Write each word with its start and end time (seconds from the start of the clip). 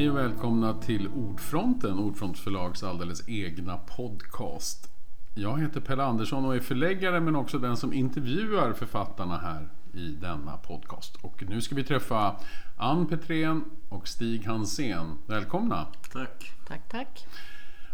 Hej 0.00 0.10
och 0.10 0.16
välkomna 0.16 0.74
till 0.74 1.08
Ordfronten, 1.08 1.98
Ordfront 1.98 2.38
förlags 2.38 2.82
alldeles 2.82 3.28
egna 3.28 3.76
podcast. 3.76 4.90
Jag 5.34 5.60
heter 5.60 5.80
Pelle 5.80 6.02
Andersson 6.02 6.44
och 6.44 6.56
är 6.56 6.60
förläggare 6.60 7.20
men 7.20 7.36
också 7.36 7.58
den 7.58 7.76
som 7.76 7.92
intervjuar 7.92 8.72
författarna 8.72 9.38
här 9.38 9.68
i 9.94 10.08
denna 10.08 10.56
podcast. 10.56 11.16
Och 11.16 11.44
nu 11.48 11.60
ska 11.60 11.74
vi 11.74 11.84
träffa 11.84 12.36
Ann 12.76 13.06
Petrén 13.06 13.64
och 13.88 14.08
Stig 14.08 14.46
Hansén. 14.46 15.18
Välkomna! 15.26 15.86
Tack! 16.12 16.52
Tack, 16.68 16.88
tack. 16.88 17.26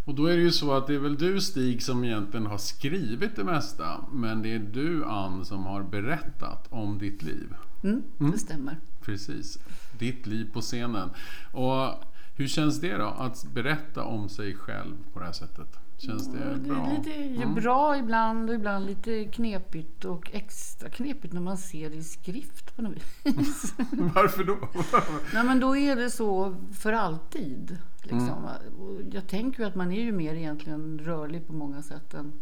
Och 0.04 0.14
då 0.14 0.26
är 0.26 0.36
det 0.36 0.42
ju 0.42 0.52
så 0.52 0.72
att 0.72 0.86
det 0.86 0.94
är 0.94 0.98
väl 0.98 1.16
du 1.16 1.40
Stig 1.40 1.82
som 1.82 2.04
egentligen 2.04 2.46
har 2.46 2.58
skrivit 2.58 3.36
det 3.36 3.44
mesta. 3.44 4.04
Men 4.12 4.42
det 4.42 4.54
är 4.54 4.58
du 4.58 5.04
Ann 5.04 5.44
som 5.44 5.66
har 5.66 5.82
berättat 5.82 6.66
om 6.70 6.98
ditt 6.98 7.22
liv. 7.22 7.54
Mm, 7.84 8.02
det 8.18 8.38
stämmer. 8.38 8.76
Precis. 9.00 9.58
Ditt 9.98 10.26
liv 10.26 10.50
på 10.52 10.60
scenen. 10.60 11.10
Och 11.52 11.90
hur 12.36 12.46
känns 12.48 12.80
det 12.80 12.96
då 12.96 13.06
att 13.06 13.44
berätta 13.54 14.04
om 14.04 14.28
sig 14.28 14.54
själv 14.54 14.94
på 15.12 15.18
det 15.18 15.24
här 15.24 15.32
sättet? 15.32 15.78
Känns 15.98 16.32
det 16.32 16.38
Ja, 16.38 16.74
bra? 16.74 16.86
är 16.86 16.98
lite 16.98 17.40
ja, 17.40 17.48
bra 17.48 17.96
ibland 17.98 18.48
och 18.50 18.54
ibland 18.54 18.86
lite 18.86 19.24
knepigt 19.24 20.04
och 20.04 20.30
extra 20.34 20.90
knepigt 20.90 21.34
när 21.34 21.40
man 21.40 21.56
ser 21.56 21.90
det 21.90 21.96
i 21.96 22.02
skrift 22.04 22.76
på 22.76 22.82
något 22.82 22.96
vis. 23.24 23.74
Varför 23.92 24.44
då? 24.44 24.58
Nej, 25.34 25.44
men 25.44 25.60
då 25.60 25.76
är 25.76 25.96
det 25.96 26.10
så 26.10 26.54
för 26.72 26.92
alltid. 26.92 27.78
Liksom. 28.02 28.44
Och 28.78 29.00
Jag 29.12 29.26
tänker 29.26 29.60
ju 29.60 29.66
att 29.68 29.74
man 29.74 29.92
är 29.92 30.00
ju 30.02 30.12
mer 30.12 30.34
egentligen 30.34 30.98
rörlig 30.98 31.46
på 31.46 31.52
många 31.52 31.82
sätt 31.82 32.14
än 32.14 32.32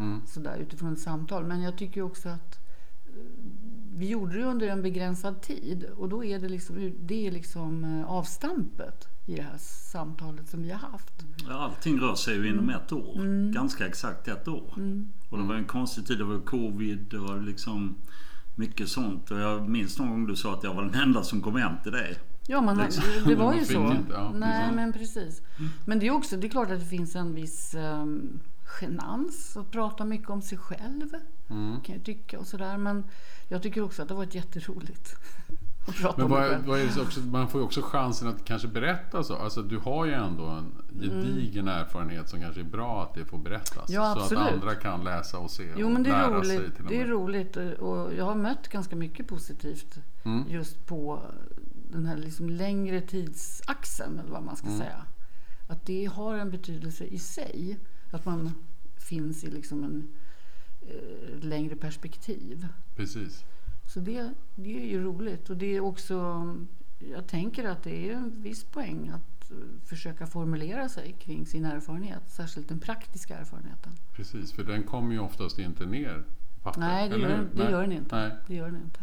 Mm. 0.00 0.20
sådär 0.26 0.58
utifrån 0.58 0.92
ett 0.92 0.98
samtal. 1.00 1.44
Men 1.44 1.62
jag 1.62 1.78
tycker 1.78 2.02
också 2.02 2.28
att 2.28 2.58
eh, 3.06 3.12
vi 3.98 4.08
gjorde 4.08 4.38
det 4.38 4.44
under 4.44 4.68
en 4.68 4.82
begränsad 4.82 5.42
tid 5.42 5.84
och 5.96 6.08
då 6.08 6.24
är 6.24 6.38
det 6.38 6.48
liksom, 6.48 6.92
det 7.00 7.26
är 7.26 7.30
liksom 7.30 7.84
eh, 7.84 8.10
avstampet 8.10 9.08
i 9.26 9.34
det 9.34 9.42
här 9.42 9.58
samtalet 9.92 10.48
som 10.48 10.62
vi 10.62 10.70
har 10.70 10.78
haft. 10.90 11.24
Ja, 11.48 11.54
Allting 11.54 12.00
rör 12.00 12.14
sig 12.14 12.34
ju 12.36 12.48
inom 12.48 12.70
ett 12.70 12.92
år. 12.92 13.52
Ganska 13.52 13.86
exakt 13.86 14.28
ett 14.28 14.48
år. 14.48 14.72
Och 15.30 15.38
det 15.38 15.44
var 15.44 15.54
en 15.54 15.64
konstig 15.64 16.06
tid. 16.06 16.18
Det 16.18 16.24
var 16.24 16.40
covid. 16.40 17.06
Det 17.10 17.18
var 17.18 17.40
liksom 17.40 17.94
mycket 18.56 18.88
sånt. 18.88 19.30
Och 19.30 19.38
jag 19.38 19.68
minns 19.68 19.98
någon 19.98 20.08
gång 20.10 20.26
du 20.26 20.36
sa 20.36 20.54
att 20.54 20.64
jag 20.64 20.74
var 20.74 20.82
den 20.84 20.94
enda 20.94 21.22
som 21.22 21.40
kom 21.42 21.56
hem 21.56 21.72
till 21.82 21.92
dig. 21.92 22.18
Ja, 22.46 22.60
man, 22.60 22.78
Liksom. 22.78 23.04
det 23.26 23.34
var 23.34 23.54
ju 23.54 23.64
så. 23.64 23.96
ja, 24.10 24.32
Nej, 24.34 24.72
men 24.74 24.92
precis. 24.92 25.42
Men 25.84 25.98
det 25.98 26.06
är 26.06 26.10
också, 26.10 26.36
det 26.36 26.46
är 26.46 26.50
klart 26.50 26.70
att 26.70 26.80
det 26.80 26.86
finns 26.86 27.16
en 27.16 27.34
viss 27.34 27.74
um, 27.74 28.40
genans 28.80 29.56
att 29.56 29.70
prata 29.70 30.04
mycket 30.04 30.30
om 30.30 30.42
sig 30.42 30.58
själv. 30.58 31.08
Mm. 31.50 31.80
Kan 31.80 31.94
jag 31.94 32.04
tycka 32.04 32.38
och 32.38 32.46
sådär. 32.46 32.78
Men 32.78 33.04
jag 33.48 33.62
tycker 33.62 33.82
också 33.82 34.02
att 34.02 34.08
det 34.08 34.14
har 34.14 34.18
varit 34.24 34.34
jätteroligt 34.34 35.16
att 35.86 35.94
prata 35.96 36.14
Men 36.16 36.24
om 36.24 36.30
vad, 36.30 36.40
själv. 36.50 36.64
vad 36.66 36.78
är 36.80 37.02
också, 37.02 37.20
man 37.20 37.48
får 37.48 37.60
ju 37.60 37.64
också 37.64 37.82
chansen 37.82 38.28
att 38.28 38.44
kanske 38.44 38.68
berätta 38.68 39.22
så. 39.24 39.36
Alltså 39.36 39.62
du 39.62 39.78
har 39.78 40.04
ju 40.06 40.12
ändå 40.12 40.44
en 40.46 40.72
gedigen 41.00 41.68
erfarenhet 41.68 42.28
som 42.28 42.40
kanske 42.40 42.60
är 42.60 42.64
bra 42.64 43.02
att 43.02 43.14
det 43.14 43.24
får 43.24 43.38
berättas. 43.38 43.90
Ja, 43.90 44.26
så 44.28 44.38
att 44.38 44.52
andra 44.52 44.74
kan 44.74 45.04
läsa 45.04 45.38
och 45.38 45.50
se 45.50 45.72
Jo, 45.76 45.86
och 45.86 45.92
men 45.92 46.02
det 46.02 46.10
är 46.10 46.30
lära 46.30 46.44
sig 46.44 46.58
roligt. 46.58 46.76
till 46.76 46.84
Det 46.88 47.00
är 47.00 47.06
roligt 47.06 47.56
och 47.56 48.14
jag 48.14 48.24
har 48.24 48.34
mött 48.34 48.68
ganska 48.68 48.96
mycket 48.96 49.28
positivt 49.28 49.98
Mm. 50.24 50.44
just 50.50 50.86
på 50.86 51.22
den 51.92 52.06
här 52.06 52.16
liksom 52.16 52.50
längre 52.50 53.00
tidsaxeln, 53.00 54.18
eller 54.18 54.30
vad 54.30 54.42
man 54.42 54.56
ska 54.56 54.66
Mm. 54.66 54.78
säga. 54.78 55.02
Att 55.68 55.86
det 55.86 56.04
har 56.04 56.34
en 56.38 56.50
betydelse 56.50 57.04
i 57.04 57.18
sig. 57.18 57.78
Att 58.12 58.24
man 58.24 58.52
finns 58.96 59.44
i 59.44 59.50
liksom 59.50 59.84
en 59.84 60.08
längre 61.40 61.76
perspektiv. 61.76 62.68
Precis. 62.96 63.44
Så 63.86 64.00
det, 64.00 64.32
det 64.54 64.82
är 64.82 64.86
ju 64.86 65.02
roligt. 65.02 65.50
Och 65.50 65.56
det 65.56 65.76
är 65.76 65.80
också, 65.80 66.46
jag 66.98 67.26
tänker 67.26 67.68
att 67.68 67.82
det 67.82 68.10
är 68.10 68.14
en 68.14 68.42
viss 68.42 68.64
poäng 68.64 69.08
att 69.08 69.50
eh, 69.50 69.56
försöka 69.84 70.26
formulera 70.26 70.88
sig 70.88 71.16
kring 71.18 71.46
sin 71.46 71.64
erfarenhet. 71.64 72.22
Särskilt 72.26 72.68
den 72.68 72.80
praktiska 72.80 73.38
erfarenheten. 73.38 73.92
Precis, 74.16 74.52
för 74.52 74.64
den 74.64 74.82
kommer 74.82 75.12
ju 75.12 75.18
oftast 75.18 75.58
inte 75.58 75.86
ner 75.86 76.24
på 76.54 76.60
papper. 76.62 76.80
Nej, 76.80 77.08
det, 77.08 77.18
gör, 77.18 77.48
det 77.54 77.70
gör 77.70 77.82
den 77.82 77.92
inte. 77.92 78.16
Nej. 78.16 78.30
Det 78.46 78.54
gör 78.54 78.66
den 78.66 78.82
inte. 78.82 79.00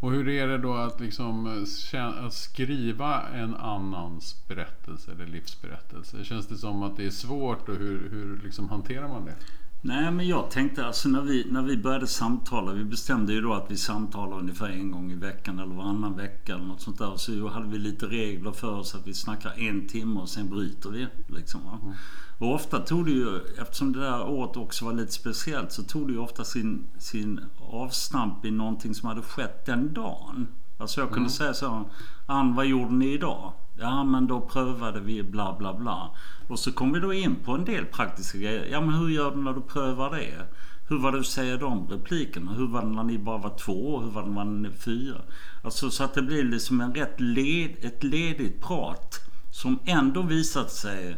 Och 0.00 0.12
hur 0.12 0.28
är 0.28 0.46
det 0.46 0.58
då 0.58 0.74
att, 0.74 1.00
liksom, 1.00 1.46
eh, 1.92 2.24
att 2.26 2.34
skriva 2.34 3.28
en 3.28 3.54
annans 3.54 4.46
berättelse 4.48 5.12
eller 5.12 5.26
livsberättelse? 5.26 6.24
Känns 6.24 6.46
det 6.46 6.56
som 6.56 6.82
att 6.82 6.96
det 6.96 7.06
är 7.06 7.10
svårt 7.10 7.68
och 7.68 7.76
hur, 7.76 8.10
hur 8.10 8.40
liksom 8.44 8.68
hanterar 8.68 9.08
man 9.08 9.24
det? 9.24 9.34
Nej 9.80 10.10
men 10.10 10.28
jag 10.28 10.50
tänkte 10.50 10.86
alltså 10.86 11.08
när 11.08 11.22
vi, 11.22 11.46
när 11.50 11.62
vi 11.62 11.76
började 11.76 12.06
samtala. 12.06 12.72
Vi 12.72 12.84
bestämde 12.84 13.32
ju 13.32 13.40
då 13.40 13.54
att 13.54 13.70
vi 13.70 13.76
samtalar 13.76 14.38
ungefär 14.38 14.68
en 14.68 14.90
gång 14.90 15.12
i 15.12 15.14
veckan 15.14 15.58
eller 15.58 15.74
varannan 15.74 16.16
vecka 16.16 16.54
eller 16.54 16.64
något 16.64 16.80
sånt 16.80 16.98
där. 16.98 17.16
Så 17.16 17.48
hade 17.48 17.68
vi 17.68 17.78
lite 17.78 18.06
regler 18.06 18.52
för 18.52 18.74
oss 18.74 18.94
att 18.94 19.06
vi 19.06 19.14
snackar 19.14 19.52
en 19.58 19.88
timme 19.88 20.20
och 20.20 20.28
sen 20.28 20.48
bryter 20.48 20.90
vi. 20.90 21.06
Liksom, 21.26 21.64
va? 21.64 21.94
Och 22.38 22.54
ofta 22.54 22.78
tog 22.78 23.04
det 23.04 23.10
ju, 23.10 23.40
eftersom 23.58 23.92
det 23.92 24.00
där 24.00 24.28
året 24.28 24.56
också 24.56 24.84
var 24.84 24.92
lite 24.92 25.12
speciellt, 25.12 25.72
så 25.72 25.82
tog 25.82 26.06
det 26.06 26.12
ju 26.12 26.18
ofta 26.18 26.44
sin, 26.44 26.86
sin 26.98 27.40
avstamp 27.58 28.44
i 28.44 28.50
någonting 28.50 28.94
som 28.94 29.08
hade 29.08 29.22
skett 29.22 29.66
den 29.66 29.92
dagen. 29.92 30.48
Alltså 30.78 31.00
jag 31.00 31.10
kunde 31.10 31.30
säga 31.30 31.54
så 31.54 31.84
Ann, 32.26 32.54
vad 32.54 32.66
gjorde 32.66 32.94
ni 32.94 33.12
idag? 33.12 33.52
Ja, 33.80 34.04
men 34.04 34.26
då 34.26 34.40
prövade 34.40 35.00
vi 35.00 35.22
bla 35.22 35.56
bla 35.58 35.74
bla. 35.74 36.10
Och 36.48 36.58
så 36.58 36.72
kom 36.72 36.92
vi 36.92 37.00
då 37.00 37.12
in 37.12 37.36
på 37.36 37.52
en 37.52 37.64
del 37.64 37.84
praktiska 37.84 38.38
grejer. 38.38 38.68
Ja, 38.70 38.80
men 38.80 38.94
hur 38.94 39.08
gör 39.08 39.30
du 39.30 39.36
när 39.36 39.52
du 39.52 39.60
prövar 39.60 40.10
det? 40.10 40.46
Hur 40.88 40.98
var 40.98 41.12
det 41.12 41.18
att 41.20 41.26
säga 41.26 41.56
de 41.56 41.88
replikerna? 41.88 42.52
Hur 42.52 42.66
var 42.66 42.82
det 42.82 42.88
när 42.88 43.02
ni 43.02 43.18
bara 43.18 43.38
var 43.38 43.58
två? 43.58 44.00
Hur 44.00 44.10
var 44.10 44.22
det 44.22 44.30
när 44.30 44.44
ni 44.44 44.68
var 44.68 44.76
fyra? 44.76 45.20
Alltså 45.62 45.90
så 45.90 46.04
att 46.04 46.14
det 46.14 46.22
blir 46.22 46.44
liksom 46.44 46.80
en 46.80 46.94
rätt 46.94 47.20
led, 47.20 47.76
ett 47.80 48.04
ledigt 48.04 48.62
prat 48.62 49.20
som 49.50 49.78
ändå 49.84 50.22
visat 50.22 50.70
sig 50.70 51.16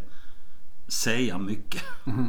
säga 0.89 1.39
mycket. 1.39 1.83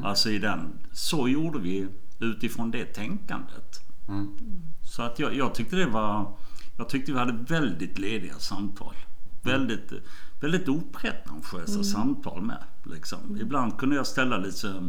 Alltså 0.04 0.30
i 0.30 0.40
den. 0.40 0.80
Så 0.92 1.28
gjorde 1.28 1.60
vi 1.60 1.88
utifrån 2.20 2.72
det 2.72 2.86
tänkandet. 2.86 3.80
Mm. 4.08 4.38
Så 4.84 5.02
att 5.02 5.20
jag, 5.20 5.36
jag 5.36 5.56
tyckte 5.56 5.76
det 5.76 5.86
var... 5.86 6.38
Jag 6.78 6.90
tyckte 6.90 7.12
vi 7.12 7.20
hade 7.20 7.54
väldigt 7.54 8.00
lediga 8.00 8.34
samtal. 8.34 8.96
Väldigt, 9.42 9.92
väldigt 10.40 10.70
opretentiösa 10.70 11.84
samtal 11.84 12.42
med. 12.42 12.64
Liksom. 12.84 13.38
Ibland 13.42 13.78
kunde 13.78 13.96
jag 13.96 14.08
ställa 14.08 14.38
lite 14.38 14.88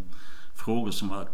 frågor 0.54 0.90
som 0.90 1.08
var 1.08 1.28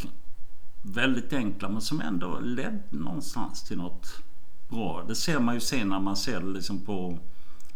väldigt 0.82 1.32
enkla 1.32 1.68
men 1.68 1.80
som 1.80 2.00
ändå 2.00 2.38
ledde 2.40 2.82
någonstans 2.90 3.62
till 3.62 3.76
något 3.76 4.22
bra. 4.68 5.04
Det 5.08 5.14
ser 5.14 5.40
man 5.40 5.54
ju 5.54 5.60
sen 5.60 5.88
när 5.88 6.00
man 6.00 6.16
ser 6.16 6.40
det 6.40 6.46
liksom 6.46 6.80
på 6.80 7.18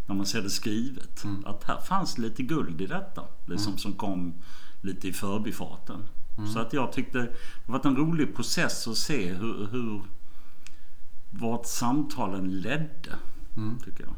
när 0.06 0.14
man 0.14 0.26
ser 0.26 0.42
det 0.42 0.50
skrivet. 0.50 1.24
Att 1.44 1.64
här 1.64 1.80
fanns 1.80 2.18
lite 2.18 2.42
guld 2.42 2.80
i 2.80 2.86
detta. 2.86 3.22
Liksom 3.46 3.78
som 3.78 3.92
kom 3.92 4.34
lite 4.80 5.08
i 5.08 5.12
förbifarten. 5.12 6.08
Så 6.52 6.58
att 6.58 6.72
jag 6.72 6.92
tyckte 6.92 7.18
det 7.18 7.32
var 7.66 7.86
en 7.86 7.96
rolig 7.96 8.34
process 8.36 8.88
att 8.88 8.96
se 8.96 9.32
hur, 9.32 9.68
hur 9.70 10.02
vart 11.30 11.66
samtalen 11.66 12.60
ledde. 12.60 13.16
Tycker 13.84 14.04
jag. 14.04 14.14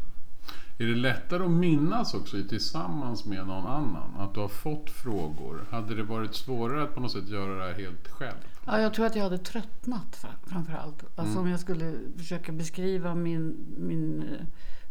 Är 0.79 0.87
det 0.87 0.95
lättare 0.95 1.45
att 1.45 1.51
minnas 1.51 2.15
också 2.15 2.37
tillsammans 2.49 3.25
med 3.25 3.47
någon 3.47 3.67
annan? 3.67 4.11
Att 4.19 4.35
du 4.35 4.41
har 4.41 4.49
fått 4.49 4.91
frågor? 4.91 5.61
Hade 5.71 5.95
det 5.95 6.03
varit 6.03 6.35
svårare 6.35 6.83
att 6.83 6.95
på 6.95 7.01
något 7.01 7.13
sätt 7.13 7.29
göra 7.29 7.55
det 7.59 7.65
här 7.73 7.81
helt 7.81 8.09
själv? 8.09 8.37
Ja, 8.67 8.81
jag 8.81 8.95
tror 8.95 9.07
att 9.07 9.17
jag 9.17 9.23
hade 9.23 9.39
tröttnat 9.39 10.17
fra- 10.17 10.47
framför 10.51 10.73
allt. 10.73 11.05
Alltså 11.17 11.39
om 11.39 11.49
jag 11.49 11.61
skulle 11.61 11.95
försöka 12.17 12.53
beskriva 12.53 13.15
min, 13.15 13.57
min, 13.79 14.25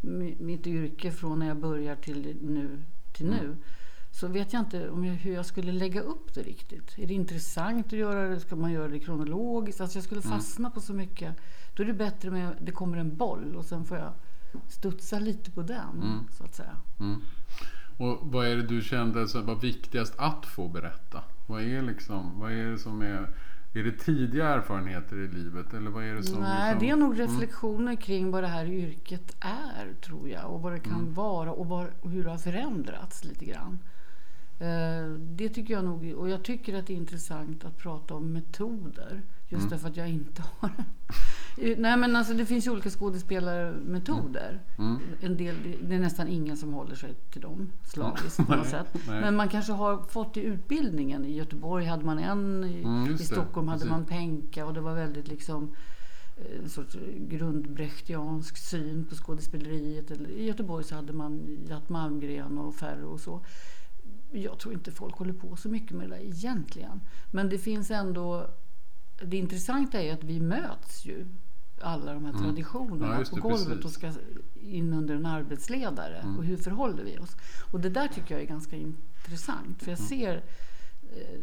mi- 0.01 0.41
mitt 0.41 0.67
yrke 0.67 1.11
från 1.11 1.39
när 1.39 1.47
jag 1.47 1.57
börjar 1.57 1.95
till 1.95 2.37
nu. 2.41 2.83
Till 3.13 3.25
nu 3.25 3.55
så 4.11 4.27
vet 4.27 4.53
jag 4.53 4.59
inte 4.59 4.89
om 4.89 5.05
jag, 5.05 5.13
hur 5.13 5.33
jag 5.33 5.45
skulle 5.45 5.71
lägga 5.71 6.01
upp 6.01 6.33
det 6.33 6.41
riktigt. 6.41 6.97
Är 6.99 7.07
det 7.07 7.13
intressant 7.13 7.85
att 7.85 7.93
göra 7.93 8.27
det? 8.29 8.39
Ska 8.39 8.55
man 8.55 8.71
göra 8.71 8.87
det 8.87 8.99
kronologiskt? 8.99 9.81
Alltså 9.81 9.97
jag 9.97 10.03
skulle 10.03 10.21
fastna 10.21 10.69
på 10.69 10.81
så 10.81 10.93
mycket. 10.93 11.35
Då 11.75 11.83
är 11.83 11.87
det 11.87 11.93
bättre 11.93 12.31
med 12.31 12.55
det 12.61 12.71
kommer 12.71 12.97
en 12.97 13.15
boll 13.17 13.55
och 13.55 13.65
sen 13.65 13.85
får 13.85 13.97
jag 13.97 14.11
studsa 14.67 15.19
lite 15.19 15.51
på 15.51 15.61
den. 15.61 16.27
Så 16.31 16.43
att 16.43 16.55
säga. 16.55 16.77
Mm. 16.99 17.21
Och 17.97 18.19
vad 18.21 18.47
är 18.47 18.55
det 18.55 18.63
du 18.63 18.81
kände 18.81 19.27
så 19.27 19.41
var 19.41 19.55
viktigast 19.55 20.13
att 20.17 20.45
få 20.45 20.67
berätta? 20.67 21.23
Vad 21.47 21.61
är, 21.61 21.81
liksom, 21.81 22.39
vad 22.39 22.51
är 22.51 22.71
det 22.71 22.77
som 22.77 23.01
är... 23.01 23.27
Är 23.75 23.83
det 23.83 23.91
tidiga 23.91 24.49
erfarenheter 24.49 25.15
i 25.15 25.27
livet 25.27 25.73
eller 25.73 25.91
vad 25.91 26.03
är 26.03 26.15
det 26.15 26.23
som... 26.23 26.39
Nej, 26.39 26.73
liksom, 26.73 26.87
det 26.87 26.91
är 26.91 26.95
nog 26.95 27.19
reflektioner 27.19 27.95
kring 27.95 28.31
vad 28.31 28.43
det 28.43 28.47
här 28.47 28.65
yrket 28.65 29.35
är, 29.39 29.93
tror 30.01 30.29
jag. 30.29 30.51
Och 30.51 30.61
vad 30.61 30.71
det 30.71 30.79
kan 30.79 31.13
vara 31.13 31.51
och, 31.51 31.67
var, 31.67 31.91
och 32.01 32.09
hur 32.09 32.23
det 32.23 32.29
har 32.29 32.37
förändrats 32.37 33.23
lite 33.23 33.45
grann. 33.45 33.79
Eh, 34.63 35.09
det 35.19 35.49
tycker 35.49 35.73
jag 35.73 35.83
nog. 35.85 36.13
Och 36.17 36.29
jag 36.29 36.43
tycker 36.43 36.73
att 36.79 36.87
det 36.87 36.93
är 36.93 36.97
intressant 36.97 37.65
att 37.65 37.77
prata 37.77 38.13
om 38.13 38.33
metoder. 38.33 39.21
Just 39.49 39.69
därför 39.69 39.89
att 39.89 39.97
jag 39.97 40.09
inte 40.09 40.43
har 40.59 40.71
Eh, 41.57 41.77
Nej 41.77 41.97
men 41.97 42.15
alltså 42.15 42.33
det 42.33 42.45
finns 42.45 42.67
ju 42.67 42.71
olika 42.71 42.89
skådespelarmetoder. 42.89 44.59
En 45.21 45.37
del, 45.37 45.55
det 45.81 45.95
är 45.95 45.99
nästan 45.99 46.27
ingen 46.27 46.57
som 46.57 46.73
håller 46.73 46.95
sig 46.95 47.13
till 47.31 47.41
dem 47.41 47.71
slaviskt 47.83 48.47
på 48.47 48.55
något 48.55 48.67
sätt. 48.77 48.87
nej. 49.07 49.21
Men 49.21 49.35
man 49.35 49.49
kanske 49.49 49.71
har 49.71 49.97
fått 50.03 50.37
i 50.37 50.41
utbildningen. 50.41 51.25
I 51.25 51.35
Göteborg 51.35 51.85
hade 51.85 52.05
man 52.05 52.19
en, 52.19 52.63
i, 52.63 52.83
Mm, 52.83 53.13
i 53.13 53.17
Stockholm 53.17 53.67
hade 53.67 53.85
man 53.85 54.05
Penka 54.05 54.65
och 54.65 54.73
det 54.73 54.81
var 54.81 54.95
väldigt 54.95 55.27
liksom 55.27 55.75
eh, 56.37 56.63
en 56.63 56.69
sorts 56.69 56.97
grundbrechtiansk 57.17 58.57
syn 58.57 59.05
på 59.05 59.15
skådespeleriet. 59.15 60.11
I 60.11 60.45
Göteborg 60.45 60.83
så 60.83 60.95
hade 60.95 61.13
man 61.13 61.57
Jatt 61.69 61.89
Malmgren 61.89 62.57
och 62.57 62.75
Ferro 62.75 63.07
och 63.13 63.19
så. 63.19 63.41
Jag 64.33 64.59
tror 64.59 64.73
inte 64.73 64.91
folk 64.91 65.15
håller 65.15 65.33
på 65.33 65.55
så 65.55 65.69
mycket 65.69 65.97
med 65.97 66.09
det 66.09 66.15
där 66.15 66.23
egentligen. 66.23 67.01
Men 67.31 67.49
det 67.49 67.57
finns 67.57 67.91
ändå... 67.91 68.49
Det 69.21 69.37
intressanta 69.37 70.01
är 70.01 70.13
att 70.13 70.23
vi 70.23 70.39
möts 70.39 71.05
ju 71.05 71.25
alla 71.81 72.13
de 72.13 72.25
här 72.25 72.33
traditionerna 72.33 73.17
Ja, 73.19 73.25
på 73.29 73.35
det, 73.35 73.41
golvet 73.41 73.67
precis. 73.67 73.85
och 73.85 73.91
ska 73.91 74.11
in 74.61 74.93
under 74.93 75.15
en 75.15 75.25
arbetsledare. 75.25 76.25
Och 76.37 76.43
hur 76.43 76.57
förhåller 76.57 77.03
vi 77.03 77.17
oss? 77.17 77.35
Och 77.71 77.79
det 77.79 77.89
där 77.89 78.07
tycker 78.07 78.35
jag 78.35 78.41
är 78.41 78.47
ganska 78.47 78.75
intressant. 78.75 79.83
För 79.83 79.91
jag 79.91 79.99
ser... 79.99 80.43
Eh, 81.11 81.39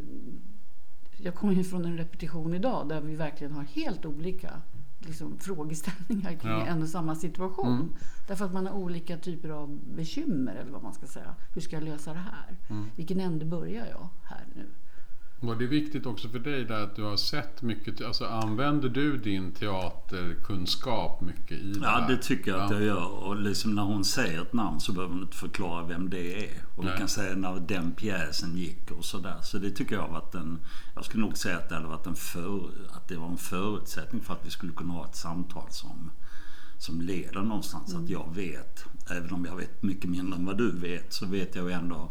jag 1.22 1.34
kommer 1.34 1.52
ju 1.52 1.64
från 1.64 1.84
en 1.84 1.96
repetition 1.96 2.54
idag 2.54 2.88
där 2.88 3.00
vi 3.00 3.16
verkligen 3.16 3.52
har 3.52 3.62
helt 3.62 4.04
olika 4.06 4.60
liksom, 5.00 5.38
frågeställningar 5.38 6.32
kring 6.34 6.50
Ja. 6.52 6.66
en 6.66 6.82
och 6.82 6.88
samma 6.88 7.14
situation. 7.16 7.94
Därför 8.28 8.44
att 8.44 8.52
man 8.52 8.66
har 8.66 8.74
olika 8.74 9.16
typer 9.18 9.48
av 9.48 9.78
bekymmer 9.96 10.54
eller 10.54 10.70
vad 10.72 10.82
man 10.82 10.94
ska 10.94 11.06
säga. 11.06 11.34
Hur 11.54 11.60
ska 11.60 11.76
jag 11.76 11.82
lösa 11.82 12.12
det 12.12 12.18
här? 12.18 12.56
Vilken 12.96 13.20
ände 13.20 13.44
börjar 13.44 13.86
jag 13.86 14.08
här 14.24 14.44
nu? 14.54 14.66
Var 15.42 15.54
det 15.54 15.66
viktigt 15.66 16.06
också 16.06 16.28
för 16.28 16.38
dig 16.38 16.64
där 16.64 16.80
att 16.80 16.96
du 16.96 17.02
har 17.02 17.16
sett 17.16 17.62
mycket, 17.62 18.00
alltså 18.00 18.26
använder 18.26 18.88
du 18.88 19.16
din 19.16 19.52
teaterkunskap 19.52 21.20
mycket 21.20 21.58
i 21.58 21.72
det 21.72 21.80
Ja, 21.82 22.04
det 22.08 22.16
tycker 22.16 22.50
jag 22.50 22.60
att 22.60 22.70
Ja. 22.70 22.76
jag 22.76 22.86
gör. 22.86 23.24
Och 23.26 23.36
liksom 23.36 23.74
när 23.74 23.82
hon 23.82 24.04
säger 24.04 24.42
ett 24.42 24.52
namn 24.52 24.80
så 24.80 24.92
behöver 24.92 25.14
hon 25.14 25.22
inte 25.22 25.36
förklara 25.36 25.86
vem 25.86 26.10
det 26.10 26.44
är. 26.44 26.54
Och 26.76 26.84
Nej. 26.84 26.92
vi 26.92 26.98
kan 26.98 27.08
säga 27.08 27.36
när 27.36 27.60
den 27.60 27.92
pjäsen 27.92 28.56
gick 28.56 28.90
och 28.90 29.04
sådär. 29.04 29.36
Så 29.42 29.58
det 29.58 29.70
tycker 29.70 29.94
jag 29.94 30.08
varit 30.08 30.34
en... 30.34 30.58
Jag 30.94 31.04
skulle 31.04 31.24
nog 31.24 31.36
säga 31.36 31.56
att 31.56 31.68
det 31.68 31.74
hade 31.74 31.86
varit 31.88 32.06
en 32.06 32.16
för, 32.16 32.70
att 32.90 33.08
det 33.08 33.16
var 33.16 33.28
en 33.28 33.38
förutsättning 33.38 34.22
för 34.22 34.32
att 34.32 34.46
vi 34.46 34.50
skulle 34.50 34.72
kunna 34.72 34.92
ha 34.94 35.04
ett 35.04 35.16
samtal 35.16 35.70
som, 35.70 36.10
som 36.78 37.00
leder 37.00 37.42
någonstans. 37.42 37.90
Mm. 37.92 38.04
Att 38.04 38.10
jag 38.10 38.34
vet, 38.34 38.84
även 39.10 39.32
om 39.32 39.44
jag 39.44 39.56
vet 39.56 39.82
mycket 39.82 40.10
mindre 40.10 40.38
än 40.38 40.46
vad 40.46 40.58
du 40.58 40.70
vet, 40.78 41.12
så 41.12 41.26
vet 41.26 41.54
jag 41.54 41.64
ju 41.64 41.72
ändå... 41.72 42.10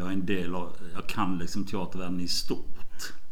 Jag 0.00 0.08
är 0.08 0.12
en 0.12 0.26
del 0.26 0.54
av... 0.54 0.76
Jag 0.94 1.06
kan 1.06 1.38
liksom 1.38 1.64
teatervärlden 1.64 2.20
i 2.20 2.28
stort. 2.28 2.66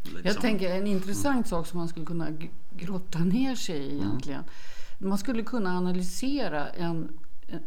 Liksom. 0.03 0.21
Jag 0.23 0.41
tänker 0.41 0.75
en 0.75 0.87
intressant 0.87 1.47
sak 1.47 1.67
som 1.67 1.79
man 1.79 1.87
skulle 1.87 2.05
kunna 2.05 2.27
grotta 2.75 3.19
ner 3.19 3.55
sig 3.55 3.77
i 3.77 3.95
egentligen. 3.95 4.43
Man 4.97 5.17
skulle 5.17 5.43
kunna 5.43 5.77
analysera 5.77 6.67
en, 6.69 7.17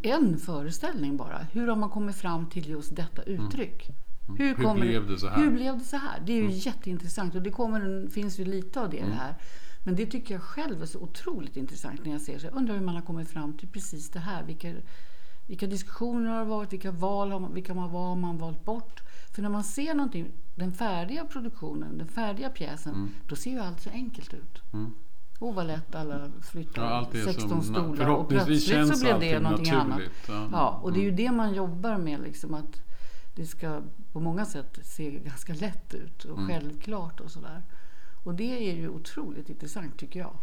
en 0.01 0.37
föreställning 0.37 1.17
bara. 1.17 1.37
Hur 1.51 1.67
har 1.67 1.75
man 1.75 1.89
kommit 1.89 2.15
fram 2.15 2.49
till 2.49 2.69
just 2.69 2.95
detta 2.95 3.23
uttryck? 3.23 3.89
Hur, 4.37 4.55
Hur 4.55 4.73
blev 4.73 5.07
det 5.07 5.19
så 5.19 5.27
här? 5.27 5.37
Hur 5.37 5.51
blev 5.51 5.77
det 5.77 5.83
så 5.83 5.97
här? 5.97 6.23
Det 6.25 6.33
är 6.33 6.41
ju 6.41 6.51
jätteintressant 6.51 7.35
och 7.35 7.41
det 7.41 7.51
kommer, 7.51 8.09
finns 8.09 8.39
ju 8.39 8.45
lite 8.45 8.81
av 8.81 8.89
det 8.89 9.03
här. 9.03 9.35
Men 9.85 9.95
det 9.95 10.05
tycker 10.05 10.33
jag 10.33 10.43
själv 10.43 10.81
är 10.81 10.85
så 10.85 10.99
otroligt 10.99 11.57
intressant 11.57 12.05
när 12.05 12.11
jag 12.11 12.21
ser 12.21 12.39
så. 12.39 12.45
Jag 12.45 12.55
undrar 12.55 12.75
hur 12.75 12.85
man 12.85 12.95
har 12.95 13.01
kommit 13.01 13.29
fram 13.29 13.57
till 13.57 13.67
precis 13.67 14.09
det 14.09 14.19
här. 14.19 14.43
Vilka, 14.43 14.73
vilka 15.47 15.67
diskussioner 15.67 16.29
har 16.31 16.39
det 16.39 16.45
varit? 16.45 16.73
Vilka 16.73 16.91
val 16.91 17.31
har 17.31 17.39
man, 17.39 17.53
vilka 17.53 17.73
vad 17.73 17.91
har 17.91 18.15
man 18.15 18.37
valt 18.37 18.65
bort? 18.65 19.01
För 19.35 19.41
när 19.41 19.49
man 19.49 19.63
ser 19.63 19.93
någonting, 19.93 20.31
den 20.55 20.73
färdiga 20.73 21.25
produktionen, 21.25 21.97
den 21.97 22.07
färdiga 22.07 22.49
pjäsen, 22.49 22.93
Mm. 22.95 23.09
då 23.27 23.35
ser 23.35 23.51
ju 23.51 23.59
allt 23.59 23.81
så 23.81 23.89
enkelt 23.89 24.33
ut. 24.33 24.61
Åh 25.39 25.55
vad 25.55 25.67
lätt 25.67 25.95
alla 25.95 26.31
flyttar 26.41 26.81
Ja, 26.83 26.89
allt 26.89 27.15
är 27.15 27.23
16 27.23 27.49
som, 27.49 27.61
stolar 27.61 28.09
och 28.09 28.29
plötsligt 28.29 28.97
så 28.97 29.03
blev 29.05 29.19
det 29.19 29.39
någonting 29.39 29.73
annat. 29.73 30.01
Ja. 30.27 30.49
Ja, 30.51 30.79
och 30.83 30.93
det 30.93 30.99
är 30.99 31.03
ju 31.03 31.11
det 31.11 31.31
man 31.31 31.53
jobbar 31.53 31.97
med 31.97 32.19
liksom 32.21 32.53
att 32.53 32.81
det 33.35 33.45
ska 33.45 33.81
på 34.11 34.19
många 34.19 34.45
sätt 34.45 34.79
se 34.83 35.19
ganska 35.19 35.53
lätt 35.53 35.93
ut 35.93 36.25
och 36.25 36.39
självklart 36.47 37.19
och 37.19 37.31
sådär. 37.31 37.61
Och 38.23 38.35
det 38.35 38.69
är 38.69 38.73
ju 38.75 38.89
otroligt 38.89 39.49
intressant 39.49 39.97
tycker 39.97 40.19
jag. 40.19 40.33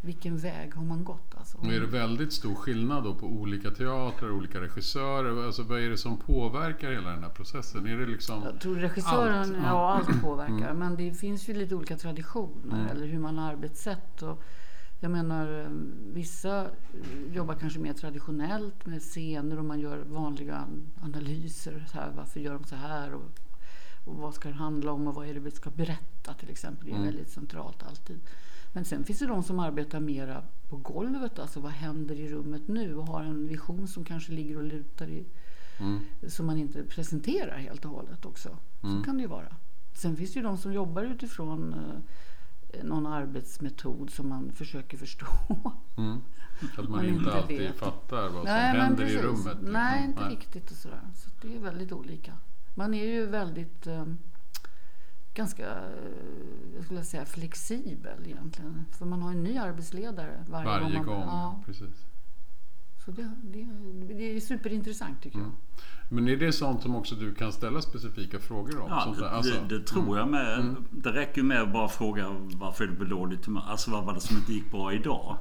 Vilken 0.00 0.36
väg 0.36 0.74
har 0.74 0.84
man 0.84 1.04
gått 1.04 1.34
alltså? 1.38 1.58
Och 1.58 1.66
är 1.66 1.80
det 1.80 1.86
väldigt 1.86 2.32
stor 2.32 2.54
skillnad 2.54 3.04
då 3.04 3.14
på 3.14 3.26
olika 3.26 3.70
teatrar, 3.70 4.30
olika 4.30 4.60
regissörer? 4.60 5.46
Alltså 5.46 5.62
vad 5.62 5.80
är 5.80 5.90
det 5.90 5.96
som 5.98 6.16
påverkar 6.16 6.90
hela 6.92 7.10
den 7.10 7.22
här 7.22 7.30
processen? 7.30 7.86
Är 7.86 7.96
det 7.98 8.06
liksom... 8.06 8.42
Jag 8.42 8.60
tror 8.60 8.74
regissören, 8.76 9.54
Allt, 9.54 9.56
ja. 9.64 9.94
allt 10.08 10.22
påverkar. 10.22 10.74
Men 10.74 10.96
det 10.96 11.14
finns 11.14 11.48
ju 11.48 11.54
lite 11.54 11.74
olika 11.74 11.96
traditioner 11.96 12.88
eller 12.90 13.06
hur 13.06 13.18
man 13.18 13.38
har 13.38 13.50
arbetssätt. 13.52 14.22
Och 14.22 14.42
jag 15.00 15.10
menar, 15.10 15.60
eh, 15.60 15.68
vissa 16.12 16.66
jobbar 17.32 17.54
kanske 17.54 17.78
mer 17.78 17.92
traditionellt 17.92 18.86
med 18.86 19.02
scener 19.02 19.58
och 19.58 19.64
man 19.64 19.80
gör 19.80 19.98
vanliga 19.98 20.54
an- 20.56 20.90
analyser. 21.02 21.84
Så 21.92 21.98
här, 21.98 22.12
varför 22.16 22.40
gör 22.40 22.54
de 22.54 22.64
så 22.64 22.76
här? 22.76 23.14
Och, 23.14 23.22
och 24.04 24.14
vad 24.14 24.34
ska 24.34 24.48
det 24.48 24.54
handla 24.54 24.92
om 24.92 25.06
och 25.06 25.14
vad 25.14 25.28
är 25.28 25.34
det 25.34 25.40
vi 25.40 25.50
ska 25.50 25.70
berätta 25.70 26.34
till 26.34 26.50
exempel. 26.50 26.86
Det 26.88 26.94
är 26.94 27.04
väldigt 27.04 27.30
centralt 27.30 27.82
alltid. 27.82 28.20
Men 28.72 28.84
sen 28.84 29.04
finns 29.04 29.18
det 29.18 29.26
de 29.26 29.42
som 29.42 29.58
arbetar 29.58 30.00
mera 30.00 30.42
på 30.68 30.76
golvet. 30.76 31.38
Alltså 31.38 31.60
vad 31.60 31.72
händer 31.72 32.14
i 32.14 32.28
rummet 32.28 32.68
nu? 32.68 32.96
Och 32.96 33.06
har 33.06 33.24
en 33.24 33.48
vision 33.48 33.88
som 33.88 34.04
kanske 34.04 34.32
ligger 34.32 34.56
och 34.56 34.62
lutar 34.64 35.08
i, 35.08 35.26
som 36.28 36.46
man 36.46 36.58
inte 36.58 36.82
presenterar 36.82 37.58
helt 37.58 37.84
och 37.84 37.90
hållet 37.90 38.24
också. 38.26 38.56
Så 38.80 39.02
kan 39.04 39.16
det 39.16 39.22
ju 39.22 39.28
vara. 39.28 39.56
Sen 39.94 40.16
finns 40.16 40.32
det 40.32 40.38
ju 40.38 40.42
de 40.42 40.58
som 40.58 40.72
jobbar 40.72 41.02
utifrån 41.02 41.74
eh, 41.74 42.84
någon 42.84 43.06
arbetsmetod 43.06 44.10
som 44.10 44.28
man 44.28 44.52
försöker 44.52 44.98
förstå. 44.98 45.26
Mm. 45.96 46.20
Att 46.72 46.76
man, 46.76 46.90
man 46.90 47.04
inte 47.04 47.18
inte 47.18 47.32
alltid 47.32 47.58
vet. 47.58 47.76
fattar 47.76 48.22
vad 48.22 48.32
som 48.32 48.44
Nej, 48.44 48.80
händer 48.80 49.04
i 49.04 49.22
rummet. 49.22 49.44
liksom. 49.44 49.72
Nej, 49.72 50.04
inte 50.04 50.20
Nej. 50.20 50.30
riktigt 50.30 50.70
och 50.70 50.76
sådär. 50.76 51.00
Så 51.14 51.30
det 51.42 51.56
är 51.56 51.60
väldigt 51.60 51.92
olika. 51.92 52.32
Man 52.74 52.94
är 52.94 53.04
ju 53.04 53.26
väldigt 53.26 53.86
eh, 53.86 54.04
ganska, 55.34 55.66
eh, 55.66 56.74
jag 56.74 56.84
skulle 56.84 57.04
säga 57.04 57.24
flexibel 57.24 58.26
egentligen. 58.26 58.84
För 58.92 59.06
man 59.06 59.22
har 59.22 59.30
en 59.30 59.42
ny 59.42 59.58
arbetsledare 59.58 60.44
varje, 60.48 60.66
Varje 60.66 60.96
man, 60.98 61.06
gång, 61.06 61.20
Ja, 61.20 61.62
precis. 61.66 62.06
Så 63.04 63.10
det, 63.10 63.30
det, 63.42 63.68
det 64.14 64.36
är 64.36 64.40
superintressant 64.40 65.22
tycker 65.22 65.38
jag. 65.38 65.50
Men 66.08 66.28
är 66.28 66.36
det 66.36 66.52
sånt 66.52 66.82
som 66.82 66.96
också 66.96 67.14
du 67.14 67.34
kan 67.34 67.52
ställa 67.52 67.82
specifika 67.82 68.38
frågor 68.38 68.80
om? 68.80 68.86
Ja, 68.90 69.14
det, 69.18 69.30
alltså, 69.30 69.54
det, 69.68 69.78
det 69.78 69.86
tror 69.86 70.18
jag 70.18 70.28
med. 70.28 70.76
Det 70.90 71.12
räcker 71.12 71.36
ju 71.40 71.42
med 71.42 71.62
att 71.62 71.72
bara 71.72 71.88
fråga 71.88 72.28
varför 72.54 72.84
är 72.84 72.88
det 72.88 72.94
på 72.96 73.04
dåligt 73.04 73.46
humör? 73.46 73.62
Alltså 73.68 73.90
vad 73.90 74.04
var 74.04 74.14
det 74.14 74.20
som 74.20 74.36
inte 74.36 74.52
gick 74.52 74.70
bra 74.70 74.92
idag? 74.92 75.36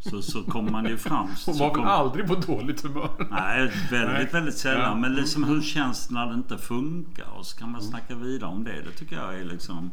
Så, 0.00 0.22
så 0.22 0.42
kommer 0.42 0.70
man 0.72 0.84
ju 0.86 0.96
fram. 0.96 1.28
Så, 1.36 1.50
Hon 1.50 1.58
var 1.60 1.66
väl 1.66 1.76
kom- 1.76 1.84
aldrig 1.86 2.26
på 2.26 2.34
dåligt 2.34 2.80
humör? 2.82 3.10
Nej, 3.30 3.72
väldigt, 3.90 4.12
Nej. 4.14 4.28
väldigt 4.32 4.58
sällan. 4.58 4.82
Ja. 4.82 4.94
Men 4.94 5.14
liksom 5.14 5.44
hur 5.44 5.60
känns 5.60 6.08
det 6.08 6.14
när 6.14 6.26
det 6.26 6.34
inte 6.34 6.58
funkar? 6.58 7.38
Och 7.38 7.46
så 7.46 7.58
kan 7.58 7.70
man 7.72 7.82
snacka 7.82 8.14
vidare 8.16 8.50
om 8.50 8.64
det. 8.64 8.82
Det 8.82 8.90
tycker 8.98 9.16
jag 9.16 9.40
är 9.40 9.44
liksom... 9.44 9.90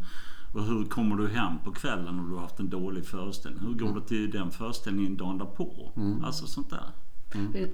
Och 0.53 0.63
hur 0.63 0.85
kommer 0.85 1.15
du 1.15 1.27
hem 1.27 1.53
på 1.63 1.71
kvällen 1.71 2.19
om 2.19 2.29
du 2.29 2.35
har 2.35 2.41
haft 2.41 2.59
en 2.59 2.69
dålig 2.69 3.05
föreställning? 3.05 3.63
Hur 3.63 3.73
går 3.73 3.99
det 3.99 4.07
till 4.07 4.31
den 4.31 4.51
föreställningen 4.51 5.17
dagen 5.17 5.37
därpå? 5.37 5.91
Alltså 6.25 6.45
sånt 6.47 6.69
där. 6.69 6.83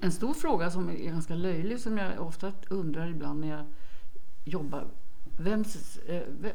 En 0.01 0.11
stor 0.11 0.33
fråga 0.33 0.71
som 0.71 0.89
är 0.89 0.93
ganska 0.93 1.35
löjlig 1.35 1.79
som 1.79 1.97
jag 1.97 2.27
ofta 2.27 2.51
undrar 2.69 3.07
ibland 3.07 3.39
när 3.39 3.47
jag 3.47 3.65
jobbar. 4.43 4.87
Vem, 5.37 5.63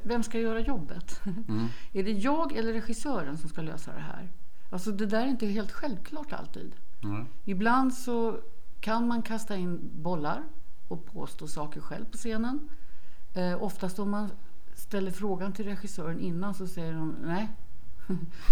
vem 0.02 0.22
ska 0.22 0.40
göra 0.40 0.60
jobbet? 0.60 1.20
är 1.92 2.04
det 2.04 2.12
jag 2.12 2.52
eller 2.52 2.72
regissören 2.72 3.38
som 3.38 3.48
ska 3.48 3.62
lösa 3.62 3.92
det 3.92 4.00
här? 4.00 4.28
Alltså 4.70 4.90
det 4.90 5.06
där 5.06 5.22
är 5.22 5.26
inte 5.26 5.46
helt 5.46 5.72
självklart 5.72 6.32
alltid. 6.32 6.74
Nej. 7.02 7.24
Ibland 7.44 7.94
så 7.94 8.40
kan 8.80 9.08
man 9.08 9.22
kasta 9.22 9.56
in 9.56 9.90
bollar 9.92 10.42
och 10.88 11.04
påstå 11.04 11.48
saker 11.48 11.80
själv 11.80 12.04
på 12.04 12.16
scenen. 12.16 12.68
Eh, 13.34 13.62
oftast 13.62 13.98
om 13.98 14.10
man 14.10 14.30
ställer 14.74 15.10
frågan 15.10 15.52
till 15.52 15.64
regissören 15.64 16.20
innan 16.20 16.54
så 16.54 16.66
säger 16.66 16.92
de 16.92 17.16
nej. 17.22 17.48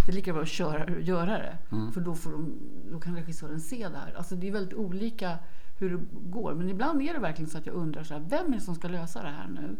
Det 0.06 0.12
är 0.12 0.12
lika 0.12 0.32
bra 0.32 0.42
att 0.42 0.49
köra, 0.49 1.00
göra 1.00 1.38
det. 1.38 1.58
För 1.92 2.00
då, 2.00 2.14
får 2.14 2.30
de, 2.32 2.52
då 2.92 3.00
kan 3.00 3.14
regissören 3.14 3.61
se 3.61 3.88
det 3.88 3.99
här. 3.99 4.14
Alltså 4.16 4.37
det 4.37 4.49
är 4.49 4.52
väldigt 4.52 4.75
olika 4.75 5.38
hur 5.78 5.90
det 5.90 6.04
går. 6.30 6.54
Men 6.54 6.68
ibland 6.68 7.02
är 7.02 7.14
det 7.14 7.20
verkligen 7.20 7.50
så 7.50 7.58
att 7.58 7.66
jag 7.66 7.75
undrar 7.75 8.04
så 8.04 8.14
här, 8.14 8.20
vem 8.28 8.46
är 8.52 8.54
det 8.56 8.61
som 8.61 8.75
ska 8.75 8.88
lösa 8.88 9.23
det 9.23 9.28
här 9.28 9.49
nu? 9.49 9.76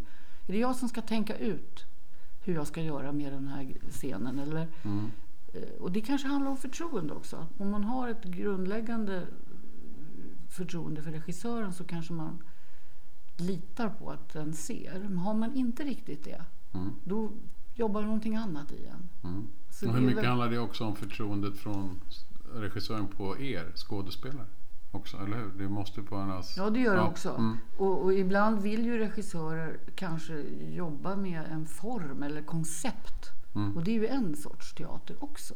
Är 0.47 0.53
det 0.53 0.59
jag 0.59 0.77
som 0.77 0.89
ska 0.89 1.03
tänka 1.03 1.37
ut 1.39 1.85
hur 2.45 2.55
jag 2.55 2.67
ska 2.67 2.83
göra 2.83 3.13
med 3.13 3.33
den 3.33 3.49
här 3.49 3.73
scenen? 3.91 4.39
Eller, 4.39 4.69
eh, 5.55 5.81
Och 5.81 5.93
det 5.93 6.01
kanske 6.01 6.29
handlar 6.29 6.51
om 6.51 6.57
förtroende 6.57 7.15
också. 7.15 7.47
Om 7.59 7.71
man 7.71 7.85
har 7.85 8.09
ett 8.09 8.25
grundläggande 8.25 9.27
förtroende 10.51 11.03
för 11.03 11.11
regissören 11.11 11.73
så 11.73 11.85
kanske 11.85 12.13
man 12.13 12.43
litar 13.37 13.89
på 13.89 14.11
att 14.11 14.33
den 14.33 14.53
ser. 14.55 14.99
Men 14.99 15.19
har 15.19 15.35
man 15.35 15.55
inte 15.55 15.83
riktigt 15.85 16.25
det, 16.25 16.43
då 17.05 17.31
jobbar 17.75 18.03
någonting 18.03 18.37
annat 18.37 18.73
i 18.73 18.87
en. 18.87 19.09
Så 19.71 19.89
Och 19.89 19.95
hur 19.95 20.01
mycket 20.01 20.19
väl- 20.19 20.27
handlar 20.27 20.51
det 20.51 20.59
också 20.59 20.85
om 20.85 20.97
förtroendet 20.97 21.57
från 21.59 22.01
regissören 22.55 23.07
på 23.09 23.39
er 23.39 23.73
skådespelare? 23.75 24.47
Också, 24.91 25.17
eller 25.17 25.37
hur? 25.37 25.51
Det 25.59 25.69
måste 25.69 26.03
på 26.03 26.17
hennes... 26.17 26.57
Ja, 26.57 26.71
det 26.71 26.81
gör 26.81 26.97
det 26.97 27.03
också. 27.03 27.31
mm. 27.39 27.57
Och, 27.77 28.03
och 28.03 28.15
ibland 28.15 28.63
vill 28.63 28.85
ju 28.87 28.99
regissörer 28.99 29.79
kanske 29.95 30.45
jobba 30.71 31.17
med 31.17 31.43
en 31.51 31.67
form 31.67 32.23
eller 32.23 32.43
koncept. 32.43 33.31
Mm. 33.55 33.77
Och 33.77 33.85
det 33.85 33.91
är 33.91 33.95
ju 33.95 34.07
en 34.07 34.37
sorts 34.37 34.75
teater 34.75 35.17
också. 35.25 35.55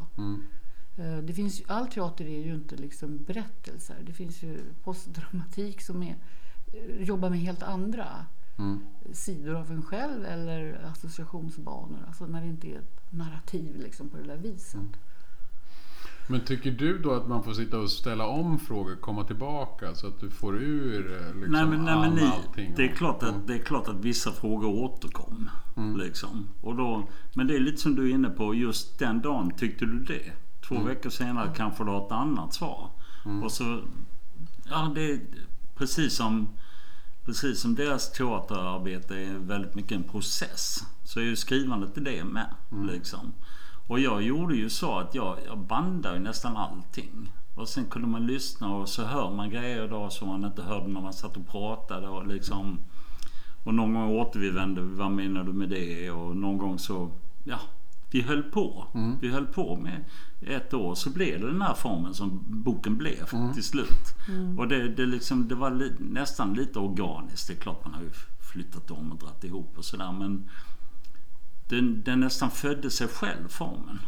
Eh, 0.96 1.18
Det 1.22 1.32
finns, 1.32 1.60
ju- 1.60 1.64
all 1.68 1.86
teater 1.88 2.24
är 2.24 2.44
ju 2.46 2.54
inte 2.54 2.76
liksom 2.76 3.24
berättelser. 3.24 3.96
Det 4.06 4.12
finns 4.12 4.42
ju 4.42 4.60
postdramatik 4.84 5.80
som 5.82 6.02
är, 6.02 6.16
eh, 6.72 7.02
jobbar 7.02 7.30
med 7.30 7.38
helt 7.38 7.62
andra 7.62 8.06
Mm. 8.58 8.80
sidor 9.12 9.54
av 9.54 9.70
en 9.70 9.82
själv 9.82 10.24
eller 10.24 10.84
associationsbanor. 10.92 12.04
Alltså 12.06 12.26
när 12.26 12.40
det 12.40 12.46
inte 12.46 12.68
är 12.68 12.78
ett 12.78 13.12
narrativ 13.12 13.76
liksom 13.80 14.08
på 14.08 14.16
det 14.16 14.22
där 14.22 14.36
viset. 14.36 14.80
Men 16.30 16.40
tycker 16.40 16.70
du 16.70 16.98
då 16.98 17.12
att 17.12 17.28
man 17.28 17.42
får 17.42 17.52
sitta 17.52 17.78
och 17.78 17.90
ställa 17.90 18.26
om 18.26 18.58
frågor, 18.58 18.96
komma 18.96 19.24
tillbaka 19.24 19.94
så 19.94 20.06
att 20.06 20.20
du 20.20 20.30
får 20.30 20.56
ur 20.62 21.12
eh, 21.12 21.34
liksom, 21.34 21.52
nej, 21.52 21.66
men, 21.66 21.84
nej, 21.84 21.98
men 21.98 22.14
ni, 22.14 22.22
allting? 22.22 22.74
det, 22.76 22.84
är 22.84 22.88
klart 22.94 23.22
att, 23.22 23.46
det 23.46 23.54
är 23.54 23.58
klart 23.58 23.88
att 23.88 24.04
vissa 24.04 24.32
frågor 24.32 24.68
återkom. 24.68 25.50
Mm. 25.76 25.96
Liksom. 25.96 26.48
Och 26.60 26.76
då, 26.76 27.08
men 27.34 27.46
det 27.46 27.56
är 27.56 27.60
lite 27.60 27.76
som 27.78 27.94
du 27.94 28.10
är 28.10 28.14
inne 28.14 28.30
på. 28.30 28.54
Just 28.54 28.98
den 28.98 29.20
dagen 29.22 29.50
tyckte 29.56 29.84
du 29.86 29.98
det. 30.04 30.32
Två 30.68 30.74
Mm. 30.74 30.86
veckor 30.86 31.10
senare 31.10 31.52
kanske 31.56 31.84
du 31.84 31.90
har 31.90 32.06
ett 32.06 32.12
annat 32.12 32.54
svar. 32.54 32.90
Och 33.42 33.52
så, 33.52 33.80
ja 34.70 34.92
det 34.94 35.10
är 35.10 35.20
precis 35.76 36.14
som, 36.14 36.48
precis 37.28 37.60
som 37.60 37.74
deras 37.74 38.12
teaterarbete 38.12 39.14
är 39.16 39.38
väldigt 39.38 39.74
mycket 39.74 39.92
en 39.92 40.02
process. 40.02 40.84
Så 41.04 41.20
är 41.20 41.24
ju 41.24 41.36
skrivandet 41.36 41.98
i 41.98 42.00
det 42.00 42.24
med. 42.24 42.54
Mm. 42.72 42.86
Liksom. 42.86 43.32
Och 43.88 44.00
jag 44.00 44.22
gjorde 44.22 44.56
ju 44.56 44.70
så 44.70 44.98
att 44.98 45.14
jag, 45.14 45.38
jag 45.46 45.58
bandade 45.58 46.14
ju 46.16 46.22
nästan 46.22 46.56
allting. 46.56 47.32
Och 47.54 47.68
sen 47.68 47.84
kunde 47.84 48.08
man 48.08 48.26
lyssna 48.26 48.74
och 48.74 48.88
så 48.88 49.04
hör 49.04 49.30
man 49.30 49.50
grejer 49.50 49.88
då 49.88 50.10
som 50.10 50.28
man 50.28 50.44
inte 50.44 50.62
hörde 50.62 50.88
när 50.88 51.00
man 51.00 51.12
satt 51.12 51.36
och 51.36 51.48
pratade. 51.48 52.08
Och, 52.08 52.26
liksom, 52.26 52.78
och 53.64 53.74
någon 53.74 53.94
gång 53.94 54.08
återvände 54.08 54.80
vi, 54.80 54.94
vad 54.94 55.10
menar 55.10 55.44
du 55.44 55.52
med 55.52 55.68
det? 55.68 56.10
Och 56.10 56.36
någon 56.36 56.58
gång 56.58 56.78
så, 56.78 57.10
ja, 57.44 57.58
vi 58.10 58.22
höll 58.22 58.42
på. 58.42 58.86
Vi 59.20 59.28
höll 59.28 59.46
på 59.46 59.76
med 59.76 60.04
ett 60.40 60.74
år 60.74 60.94
så 60.94 61.10
blev 61.10 61.40
det 61.40 61.46
den 61.46 61.62
här 61.62 61.74
formen 61.74 62.14
som 62.14 62.44
boken 62.46 62.96
blev 62.96 63.24
till 63.54 63.64
slut. 63.64 64.14
Och 64.58 64.68
det, 64.68 64.88
det, 64.88 65.06
liksom, 65.06 65.48
det 65.48 65.54
var 65.54 65.70
li, 65.70 65.92
nästan 65.98 66.54
lite 66.54 66.78
organiskt. 66.78 67.48
Det 67.48 67.54
är 67.54 67.58
klart 67.58 67.84
man 67.84 67.94
har 67.94 68.02
ju 68.02 68.10
flyttat 68.52 68.90
om 68.90 69.12
och 69.12 69.18
dratt 69.18 69.44
ihop 69.44 69.78
och 69.78 69.84
sådär 69.84 70.12
men 70.12 70.48
den, 71.68 72.02
den 72.02 72.20
nästan 72.20 72.50
födde 72.50 72.90
sig 72.90 73.08
själv 73.08 73.48
formen. 73.48 73.98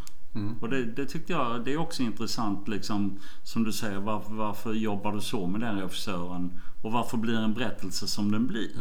Och 0.61 0.69
det, 0.69 0.85
det 0.85 1.05
tyckte 1.05 1.33
jag, 1.33 1.65
det 1.65 1.73
är 1.73 1.77
också 1.77 2.03
intressant 2.03 2.67
liksom 2.67 3.19
som 3.43 3.63
du 3.63 3.71
säger 3.71 3.99
varför, 3.99 4.33
varför 4.33 4.73
jobbar 4.73 5.11
du 5.11 5.21
så 5.21 5.47
med 5.47 5.61
den 5.61 5.79
regissören? 5.79 6.59
Och 6.81 6.91
varför 6.91 7.17
blir 7.17 7.37
en 7.37 7.53
berättelse 7.53 8.07
som 8.07 8.31
den 8.31 8.47
blir? 8.47 8.71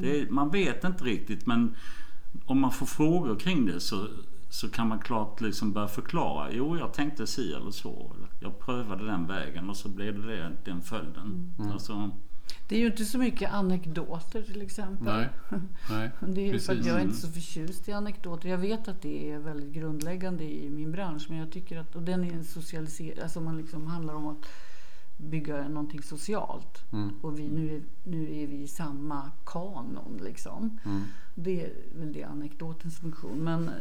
Det 0.00 0.20
är, 0.20 0.30
man 0.30 0.50
vet 0.50 0.84
inte 0.84 1.04
riktigt 1.04 1.46
men 1.46 1.74
om 2.44 2.60
man 2.60 2.72
får 2.72 2.86
frågor 2.86 3.36
kring 3.36 3.66
det 3.66 3.80
så, 3.80 4.08
så 4.48 4.68
kan 4.68 4.88
man 4.88 4.98
klart 4.98 5.40
liksom 5.40 5.72
börja 5.72 5.88
förklara. 5.88 6.52
Jo, 6.52 6.78
jag 6.78 6.92
tänkte 6.92 7.26
si 7.26 7.52
eller 7.52 7.70
så. 7.70 8.12
Jag 8.40 8.58
prövade 8.58 9.06
den 9.06 9.26
vägen 9.26 9.70
och 9.70 9.76
så 9.76 9.88
blev 9.88 10.26
det, 10.26 10.52
den 10.64 10.82
följden. 10.82 11.54
Alltså, 11.72 12.10
Det 12.68 12.76
är 12.76 12.80
ju 12.80 12.86
inte 12.86 13.04
så 13.04 13.18
mycket 13.18 13.52
anekdoter 13.52 14.42
till 14.42 14.62
exempel. 14.62 15.06
Nej, 15.06 15.28
nej 15.90 16.10
Det 16.20 16.40
är 16.40 16.52
ju 16.52 16.60
för 16.60 16.72
att 16.72 16.78
precis. 16.78 16.86
jag 16.86 16.96
är 16.96 17.02
inte 17.02 17.16
så 17.16 17.28
förtjust 17.28 17.88
i 17.88 17.92
anekdoter. 17.92 18.48
Jag 18.48 18.58
vet 18.58 18.88
att 18.88 19.02
det 19.02 19.30
är 19.30 19.38
väldigt 19.38 19.72
grundläggande 19.72 20.44
i 20.44 20.70
min 20.70 20.92
bransch. 20.92 21.26
Men 21.28 21.38
jag 21.38 21.52
tycker 21.52 21.78
att, 21.78 21.96
och 21.96 22.02
den 22.02 22.24
är 22.24 22.32
en 22.32 22.44
socialiserad, 22.44 23.18
alltså 23.18 23.40
man 23.40 23.56
liksom 23.56 23.86
handlar 23.86 24.14
om 24.14 24.26
att 24.26 24.46
bygga 25.16 25.68
någonting 25.68 26.02
socialt. 26.02 26.92
Mm. 26.92 27.14
Och 27.22 27.38
vi, 27.38 27.48
nu, 27.48 27.76
är, 27.76 27.82
nu 28.04 28.22
är 28.22 28.46
vi 28.46 28.62
i 28.62 28.68
samma 28.68 29.30
kanon 29.44 30.20
liksom. 30.22 30.78
Mm. 30.84 31.04
Det 31.34 31.64
är 31.64 31.72
väl 31.94 32.12
det 32.12 32.24
anekdotens 32.24 32.98
funktion. 32.98 33.38
Men 33.38 33.68
eh, 33.68 33.74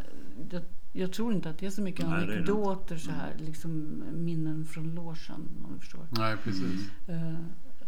jag, 0.49 0.61
jag 0.91 1.13
tror 1.13 1.33
inte 1.33 1.49
att 1.49 1.57
det 1.57 1.65
är 1.65 1.69
så 1.69 1.81
mycket 1.81 2.07
Nej, 2.07 2.23
anekdoter 2.23 2.97
så 2.97 3.11
här, 3.11 3.35
liksom 3.37 4.03
minnen 4.13 4.65
från 4.65 4.95
logen 4.95 5.49
om 5.65 5.73
du 5.73 5.79
förstår. 5.79 6.07
Nej, 6.09 6.37
precis. 6.43 6.89
Eh, 7.07 7.35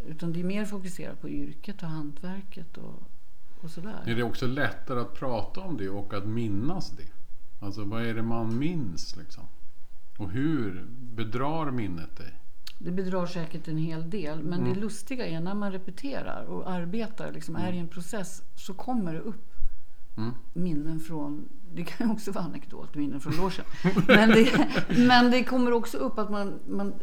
utan 0.08 0.34
det 0.34 0.40
är 0.40 0.44
mer 0.44 0.66
fokuserat 0.66 1.22
på 1.22 1.30
yrket 1.30 1.84
och 1.84 1.90
hantverket 1.90 2.78
och, 2.78 3.04
och 3.62 3.72
sådär. 3.72 4.04
Är 4.06 4.16
det 4.16 4.24
också 4.24 4.48
lättare 4.48 5.00
att 5.00 5.14
prata 5.14 5.62
om 5.62 5.78
det 5.78 5.90
och 5.90 6.14
att 6.14 6.28
minnas 6.28 6.90
det? 6.90 7.08
Alltså 7.66 7.84
vad 7.84 8.06
är 8.06 8.14
det 8.14 8.24
man 8.24 8.60
minns 8.60 9.16
liksom? 9.16 9.44
Och 10.18 10.32
hur 10.32 10.86
bedrar 11.16 11.72
minnet 11.72 12.18
dig? 12.18 12.34
Det 12.78 12.92
bedrar 12.92 13.26
säkert 13.26 13.68
en 13.68 13.78
hel 13.78 14.10
del. 14.10 14.44
Men 14.44 14.60
Mm. 14.60 14.74
det 14.74 14.80
lustiga 14.80 15.28
är 15.28 15.40
när 15.42 15.54
man 15.54 15.72
repeterar 15.72 16.44
och 16.46 16.70
arbetar, 16.72 17.32
liksom 17.32 17.56
är 17.56 17.74
i 17.74 17.78
en 17.78 17.88
process, 17.88 18.44
så 18.56 18.74
kommer 18.74 19.14
det 19.14 19.20
upp 19.20 19.54
Mm. 20.18 20.32
minnen 20.54 21.00
från, 21.00 21.50
det 21.74 21.84
kan 21.84 22.08
ju 22.08 22.14
också 22.14 22.32
vara 22.32 22.46
anekdot, 22.46 22.96
minnen 22.96 23.20
från 23.20 23.36
logen. 23.36 23.66
men, 24.08 24.30
det, 24.30 24.68
men 24.98 25.32
det 25.32 25.44
kommer 25.44 25.72
också 25.74 25.98
upp 25.98 26.18
att 26.20 26.30
man, 26.32 26.60
man 26.68 26.94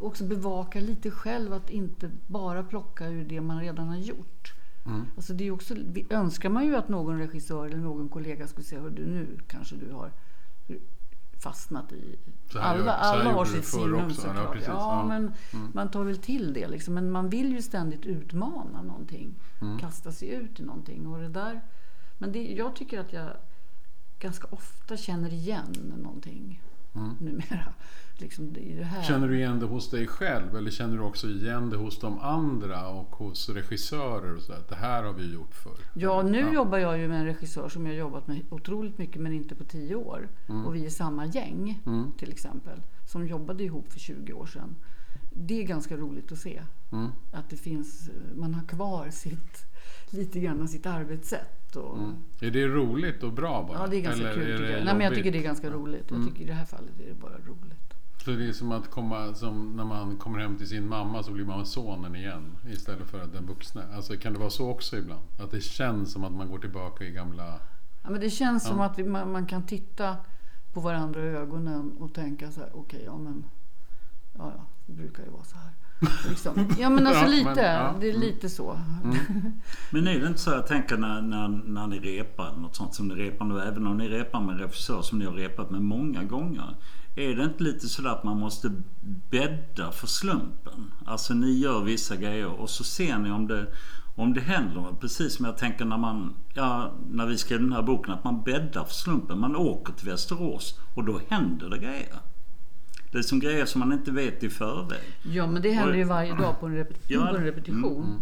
också 0.00 0.24
bevakar 0.24 0.80
lite 0.80 1.10
själv 1.10 1.52
att 1.52 1.70
inte 1.70 2.10
bara 2.26 2.62
plocka 2.62 3.08
ur 3.08 3.24
det 3.24 3.40
man 3.40 3.60
redan 3.60 3.88
har 3.88 3.96
gjort. 3.96 4.54
Mm. 4.86 5.02
Alltså 5.16 5.32
det 5.34 5.46
är 5.46 5.50
också, 5.50 5.74
vi 5.86 6.06
önskar 6.10 6.48
man 6.48 6.66
ju 6.66 6.76
att 6.76 6.88
någon 6.88 7.18
regissör 7.18 7.66
eller 7.66 7.76
någon 7.78 8.08
kollega 8.08 8.46
skulle 8.46 8.64
säga, 8.66 8.82
du 8.82 9.06
nu 9.06 9.38
kanske 9.46 9.76
du 9.76 9.92
har 9.92 10.10
fastnat 11.38 11.92
i... 11.92 12.18
Så 12.52 12.58
alla 12.58 12.84
gör- 12.84 12.92
alla 12.92 13.32
har 13.32 13.44
sitt 13.44 13.64
signum 13.64 14.10
såklart. 14.10 14.56
Ja, 14.66 14.72
Ja. 14.72 15.04
men 15.08 15.32
man 15.74 15.90
tar 15.90 16.04
väl 16.04 16.18
till 16.18 16.52
det 16.52 16.68
liksom. 16.68 16.94
Men 16.94 17.10
man 17.10 17.28
vill 17.28 17.52
ju 17.52 17.62
ständigt 17.62 18.06
utmana 18.06 18.82
någonting. 18.82 19.34
Mm. 19.60 19.78
Kasta 19.78 20.12
sig 20.12 20.28
ut 20.28 20.60
i 20.60 20.62
någonting. 20.62 21.06
Och 21.06 21.18
det 21.20 21.28
där, 21.28 21.60
men 22.18 22.32
det, 22.32 22.42
jag 22.52 22.76
tycker 22.76 23.00
att 23.00 23.12
jag 23.12 23.30
ganska 24.18 24.46
ofta 24.50 24.96
känner 24.96 25.32
igen 25.32 25.92
någonting 26.02 26.62
Mm. 26.94 27.16
numera. 27.20 27.64
Liksom 28.20 28.52
det. 28.52 28.88
Känner 29.08 29.28
du 29.28 29.36
igen 29.36 29.60
det 29.60 29.66
hos 29.66 29.90
dig 29.90 30.06
själv 30.06 30.56
eller 30.56 30.70
känner 30.70 30.96
du 30.96 31.02
också 31.02 31.26
igen 31.26 31.70
det 31.70 31.76
hos 31.76 31.98
de 32.00 32.18
andra 32.18 32.88
och 32.88 33.16
hos 33.16 33.48
regissörer 33.48 34.36
och 34.36 34.42
sådär? 34.42 34.62
Det 34.68 34.74
här 34.74 35.02
har 35.04 35.12
vi 35.12 35.32
gjort 35.32 35.54
förr. 35.54 35.78
Ja, 35.94 36.22
nu 36.22 36.38
Ja. 36.40 36.52
jobbar 36.52 36.78
jag 36.78 36.98
ju 36.98 37.08
med 37.08 37.18
en 37.20 37.24
regissör 37.26 37.68
som 37.68 37.86
jag 37.86 37.94
jobbat 37.94 38.26
med 38.26 38.40
otroligt 38.50 38.98
mycket 38.98 39.22
men 39.22 39.32
inte 39.32 39.54
på 39.54 39.64
tio 39.64 39.94
år. 39.94 40.28
Och 40.66 40.74
vi 40.74 40.86
är 40.86 40.90
samma 40.90 41.26
gäng 41.26 41.82
Mm. 41.86 42.12
till 42.18 42.30
exempel. 42.30 42.80
Som 43.06 43.26
jobbade 43.26 43.64
ihop 43.64 43.92
för 43.92 43.98
20 44.00 44.32
år 44.32 44.46
sedan. 44.46 44.76
Det 45.30 45.62
är 45.62 45.66
ganska 45.66 45.96
roligt 45.96 46.32
att 46.32 46.38
se. 46.38 46.62
Mm. 46.92 47.10
Att 47.32 47.50
det 47.50 47.56
finns, 47.56 48.10
man 48.36 48.54
har 48.54 48.66
kvar 48.66 49.10
sitt, 49.10 49.66
lite 50.10 50.40
grann 50.40 50.68
sitt 50.68 50.86
arbetssätt. 50.86 51.76
Och, 51.76 51.98
Mm. 51.98 52.16
Är 52.40 52.50
det 52.50 52.66
roligt 52.66 53.22
och 53.22 53.32
bra 53.32 53.62
bara? 53.68 53.78
Ja, 53.78 53.86
det 53.86 53.96
är 53.96 54.00
ganska 54.00 54.22
Eller 54.30 54.34
kul 54.34 54.50
är 54.50 54.58
det 54.62 54.70
jag. 54.70 54.84
Nej, 54.84 54.94
men 54.94 55.04
jag 55.04 55.14
tycker 55.14 55.32
det 55.32 55.38
är 55.38 55.42
ganska 55.42 55.70
roligt. 55.70 56.04
Jag 56.10 56.26
tycker 56.26 56.42
i 56.42 56.46
det 56.46 56.52
här 56.52 56.64
fallet 56.64 57.00
är 57.00 57.08
det 57.08 57.14
bara 57.14 57.38
roligt. 57.38 57.94
Så 58.24 58.30
det 58.30 58.48
är 58.48 58.52
som 58.52 58.72
att 58.72 58.90
komma, 58.90 59.34
som 59.34 59.76
när 59.76 59.84
man 59.84 60.16
kommer 60.16 60.38
hem 60.38 60.56
till 60.58 60.68
sin 60.68 60.88
mamma 60.88 61.22
så 61.22 61.32
blir 61.32 61.44
man 61.44 61.66
sonen 61.66 62.16
igen 62.16 62.56
istället 62.70 63.10
för 63.10 63.26
den 63.26 63.46
vuxna. 63.46 63.82
Alltså 63.94 64.16
kan 64.16 64.32
det 64.32 64.38
vara 64.38 64.50
så 64.50 64.70
också 64.70 64.96
ibland? 64.96 65.22
Att 65.38 65.50
det 65.50 65.60
känns 65.60 66.12
som 66.12 66.24
att 66.24 66.32
man 66.32 66.48
går 66.48 66.58
tillbaka 66.58 67.04
i 67.04 67.10
gamla... 67.10 67.60
Ja, 68.02 68.10
men 68.10 68.20
det 68.20 68.30
känns 68.30 68.66
som 68.66 68.80
att 68.80 68.98
vi, 68.98 69.04
man, 69.04 69.32
man 69.32 69.46
kan 69.46 69.66
titta 69.66 70.16
på 70.72 70.80
varandra 70.80 71.24
i 71.24 71.28
ögonen 71.28 71.96
och 71.98 72.14
tänka 72.14 72.50
så 72.50 72.60
här, 72.60 72.70
okej, 72.74 73.02
ja 73.04 73.18
men, 73.18 73.44
ja, 74.38 74.52
ja, 74.56 74.66
brukar 74.92 75.22
ju 75.22 75.30
vara 75.30 75.44
så 75.44 75.56
här. 75.56 75.72
Liksom. 76.28 76.74
Ja 76.78 76.90
men 76.90 77.06
alltså 77.06 77.24
Ja, 77.24 77.30
lite, 77.30 77.54
men, 77.54 77.64
ja, 77.64 77.94
det 78.00 78.06
är 78.06 78.14
mm. 78.14 78.20
lite 78.20 78.48
så. 78.48 78.80
Men 79.90 80.06
är 80.06 80.20
det 80.20 80.26
inte 80.26 80.40
så 80.40 80.50
jag 80.50 80.66
tänker 80.66 80.96
när, 80.96 81.22
när, 81.22 81.48
när 81.48 81.86
ni 81.86 81.98
repar 81.98 82.52
något 82.56 82.76
sånt 82.76 82.94
som 82.94 83.08
ni 83.08 83.14
repar 83.14 83.44
nu, 83.44 83.60
även 83.60 83.86
om 83.86 83.96
ni 83.96 84.08
repar 84.08 84.40
med 84.40 84.52
en 84.52 84.60
regissör 84.60 85.02
som 85.02 85.18
ni 85.18 85.24
har 85.24 85.32
repat 85.32 85.70
med 85.70 85.82
många 85.82 86.24
gånger. 86.24 86.74
Är 87.16 87.36
det 87.36 87.44
inte 87.44 87.62
lite 87.62 87.88
sådär 87.88 88.10
att 88.10 88.24
man 88.24 88.40
måste 88.40 88.72
bädda 89.30 89.92
för 89.92 90.06
slumpen? 90.06 90.92
Alltså 91.06 91.34
ni 91.34 91.58
gör 91.58 91.84
vissa 91.84 92.16
grejer 92.16 92.46
och 92.46 92.70
så 92.70 92.84
ser 92.84 93.18
ni 93.18 93.30
om 93.30 93.46
det, 93.46 93.66
om 94.16 94.34
det 94.34 94.40
händer. 94.40 94.94
Precis 95.00 95.36
som 95.36 95.44
jag 95.44 95.56
tänker 95.56 95.84
när 95.84 95.98
man, 95.98 96.34
ja, 96.54 96.92
när 97.10 97.26
vi 97.26 97.38
skrev 97.38 97.60
den 97.60 97.72
här 97.72 97.82
boken, 97.82 98.14
att 98.14 98.24
man 98.24 98.42
bäddar 98.42 98.84
för 98.84 98.94
slumpen. 98.94 99.38
Man 99.38 99.56
åker 99.56 99.92
till 99.92 100.08
Västerås 100.08 100.80
och 100.94 101.04
då 101.04 101.20
händer 101.28 101.70
det 101.70 101.78
grejer. 101.78 102.18
Det 103.12 103.18
är 103.18 103.22
som 103.22 103.40
grejer 103.40 103.66
som 103.66 103.78
man 103.78 103.92
inte 103.92 104.10
vet 104.10 104.42
i 104.44 104.50
förväg. 104.50 104.98
Ja 105.22 105.46
men 105.46 105.62
det 105.62 105.70
händer 105.72 105.94
ju 105.94 106.04
varje 106.04 106.34
dag 106.34 106.60
på 106.60 106.66
en, 106.66 106.76
repet- 106.76 107.00
Ja, 107.06 107.26
på 107.30 107.36
en 107.36 107.44
repetition. 107.44 108.04
Mm, 108.04 108.20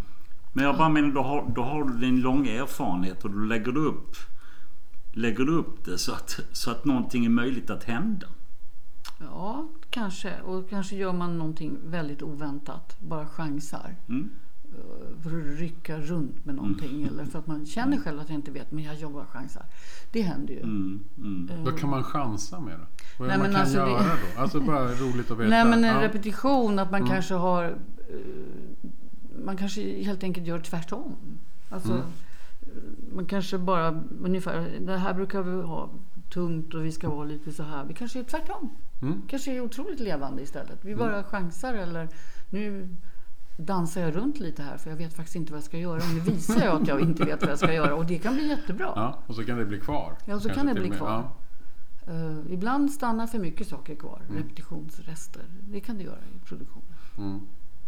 Men 0.53 0.65
jag 0.65 0.77
bara 0.77 0.89
menar, 0.89 1.09
då 1.15 1.23
har, 1.23 1.53
då 1.55 1.63
har 1.63 1.85
du 1.85 1.99
din 1.99 2.21
långa 2.21 2.53
erfarenhet 2.53 3.25
och 3.25 3.31
då 3.31 3.39
lägger 3.39 3.73
du 3.73 3.81
upp, 3.81 4.17
lägger 5.13 5.45
du 5.45 5.53
upp 5.53 5.85
det 5.85 5.99
så 5.99 6.13
att, 6.13 6.41
så 6.53 6.71
att 6.71 6.85
någonting 6.85 7.25
är 7.25 7.29
möjligt 7.31 7.71
att 7.71 7.85
hända. 7.85 8.27
Ja, 9.21 9.69
kanske. 9.91 10.41
Och 10.41 10.71
kanske 10.71 10.97
gör 10.97 11.13
man 11.13 11.39
någonting 11.39 11.79
väldigt 11.85 12.23
oväntat. 12.23 12.97
Bara 13.01 13.27
chansar. 13.27 13.95
Mm. 14.09 14.31
Eh, 14.75 15.23
För 15.23 15.31
att 15.41 15.59
rycka 15.59 15.99
runt 15.99 16.45
med 16.45 16.55
någonting. 16.55 17.05
Eller 17.07 17.25
för 17.25 17.39
att 17.39 17.47
man 17.47 17.67
känner 17.67 17.97
själv 17.99 18.21
att 18.21 18.29
jag 18.29 18.39
inte 18.39 18.51
vet, 18.51 18.73
men 18.73 18.85
jag 18.85 18.95
jobbar 18.95 19.21
och 19.21 19.29
chansar. 19.29 19.63
Det 20.13 20.23
händer 20.23 20.55
ju. 20.55 20.61
Mm, 20.61 21.05
mm. 21.19 21.51
Eh, 21.53 21.65
Vad 21.65 21.79
kan 21.79 21.91
man 21.91 22.03
chansa 22.03 22.61
med 22.61 22.75
då? 22.79 22.85
Vad 23.19 23.29
Nej, 23.29 23.37
det 23.37 23.43
man 23.43 23.53
kan 23.53 23.61
alltså 23.61 23.79
det- 23.85 23.91
göra 23.91 24.03
då? 24.35 24.41
Alltså 24.41 24.61
bara 24.61 24.85
roligt 25.03 25.31
att 25.31 25.39
veta. 25.39 25.51
Nej 25.51 25.65
men 25.65 25.85
en 25.85 25.95
Ja. 25.97 26.03
repetition, 26.03 26.79
att 26.79 26.91
man 26.91 27.01
Mm. 27.01 27.13
kanske 27.13 27.35
har... 27.35 27.65
eh, 27.65 28.17
Man 29.45 29.57
kanske 29.57 30.03
helt 30.03 30.23
enkelt 30.23 30.47
gör 30.47 30.59
tvärtom. 30.61 31.17
Alltså, 31.71 31.93
Mm. 31.93 32.05
Man 33.15 33.27
kanske 33.27 33.59
bara 33.59 34.03
ungefär, 34.25 34.69
det 34.81 34.97
här 34.97 35.15
brukar 35.15 35.43
vi 35.43 35.63
ha 35.63 35.91
tungt 36.33 36.75
och 36.75 36.85
vi 36.85 36.93
ska 36.93 37.09
vara 37.11 37.25
lite 37.25 37.53
så 37.53 37.63
här. 37.63 37.85
Vi 37.85 37.95
kanske 37.95 38.19
är 38.19 38.23
tvärtom. 38.25 38.71
Mm. 39.03 39.23
kanske 39.29 39.53
är 39.57 39.61
otroligt 39.61 40.01
levande 40.01 40.43
istället. 40.43 40.79
Vi 40.85 40.97
bara 40.97 41.23
chansar 41.25 41.75
eller 41.75 42.09
nu 42.51 42.89
dansar 43.57 44.01
jag 44.01 44.17
runt 44.17 44.39
lite 44.41 44.63
här 44.63 44.77
för 44.77 44.91
jag 44.91 44.97
vet 44.97 45.15
faktiskt 45.15 45.37
inte 45.37 45.53
vad 45.53 45.59
jag 45.59 45.65
ska 45.65 45.79
göra. 45.79 46.03
Nu 46.15 46.21
visar 46.21 46.65
jag 46.65 46.83
att 46.83 46.89
jag 46.89 47.01
inte 47.01 47.25
vet 47.25 47.41
vad 47.43 47.51
jag 47.51 47.59
ska 47.59 47.73
göra 47.73 47.95
och 47.95 48.07
det 48.07 48.19
kan 48.19 48.35
bli 48.35 48.49
jättebra. 48.49 48.93
Ja, 48.97 49.23
och 49.27 49.35
så 49.35 49.45
kan 49.45 49.59
det 49.59 49.65
bli 49.65 49.81
kvar. 49.81 50.17
Ja, 50.25 50.41
så 50.41 50.49
kan 50.49 50.67
det 50.67 50.75
bli 50.75 50.91
och 50.91 50.95
kvar. 50.95 51.31
Eh, 52.07 52.53
ibland 52.53 52.91
stannar 52.91 53.27
för 53.27 53.39
mycket 53.39 53.69
saker 53.69 53.95
kvar, 53.95 54.23
Mm. 54.29 54.43
repetitionsrester. 54.43 55.43
Det 55.61 55.81
kan 55.81 55.99
det 55.99 56.05
göra 56.05 56.19
i 56.37 56.47
produktionen. 56.47 56.95
Mm. 57.19 57.41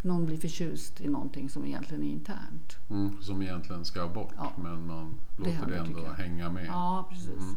Någon 0.03 0.27
blir 0.27 0.37
förtjust 0.37 1.01
i 1.01 1.09
någonting 1.09 1.51
som 1.51 1.67
egentligen 1.67 2.03
är 2.05 2.09
internt. 2.11 2.77
Mm. 2.91 3.23
Som 3.23 3.43
egentligen 3.43 3.85
ska 3.85 4.09
bort 4.09 4.33
Ja. 4.37 4.53
men 4.63 4.87
man 4.87 5.15
låter 5.37 5.51
det, 5.51 5.57
händer, 5.57 5.77
ändå 5.77 5.89
tycker 5.89 6.03
jag. 6.09 6.13
hänga 6.15 6.51
med. 6.53 6.67
Ja, 6.67 7.07
precis. 7.11 7.29
Mm. 7.39 7.57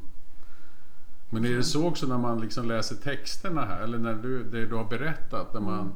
Men 1.30 1.46
är 1.46 1.50
det 1.56 1.64
så 1.64 1.88
också 1.88 2.08
när 2.08 2.18
man 2.18 2.42
liksom 2.42 2.68
läser 2.68 2.96
texterna 2.96 3.66
här, 3.66 3.82
eller 3.82 3.98
när 4.00 4.14
du, 4.14 4.44
det 4.44 4.66
du 4.66 4.76
har 4.76 4.86
berättat, 4.86 5.54
när 5.54 5.62
man, 5.62 5.80
Mm. 5.80 5.94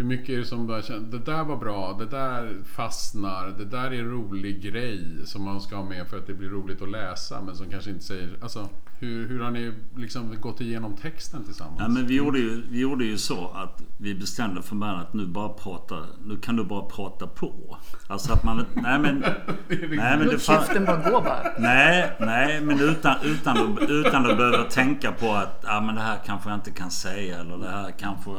Hur 0.00 0.06
mycket 0.06 0.28
är 0.28 0.38
det 0.38 0.44
som 0.44 0.66
du 0.66 0.72
har 0.72 0.82
känt, 0.82 1.10
det 1.10 1.18
där 1.18 1.44
var 1.44 1.56
bra, 1.56 1.96
det 1.98 2.06
där 2.06 2.56
fastnar, 2.64 3.54
det 3.58 3.64
där 3.64 3.92
är 3.92 4.00
en 4.00 4.10
rolig 4.10 4.62
grej 4.62 5.04
som 5.24 5.44
man 5.44 5.60
ska 5.60 5.76
ha 5.76 5.84
med 5.84 6.08
för 6.08 6.18
att 6.18 6.26
det 6.26 6.34
blir 6.34 6.48
roligt 6.48 6.82
att 6.82 6.90
läsa, 6.90 7.40
men 7.40 7.56
som 7.56 7.70
kanske 7.70 7.90
inte 7.90 8.04
säger, 8.04 8.38
alltså 8.42 8.68
hur, 9.00 9.28
hur 9.28 9.40
har 9.40 9.50
ni 9.50 9.72
liksom 9.96 10.36
gått 10.40 10.60
igenom 10.60 10.96
texten 10.96 11.44
tillsammans? 11.44 11.80
Ja, 11.80 11.88
men 11.88 12.06
vi, 12.06 12.16
gjorde 12.16 12.38
ju, 12.38 12.62
vi 12.70 12.80
gjorde 12.80 13.04
ju 13.04 13.18
så 13.18 13.48
att 13.48 13.82
vi 13.98 14.14
bestämde 14.14 14.62
för 14.62 14.74
mig 14.74 14.90
att 14.90 15.14
nu 15.14 15.26
bara 15.26 15.48
prata, 15.48 15.96
nu 16.24 16.36
kan 16.36 16.56
du 16.56 16.64
bara 16.64 16.84
prata 16.84 17.26
på. 17.26 17.76
Alltså 18.06 18.32
att 18.32 18.44
man, 18.44 18.66
nej 18.74 18.98
men, 18.98 19.18
nej 19.68 19.98
men 19.98 20.18
det 20.18 20.32
Låt 20.32 20.42
fan, 20.42 20.56
käften 20.56 20.84
bara 20.84 21.10
gå 21.10 21.20
bara. 21.20 21.42
Nej, 21.58 22.12
nej, 22.20 22.60
men 22.60 22.80
utan, 22.80 23.16
utan, 23.24 23.56
att, 23.56 23.90
utan 23.90 24.30
att 24.30 24.36
behöva 24.36 24.64
tänka 24.64 25.12
på 25.12 25.32
att 25.32 25.64
ah, 25.68 25.80
men 25.80 25.94
det 25.94 26.00
här 26.00 26.18
kanske 26.26 26.50
jag 26.50 26.56
inte 26.56 26.70
kan 26.70 26.90
säga 26.90 27.40
eller 27.40 27.58
det 27.58 27.70
här 27.70 27.90
kanske 27.98 28.30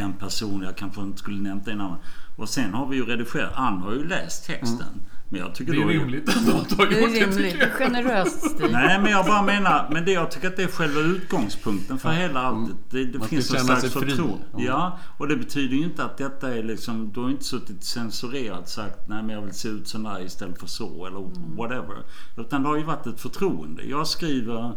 den 0.00 0.12
personen 0.12 0.62
jag 0.62 0.76
kanske 0.76 1.00
inte 1.00 1.18
skulle 1.18 1.42
nämnt 1.42 1.68
i 1.68 1.74
namn. 1.74 1.96
Och 2.36 2.48
sen 2.48 2.74
har 2.74 2.86
vi 2.86 2.96
ju 2.96 3.04
redigerat. 3.06 3.52
Ann 3.54 3.78
har 3.78 3.92
ju 3.92 4.08
läst 4.08 4.46
texten. 4.46 5.02
Men 5.28 5.40
jag 5.40 5.54
tycker 5.54 5.72
det 5.72 5.82
är 5.82 5.86
rimligt 5.86 6.28
att 6.28 6.46
något 6.46 6.72
har 6.72 6.86
Det 6.86 7.00
gjort 7.00 7.10
är 7.10 7.26
det 7.26 7.36
rimligt. 7.36 7.56
jag. 7.60 7.72
Generöst 7.72 8.50
Stig. 8.50 8.72
Nej, 8.72 9.00
men 9.02 9.10
jag 9.12 9.26
bara 9.26 9.42
menar, 9.42 9.88
men 9.92 10.04
det 10.04 10.12
jag 10.12 10.30
tycker 10.30 10.48
att 10.48 10.56
det 10.56 10.62
är 10.62 10.66
själva 10.68 11.00
utgångspunkten 11.00 11.98
för 11.98 12.10
hela 12.10 12.40
allt. 12.40 12.70
Det, 12.90 13.04
det 13.04 13.18
Man 13.18 13.28
finns 13.28 13.54
en 13.54 13.60
slags 13.60 13.92
förtroende. 13.92 14.44
Ja. 14.56 14.62
Ja, 14.64 14.98
och 15.18 15.28
det 15.28 15.36
betyder 15.36 15.76
ju 15.76 15.82
inte 15.84 16.04
att 16.04 16.16
detta 16.18 16.54
är 16.54 16.62
liksom, 16.62 17.12
du 17.12 17.20
har 17.20 17.30
inte 17.30 17.44
suttit 17.44 17.84
censurerat 17.84 18.68
sagt 18.68 19.08
nej 19.08 19.22
men 19.22 19.34
jag 19.34 19.42
vill 19.42 19.54
se 19.54 19.68
ut 19.68 19.88
så 19.88 20.08
här 20.08 20.24
istället 20.24 20.60
för 20.60 20.66
så 20.66 21.06
eller 21.06 21.56
whatever. 21.56 21.96
Utan 22.36 22.62
det 22.62 22.68
har 22.68 22.76
ju 22.76 22.84
varit 22.84 23.06
ett 23.06 23.20
förtroende. 23.20 23.82
Jag 23.84 24.06
skriver, 24.06 24.72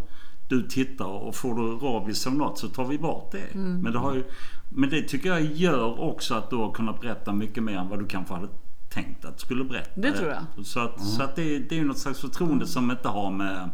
du 0.49 0.67
tittar 0.67 1.05
och 1.05 1.35
får 1.35 1.55
du 1.55 1.85
rabies 1.87 2.27
av 2.27 2.35
något 2.35 2.59
så 2.59 2.67
tar 2.67 2.85
vi 2.85 2.97
bort 2.97 3.31
det. 3.31 3.55
Men, 3.55 3.93
det 3.93 3.99
har 3.99 4.15
ju, 4.15 4.23
men 4.69 4.89
det 4.89 5.01
tycker 5.01 5.29
jag 5.29 5.41
gör 5.41 5.99
också 5.99 6.33
att 6.33 6.49
du 6.49 6.55
har 6.55 6.71
kunnat 6.71 7.01
berätta 7.01 7.33
mycket 7.33 7.63
mer 7.63 7.77
än 7.77 7.89
vad 7.89 7.99
du 7.99 8.05
kanske 8.05 8.33
hade 8.33 8.47
tänkt 8.89 9.25
att 9.25 9.37
du 9.37 9.39
skulle 9.39 9.63
berätta. 9.63 10.01
Det 10.01 10.11
tror 10.11 10.29
jag. 10.29 10.65
Så 10.65 10.79
att, 10.79 11.01
så 11.01 11.23
att 11.23 11.35
det, 11.35 11.59
det 11.59 11.75
är 11.75 11.79
ju 11.79 11.85
något 11.85 11.97
slags 11.97 12.19
förtroende 12.19 12.67
som 12.67 12.91
inte 12.91 13.07
har 13.07 13.31
med 13.31 13.69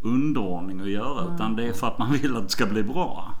underordning 0.00 0.80
att 0.80 0.90
göra. 0.90 1.34
Utan 1.34 1.56
det 1.56 1.64
är 1.64 1.72
för 1.72 1.86
att 1.86 1.98
man 1.98 2.12
vill 2.12 2.36
att 2.36 2.42
det 2.42 2.50
ska 2.50 2.66
bli 2.66 2.82
bra. 2.82 3.34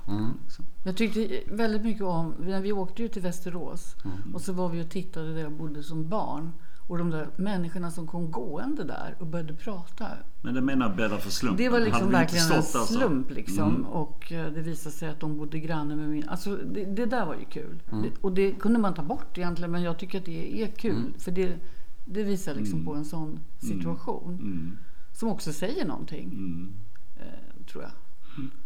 Jag 0.84 0.96
tyckte 0.96 1.40
väldigt 1.46 1.82
mycket 1.82 2.02
om, 2.02 2.34
när 2.38 2.60
vi 2.60 2.72
åkte 2.72 3.02
ju 3.02 3.08
till 3.08 3.22
Västerås 3.22 3.96
och 4.34 4.40
så 4.40 4.52
var 4.52 4.68
vi 4.68 4.82
och 4.82 4.90
tittade 4.90 5.34
där 5.34 5.40
jag 5.40 5.52
bodde 5.52 5.82
som 5.82 6.08
barn. 6.08 6.52
Och 6.92 6.98
de 6.98 7.10
där 7.10 7.28
människorna 7.36 7.90
som 7.90 8.06
kom 8.06 8.30
gående 8.30 8.84
där 8.84 9.16
och 9.18 9.26
började 9.26 9.54
prata. 9.54 10.06
Men 10.40 10.54
det 10.54 10.60
menar 10.60 10.86
jag 10.86 10.96
bäddar 10.96 11.18
för 11.18 11.30
slumpen. 11.30 11.56
Det 11.56 11.68
var 11.68 11.80
liksom 11.80 12.10
verkligen 12.10 12.52
en 12.52 12.62
slump 12.62 13.30
liksom. 13.30 13.68
Mm. 13.68 13.86
Och 13.86 14.32
eh, 14.32 14.52
det 14.52 14.60
visade 14.60 14.94
sig 14.94 15.08
att 15.08 15.20
de 15.20 15.36
bodde 15.36 15.58
granne 15.58 15.96
med 15.96 16.08
min... 16.08 16.28
Alltså 16.28 16.56
det, 16.56 16.84
det 16.84 17.06
där 17.06 17.26
var 17.26 17.34
ju 17.34 17.44
kul. 17.44 17.82
Det, 17.90 18.10
och 18.20 18.32
det 18.32 18.52
kunde 18.52 18.78
man 18.78 18.94
ta 18.94 19.02
bort 19.02 19.38
egentligen 19.38 19.70
men 19.70 19.82
jag 19.82 19.98
tycker 19.98 20.18
att 20.18 20.24
det 20.24 20.62
är 20.62 20.66
kul. 20.66 21.14
För 21.18 21.30
det, 21.30 21.58
det 22.04 22.22
visar 22.22 22.54
liksom 22.54 22.84
på 22.84 22.94
en 22.94 23.04
sån 23.04 23.40
situation. 23.58 24.34
Mm. 24.34 24.78
Som 25.12 25.28
också 25.28 25.52
säger 25.52 25.84
någonting. 25.84 26.30
Mm. 26.32 26.72
Eh, 27.16 27.66
tror 27.66 27.82
jag. 27.82 27.92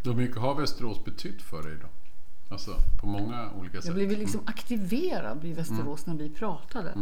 Hur 0.05 0.15
mycket 0.15 0.37
har 0.37 0.55
Västerås 0.55 1.05
betytt 1.05 1.43
för 1.43 1.63
dig 1.63 1.77
då? 1.83 1.89
Alltså 2.49 2.77
på 3.01 3.07
många 3.07 3.51
olika 3.53 3.77
sätt. 3.77 3.85
Jag 3.87 3.95
blev 3.95 4.11
liksom 4.19 4.41
aktiverad 4.47 5.45
i 5.45 5.53
Västerås 5.53 6.07
när 6.07 6.15
vi 6.15 6.31
pratade. 6.31 6.93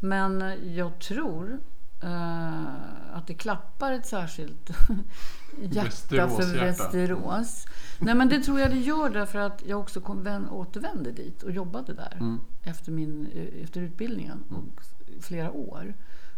Men 0.00 0.42
eh, 0.42 0.54
jag 0.54 0.98
tror 0.98 1.60
eh, 2.02 3.14
att 3.16 3.26
det 3.26 3.34
klappar 3.34 3.92
ett 3.92 4.06
särskilt 4.06 4.70
hjärta 5.62 5.84
Västerås 5.84 6.36
för 6.36 6.42
hjärta. 6.56 6.64
Västerås. 6.84 7.64
Nej 8.00 8.14
men 8.14 8.28
det 8.28 8.40
tror 8.40 8.60
jag 8.60 8.70
det 8.70 8.78
gör 8.78 9.10
därför 9.10 9.38
att 9.38 9.62
jag 9.66 9.80
också 9.80 10.00
kom, 10.00 10.22
vän, 10.22 10.48
återvände 10.48 11.12
dit 11.12 11.42
och 11.42 11.50
jobbade 11.52 11.94
där 11.94 12.38
efter, 12.62 12.92
min, 12.92 13.26
eh, 13.34 13.64
efter 13.64 13.80
utbildningen 13.80 14.44
och 14.50 14.80
s- 14.80 15.24
flera 15.24 15.52
år. 15.52 15.94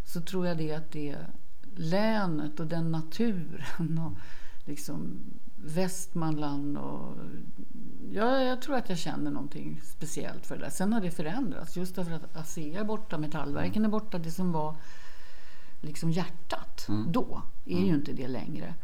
Så 0.06 0.20
tror 0.20 0.46
jag 0.46 0.56
det 0.58 0.72
att 0.74 0.92
det 0.92 1.16
länet 1.76 2.60
och 2.60 2.66
den 2.66 2.92
naturen 2.92 3.98
och 3.98 4.12
liksom 4.68 5.20
Västmanland 5.64 6.78
och 6.78 7.16
Ja, 8.12 8.42
jag 8.42 8.62
tror 8.62 8.76
att 8.76 8.88
jag 8.88 8.98
känner 8.98 9.30
någonting 9.30 9.80
speciellt 9.84 10.46
för 10.46 10.56
det 10.56 10.62
där. 10.62 10.70
Sen 10.70 10.92
har 10.92 11.00
det 11.00 11.10
förändrats 11.10 11.76
just 11.76 11.94
därför 11.96 12.12
att 12.12 12.36
ASEA 12.36 12.80
är 12.80 12.84
borta, 12.84 13.18
metallverken 13.18 13.84
är 13.84 13.88
borta. 13.88 14.18
Det 14.18 14.30
som 14.30 14.52
var 14.52 14.76
liksom 15.80 16.10
hjärtat 16.10 16.86
då 17.08 17.42
är 17.64 17.78
ju 17.80 17.94
inte 17.94 18.12
det 18.12 18.28
längre. 18.28 18.74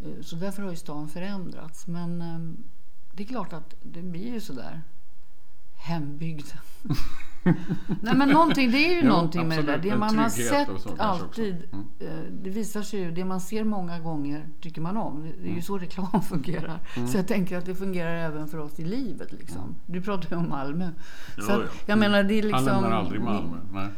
Eh, 0.00 0.22
Så 0.22 0.36
därför 0.36 0.62
har 0.62 0.70
ju 0.70 0.76
stan 0.76 1.08
förändrats. 1.08 1.86
Men 1.86 2.22
eh, 2.22 2.38
det 3.12 3.22
är 3.22 3.26
klart 3.26 3.52
att 3.52 3.74
det 3.82 4.02
blir 4.02 4.32
ju 4.32 4.40
sådär 4.40 4.82
hembygd. 5.84 6.46
Nej 8.02 8.14
men 8.16 8.28
någonting, 8.28 8.70
det 8.70 8.78
är 8.78 8.94
ju 8.94 9.00
Jo, 9.02 9.08
någonting 9.08 9.48
med 9.48 9.58
det 9.58 9.62
där. 9.72 9.78
Det 9.78 9.96
man 9.96 10.18
har 10.18 10.28
så 10.28 10.42
sett 10.42 11.00
alltid. 11.00 11.54
Mm. 11.72 11.86
eh, 12.00 12.32
Det 12.42 12.50
visar 12.50 12.82
sig 12.82 13.00
ju, 13.00 13.10
det 13.10 13.24
man 13.24 13.40
ser 13.40 13.64
många 13.64 13.98
gånger 14.00 14.48
tycker 14.60 14.80
man 14.80 14.96
om. 14.96 15.32
Det 15.42 15.48
är 15.50 15.54
ju 15.54 15.62
så 15.62 15.78
reklam 15.78 16.22
fungerar. 16.28 16.78
Så 17.08 17.16
jag 17.16 17.28
tänker 17.28 17.58
att 17.58 17.66
det 17.66 17.74
fungerar 17.74 18.14
även 18.16 18.48
för 18.48 18.58
oss 18.58 18.80
i 18.80 18.84
livet. 18.84 19.32
Liksom. 19.32 19.74
Du 19.86 20.00
pratar 20.02 20.30
ju 20.30 20.36
om 20.36 20.48
Malmö. 20.48 20.90
Ja, 21.36 21.42
så 21.42 21.52
att, 21.52 21.60
ja. 21.60 21.66
jag 21.86 21.98
menar, 21.98 22.22
det 22.22 22.34
är 22.34 22.42
Han 22.42 22.50
liksom... 22.50 22.66
lämnar 22.82 22.90
aldrig 22.90 23.20
Malmö. 23.20 23.56
Nej. 23.72 23.88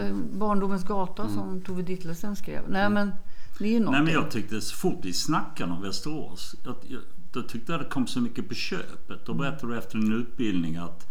eh, 0.00 0.16
Barndomens 0.32 0.84
gata 0.84 1.28
som 1.28 1.60
Tove 1.62 1.82
Ditlevsen 1.82 2.36
skrev. 2.36 2.62
Nej 2.68 2.90
men 2.90 3.12
det 3.58 3.64
är 3.64 3.68
ju 3.68 3.74
Nej 3.74 3.80
någonting. 3.80 4.04
men 4.04 4.14
jag 4.14 4.30
tyckte 4.30 4.60
så 4.60 4.76
fort 4.76 4.98
vi 5.02 5.12
snackade 5.12 5.72
om 5.72 5.82
Västerås. 5.82 6.54
Jag, 6.64 6.74
jag, 6.88 7.00
då 7.32 7.42
tyckte 7.42 7.72
jag 7.72 7.80
det 7.80 7.88
kom 7.88 8.06
så 8.06 8.20
mycket 8.20 8.48
på 8.48 8.54
köpet. 8.54 9.26
Då 9.26 9.34
berättade 9.34 9.72
du 9.72 9.78
efter 9.78 9.98
din 9.98 10.12
utbildning 10.12 10.76
att 10.76 11.06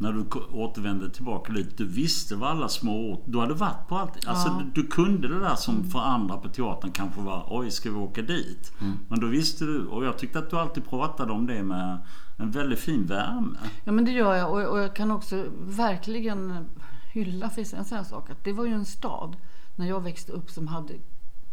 när 0.00 0.12
du 0.12 0.24
återvände 0.52 1.10
tillbaka 1.10 1.52
dit. 1.52 1.78
Du 1.78 1.86
visste 1.86 2.36
vad 2.36 2.50
alla 2.50 2.68
små 2.68 3.22
Du 3.26 3.38
hade 3.38 3.54
varit 3.54 3.88
på 3.88 3.96
allt. 3.98 4.26
Alltså 4.26 4.48
Ja. 4.48 4.62
du, 4.74 4.82
du 4.82 4.88
kunde 4.88 5.28
det 5.28 5.38
där 5.40 5.54
som 5.54 5.74
Mm. 5.76 5.90
för 5.90 5.98
andra 5.98 6.36
på 6.36 6.48
teatern 6.48 6.92
kanske 6.92 7.20
var 7.20 7.46
oj 7.50 7.70
ska 7.70 7.90
vi 7.90 7.96
åka 7.96 8.22
dit? 8.22 8.72
Men 9.08 9.20
då 9.20 9.26
visste 9.26 9.64
du. 9.64 9.86
Och 9.86 10.04
jag 10.04 10.18
tyckte 10.18 10.38
att 10.38 10.50
du 10.50 10.56
alltid 10.58 10.84
pratade 10.88 11.32
om 11.32 11.46
det 11.46 11.62
med 11.62 11.98
en 12.36 12.50
väldigt 12.50 12.78
fin 12.78 13.06
värme. 13.06 13.58
Ja 13.84 13.92
men 13.92 14.04
det 14.04 14.10
gör 14.10 14.34
jag 14.34 14.50
och, 14.52 14.72
och 14.72 14.78
jag 14.78 14.96
kan 14.96 15.10
också 15.10 15.44
verkligen 15.60 16.68
hylla 17.12 17.50
för 17.50 17.60
en 17.60 17.84
sån 17.84 17.96
här 17.98 18.04
sak. 18.04 18.30
Att 18.30 18.44
det 18.44 18.52
var 18.52 18.64
ju 18.64 18.72
en 18.72 18.84
stad 18.84 19.36
när 19.76 19.86
jag 19.88 20.00
växte 20.00 20.32
upp 20.32 20.50
som 20.50 20.68
hade 20.68 20.94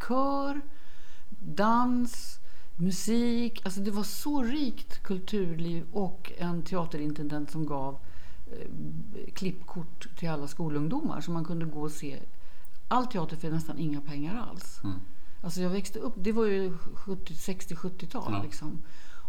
kör, 0.07 0.61
dans, 1.39 2.39
musik. 2.75 3.61
Alltså 3.65 3.79
det 3.81 3.91
var 3.91 4.03
så 4.03 4.43
rikt 4.43 5.03
kulturliv 5.03 5.85
och 5.91 6.31
en 6.37 6.63
teaterintendent 6.63 7.51
som 7.51 7.65
gav 7.65 7.99
klippkort 9.33 10.17
till 10.17 10.29
alla 10.29 10.47
skolungdomar 10.47 11.21
så 11.21 11.31
man 11.31 11.45
kunde 11.45 11.65
gå 11.65 11.81
och 11.81 11.91
se 11.91 12.19
all 12.87 13.07
teater 13.07 13.35
för 13.35 13.49
nästan 13.49 13.77
inga 13.77 14.01
pengar 14.01 14.35
alls. 14.49 14.81
Alltså 15.43 15.61
jag 15.61 15.69
växte 15.69 15.99
upp, 15.99 16.13
det 16.17 16.31
var 16.31 16.45
ju 16.45 16.77
70, 16.77 17.33
60-70-tal 17.33 18.33
Ja. 18.33 18.43
liksom. 18.43 18.83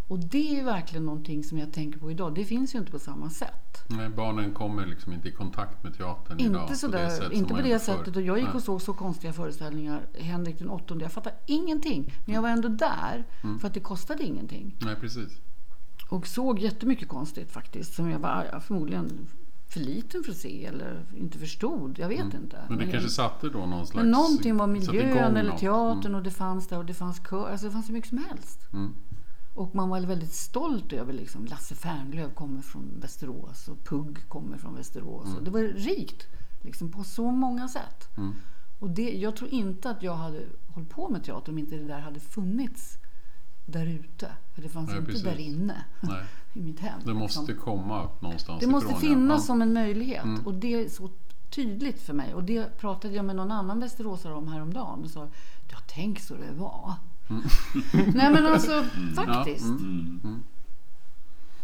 Och 0.08 0.18
det 0.18 0.60
är 0.60 0.64
verkligen 0.64 1.06
någonting 1.06 1.44
som 1.44 1.58
jag 1.58 1.72
tänker 1.72 1.98
på 1.98 2.10
idag. 2.10 2.34
Det 2.34 2.44
finns 2.44 2.74
ju 2.74 2.78
inte 2.78 2.92
på 2.92 2.98
samma 2.98 3.30
sätt. 3.30 3.84
Nej, 3.88 4.08
barnen 4.08 4.54
kommer 4.54 4.86
liksom 4.86 5.12
inte 5.12 5.28
i 5.28 5.32
kontakt 5.32 5.84
med 5.84 5.96
teatern 5.96 6.40
idag. 6.40 6.62
Inte, 6.62 6.72
på 6.72 6.78
sådär, 6.78 7.08
sätt 7.08 7.32
inte 7.32 7.54
på 7.54 7.60
det 7.60 7.78
sättet. 7.78 8.16
Och 8.16 8.22
jag 8.22 8.38
gick 8.38 8.54
och 8.54 8.62
såg 8.62 8.82
så 8.82 8.94
konstiga 8.94 9.32
föreställningar. 9.32 10.06
Henrik 10.14 10.58
den 10.58 10.70
åttonde. 10.70 11.04
Jag 11.04 11.12
fattar 11.12 11.32
ingenting. 11.46 12.14
Men 12.24 12.34
jag 12.34 12.42
var 12.42 12.48
ändå 12.48 12.68
där. 12.68 13.24
Mm. 13.44 13.58
För 13.58 13.68
att 13.68 13.74
det 13.74 13.80
kostade 13.80 14.24
ingenting. 14.24 14.76
Nej, 14.80 14.96
precis. 15.00 15.32
Och 16.08 16.26
såg 16.26 16.58
jättemycket 16.58 17.08
konstigt 17.08 17.50
faktiskt. 17.50 17.94
Som 17.94 18.10
jag 18.10 18.18
var 18.18 18.60
förmodligen 18.60 19.28
för 19.68 19.80
liten 19.80 20.22
för 20.24 20.30
att 20.32 20.38
se. 20.38 20.66
Eller 20.66 21.04
inte 21.16 21.38
förstod. 21.38 21.98
Jag 21.98 22.08
vet 22.08 22.34
inte. 22.34 22.56
Mm. 22.56 22.68
Men 22.68 22.78
det 22.78 22.84
jag- 22.84 22.92
kanske 22.92 23.10
satte 23.10 23.48
då 23.48 23.58
någon 23.58 23.86
slags... 23.86 23.94
men 23.94 24.10
någonting 24.10 24.56
var 24.56 24.66
miljön 24.66 25.36
eller 25.36 25.56
teatern 25.56 26.14
och 26.14 26.22
det 26.22 26.30
fanns 26.30 26.68
där 26.68 26.78
och 26.78 26.84
det 26.84 26.94
fanns 26.94 27.20
kör. 27.30 27.50
Alltså 27.50 27.66
det 27.66 27.72
fanns 27.72 27.86
så 27.86 27.92
mycket 27.92 28.08
som 28.08 28.18
helst. 28.18 28.58
Mm. 28.72 28.94
Och 29.54 29.74
man 29.74 29.88
var 29.88 30.00
väldigt 30.00 30.32
stolt 30.32 30.92
över 30.92 31.12
liksom 31.12 31.46
Lasse 31.46 31.74
Fernlöf 31.74 32.34
kommer 32.34 32.62
från 32.62 33.00
Västerås 33.00 33.68
och 33.68 33.84
Pugg 33.84 34.28
kommer 34.28 34.58
från 34.58 34.74
Västerås. 34.74 35.34
Och 35.36 35.44
det 35.44 35.50
var 35.50 35.62
rikt 35.62 36.26
liksom 36.62 36.92
på 36.92 37.04
så 37.04 37.30
många 37.30 37.68
sätt. 37.68 38.16
Mm. 38.16 38.34
Och 38.78 38.90
det, 38.90 39.10
jag 39.10 39.36
tror 39.36 39.50
inte 39.50 39.90
att 39.90 40.02
jag 40.02 40.14
hade 40.14 40.46
hållit 40.74 40.90
på 40.90 41.08
med 41.08 41.24
teater 41.24 41.52
om 41.52 41.58
inte 41.58 41.76
det 41.76 41.86
där 41.86 42.00
hade 42.00 42.20
funnits 42.20 42.98
där 43.72 43.86
ute. 43.86 44.30
För 44.54 44.62
det 44.62 44.68
fanns 44.68 44.88
Nej, 44.88 44.98
inte 44.98 45.06
precis. 45.06 45.24
där 45.24 45.38
inne 45.40 45.84
i 46.54 46.60
mitt 46.60 46.80
hem. 46.80 47.00
det 47.04 47.14
måste 47.14 47.40
liksom. 47.40 47.64
komma 47.64 48.08
någonstans 48.20 48.60
Det 48.60 48.66
måste 48.66 48.88
ifrån. 48.88 49.00
finnas 49.00 49.18
ja. 49.18 49.34
Mm. 49.34 49.40
som 49.40 49.62
en 49.62 49.72
möjlighet. 49.72 50.24
Och 50.44 50.54
det 50.54 50.74
är 50.74 50.88
så 50.88 51.10
tydligt 51.50 52.02
för 52.02 52.12
mig. 52.12 52.34
Och 52.34 52.44
det 52.44 52.78
pratade 52.78 53.14
jag 53.14 53.24
med 53.24 53.36
någon 53.36 53.50
annan 53.50 53.80
västeråsare 53.80 54.34
om 54.34 54.48
häromdagen. 54.48 55.04
Och 55.04 55.10
sa, 55.10 55.28
ja 55.70 55.76
tänk 55.86 56.20
så 56.20 56.34
det 56.34 56.52
var. 56.52 56.94
Nej 58.14 58.32
men 58.32 58.46
alltså 58.46 58.84
faktiskt. 59.14 59.64
Ja, 59.64 59.70
mm. 59.70 60.42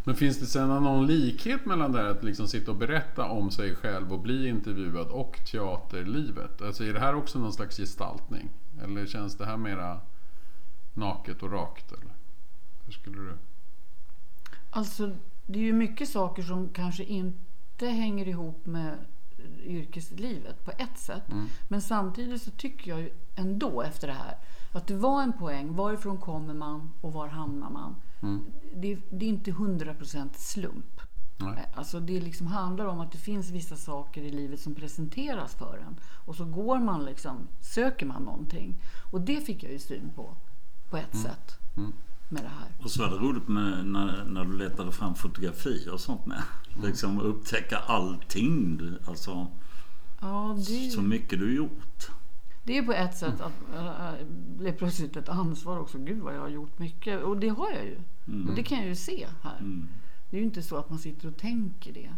Men 0.07 0.15
finns 0.17 0.39
det 0.39 0.47
sen 0.47 0.69
någon 0.69 1.07
likhet 1.07 1.67
mellan 1.67 1.93
det 1.93 1.99
här 1.99 2.09
att 2.09 2.25
liksom 2.25 2.49
sitta 2.49 2.71
och 2.71 2.77
berätta 2.77 3.25
om 3.31 3.51
sig 3.51 3.75
själv 3.75 4.13
och 4.13 4.21
bli 4.21 4.49
intervjuad 4.49 5.07
och 5.07 5.41
teaterlivet? 5.53 6.63
Alltså 6.63 6.85
är 6.85 6.93
det 6.93 7.01
här 7.01 7.15
också 7.15 7.39
någon 7.39 7.53
slags 7.53 7.77
gestaltning? 7.77 8.51
Eller 8.83 9.07
känns 9.07 9.37
det 9.37 9.47
här 9.47 9.57
mera 9.57 10.01
naket 10.95 11.43
och 11.43 11.53
rakt? 11.53 11.93
Eller? 11.93 12.15
Hur 12.85 12.93
skulle 12.93 13.17
du? 13.17 13.39
Alltså 14.71 15.13
det 15.47 15.59
är 15.59 15.63
ju 15.63 15.73
mycket 15.73 16.09
saker 16.09 16.43
som 16.43 16.69
kanske 16.69 17.05
inte 17.05 17.87
hänger 17.87 18.29
ihop 18.29 18.67
med 18.67 18.99
yrkeslivet 19.63 20.65
på 20.65 20.73
ett 20.79 20.99
sätt. 20.99 21.33
Mm. 21.33 21.47
Men 21.69 21.83
samtidigt 21.83 22.43
så 22.43 22.51
tycker 22.51 22.91
jag 22.91 23.01
ju 23.01 23.11
ändå 23.35 23.83
efter 23.83 24.07
det 24.07 24.15
här 24.15 24.39
att 24.73 24.87
det 24.87 24.97
var 24.97 25.23
en 25.23 25.33
poäng. 25.33 25.75
Varifrån 25.75 26.19
kommer 26.19 26.55
man 26.55 26.91
och 27.01 27.13
var 27.13 27.29
hamnar 27.29 27.71
man? 27.71 27.97
Mm. 28.23 28.45
Det, 28.75 28.99
det 29.11 29.27
är 29.27 29.29
inte 29.29 29.51
100% 29.51 30.29
slump. 30.35 31.01
Nej. 31.37 31.67
Alltså 31.75 32.01
det 32.01 32.21
liksom 32.21 32.47
handlar 32.47 32.87
om 32.87 33.01
att 33.01 33.13
det 33.13 33.19
finns 33.19 33.51
vissa 33.51 33.77
saker 33.77 34.23
i 34.23 34.31
livet 34.31 34.61
som 34.61 34.75
presenteras 34.75 35.55
för 35.55 35.79
en. 35.87 35.97
Och 36.27 36.37
så 36.37 36.45
går 36.45 36.79
man 36.79 37.05
liksom, 37.05 37.49
söker 37.61 38.07
man 38.07 38.23
någonting. 38.23 38.77
Och 39.13 39.21
det 39.21 39.41
fick 39.41 39.63
jag 39.63 39.73
ju 39.73 39.79
syn 39.79 40.11
på, 40.17 40.37
på 40.95 40.99
ett 40.99 41.17
sätt. 41.17 41.59
Mm. 41.77 41.93
Med 42.29 42.43
det 42.43 42.49
här. 42.49 42.69
Och 42.83 42.91
så 42.91 43.03
var 43.03 43.11
det 43.11 43.17
roligt 43.17 43.49
med 43.49 43.87
när, 43.87 44.25
när 44.25 44.45
du 44.45 44.57
letade 44.57 44.93
fram 44.93 45.15
fotografier 45.15 45.93
och 45.93 46.01
sånt 46.01 46.27
med. 46.27 46.43
Liksom 46.83 47.21
upptäcka 47.21 47.79
allting. 47.79 48.81
Alltså 49.05 49.47
Ja, 50.21 50.57
det, 50.69 50.91
så 50.91 51.03
mycket 51.03 51.39
du 51.39 51.55
gjort. 51.57 52.09
det 52.65 52.79
är 52.79 52.83
på 52.83 52.93
ett 52.93 53.17
sätt 53.17 53.41
att 53.41 53.53
äh, 53.75 54.27
bli 54.57 54.73
plötsligt 54.73 55.17
ett 55.17 55.29
ansvar 55.29 55.79
också. 55.79 55.99
Gud 55.99 56.19
vad 56.19 56.35
jag 56.35 56.41
har 56.41 56.49
gjort 56.49 56.79
mycket. 56.79 57.23
Och 57.23 57.37
det 57.37 57.49
har 57.49 57.71
jag 57.71 57.85
ju. 57.85 57.99
Och 58.49 58.55
det 58.55 58.63
kan 58.63 58.79
jag 58.79 58.87
ju 58.87 58.97
se 58.97 59.27
här. 59.43 59.59
Mm. 59.59 59.89
Det 60.31 60.37
är 60.37 60.41
ju 60.41 60.47
inte 60.47 60.63
så 60.63 60.77
att 60.77 60.91
man 60.91 60.99
sitter 60.99 61.29
och 61.29 61.37
tänker 61.37 61.93
det. 61.93 62.15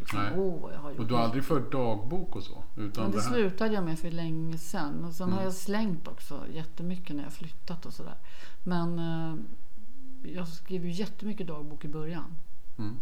Liksom, 0.00 0.20
vad 0.62 0.72
jag 0.74 0.78
har 0.78 0.90
gjort 0.90 0.98
Och 1.00 1.06
du 1.06 1.14
har 1.14 1.20
aldrig 1.22 1.44
fört 1.44 1.72
dagbok 1.72 2.36
och 2.36 2.42
så? 2.42 2.62
Utan 2.76 3.02
Men 3.04 3.10
det 3.12 3.16
det 3.18 3.22
här... 3.22 3.30
slutade 3.30 3.74
jag 3.74 3.84
med 3.84 3.98
för 3.98 4.10
länge 4.10 4.58
sedan. 4.58 5.04
Och 5.04 5.12
sen 5.14 5.26
Mm. 5.26 5.36
har 5.38 5.44
jag 5.44 5.54
slängt 5.54 6.08
också 6.08 6.44
jättemycket 6.54 7.16
när 7.16 7.22
jag 7.22 7.32
flyttat 7.32 7.86
och 7.86 7.92
sådär. 7.92 8.14
Men 8.62 8.98
eh, 8.98 9.34
jag 10.34 10.48
skrev 10.48 10.84
ju 10.86 10.92
jättemycket 10.92 11.46
dagbok 11.46 11.84
i 11.84 11.88
början. 11.88 12.24
Mm. 12.78 12.96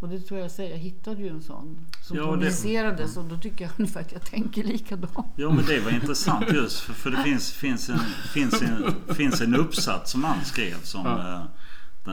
Och 0.00 0.08
det 0.08 0.20
tror 0.20 0.40
jag 0.40 0.50
säger, 0.50 0.70
jag 0.70 0.78
hittade 0.78 1.22
ju 1.22 1.28
en 1.28 1.42
sån 1.42 1.86
som 2.02 2.16
Ja, 2.16 2.22
det- 2.24 2.32
publicerades 2.32 3.16
och 3.16 3.24
då 3.24 3.36
tycker 3.38 3.64
jag 3.64 3.72
ungefär 3.78 4.00
att 4.00 4.12
jag 4.12 4.22
tänker 4.22 4.64
likadant. 4.64 5.26
Ja 5.36 5.50
men 5.50 5.64
det 5.66 5.80
var 5.80 5.90
intressant 5.90 6.52
just 6.52 6.80
för, 6.80 6.92
för 6.92 7.10
det 7.10 7.16
finns, 7.24 7.52
finns, 7.52 7.88
en, 7.88 7.98
finns, 8.32 8.62
en, 8.62 8.94
finns 9.14 9.40
en 9.40 9.54
uppsats 9.54 10.10
som 10.12 10.24
han 10.24 10.44
skrev 10.44 10.82
som 10.82 11.06
Ja. 11.06 11.48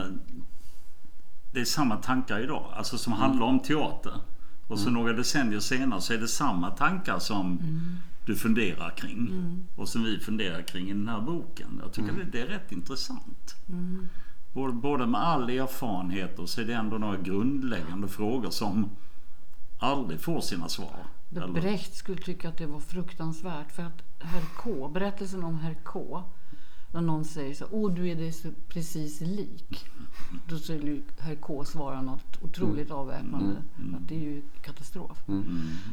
Det 1.52 1.60
är 1.60 1.64
samma 1.64 1.96
tankar 1.96 2.40
idag, 2.40 2.72
alltså 2.76 2.98
som 2.98 3.12
handlar 3.12 3.46
om 3.46 3.60
teater. 3.60 4.12
Och 4.68 4.78
så 4.78 4.90
några 4.90 5.12
decennier 5.12 5.60
senare 5.60 6.00
så 6.00 6.12
är 6.12 6.18
det 6.18 6.28
samma 6.28 6.70
tankar 6.70 7.18
som 7.18 7.58
du 8.26 8.36
funderar 8.36 8.90
kring. 8.96 9.30
Och 9.76 9.88
som 9.88 10.04
vi 10.04 10.18
funderar 10.18 10.62
kring 10.62 10.90
i 10.90 10.92
den 10.92 11.08
här 11.08 11.20
boken. 11.20 11.80
Jag 11.82 11.92
tycker 11.92 12.12
det, 12.12 12.24
det 12.24 12.40
är 12.40 12.46
rätt 12.46 12.72
intressant. 12.72 13.56
Både, 14.52 14.72
både 14.72 15.06
med 15.06 15.20
all 15.20 15.50
erfarenhet 15.50 16.38
och 16.38 16.48
så 16.48 16.60
är 16.60 16.64
det 16.64 16.72
ändå 16.74 16.98
några 16.98 17.16
grundläggande 17.16 18.08
frågor 18.08 18.50
som 18.50 18.90
aldrig 19.78 20.20
får 20.20 20.40
sina 20.40 20.68
svar. 20.68 20.96
Brecht 21.54 21.94
skulle 21.94 22.22
tycka 22.22 22.48
att 22.48 22.58
det 22.58 22.66
var 22.66 22.80
fruktansvärt 22.80 23.72
för 23.72 23.82
att 23.82 24.02
herr 24.18 24.44
K, 24.56 24.88
berättelsen 24.88 25.44
om 25.44 25.58
herr 25.58 25.76
K, 25.84 26.22
när 26.92 27.00
någon 27.00 27.24
säger 27.24 27.54
så 27.54 27.66
åh 27.70 27.94
du 27.94 28.08
är 28.08 28.14
dig 28.16 28.32
så 28.32 28.48
precis 28.68 29.20
lik. 29.20 29.84
Då 30.48 30.56
skulle 30.58 30.86
ju 30.90 31.02
herr 31.18 31.34
K 31.34 31.64
svara 31.64 32.02
något 32.02 32.42
otroligt 32.42 32.90
avväpnande. 32.90 33.56
Att 33.96 34.08
det 34.08 34.14
är 34.14 34.20
ju 34.20 34.42
katastrof. 34.62 35.22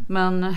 Men, 0.08 0.40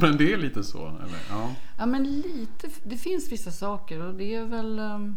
Men 0.00 0.16
det 0.16 0.32
är 0.32 0.36
lite 0.38 0.64
så? 0.64 0.88
Eller? 0.88 1.20
Ja. 1.30 1.54
ja 1.78 1.86
men 1.86 2.04
lite, 2.04 2.68
det 2.84 2.96
finns 2.96 3.32
vissa 3.32 3.50
saker 3.50 4.00
och 4.00 4.14
det 4.14 4.34
är 4.34 4.44
väl 4.44 4.78
ehm, 4.78 5.16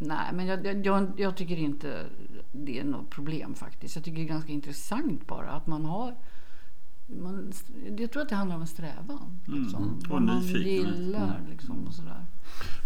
Nej, 0.00 0.32
men 0.34 0.46
jag, 0.46 0.86
jag- 0.86 1.12
jag, 1.20 1.36
tycker 1.36 1.56
inte 1.56 2.06
det 2.52 2.78
är 2.80 2.84
något 2.84 3.10
problem 3.10 3.54
faktiskt. 3.54 3.96
Jag 3.96 4.04
tycker 4.04 4.16
det 4.18 4.24
är 4.24 4.28
ganska 4.28 4.52
intressant 4.52 5.26
bara 5.26 5.50
att 5.50 5.66
man 5.66 5.84
har 5.84 6.14
man, 7.06 7.52
jag 7.98 8.10
tror 8.12 8.22
att 8.22 8.28
det 8.28 8.34
handlar 8.36 8.56
om 8.56 8.62
en 8.62 8.68
strävan. 8.68 9.38
Liksom. 9.46 9.82
Mm. 9.82 9.98
Och 9.98 10.08
Vad 10.08 10.22
man 10.22 10.38
nyfikenhet. 10.38 10.96
gillar 10.98 11.40
liksom, 11.50 11.86
och 11.86 11.94
sådär. 11.94 12.24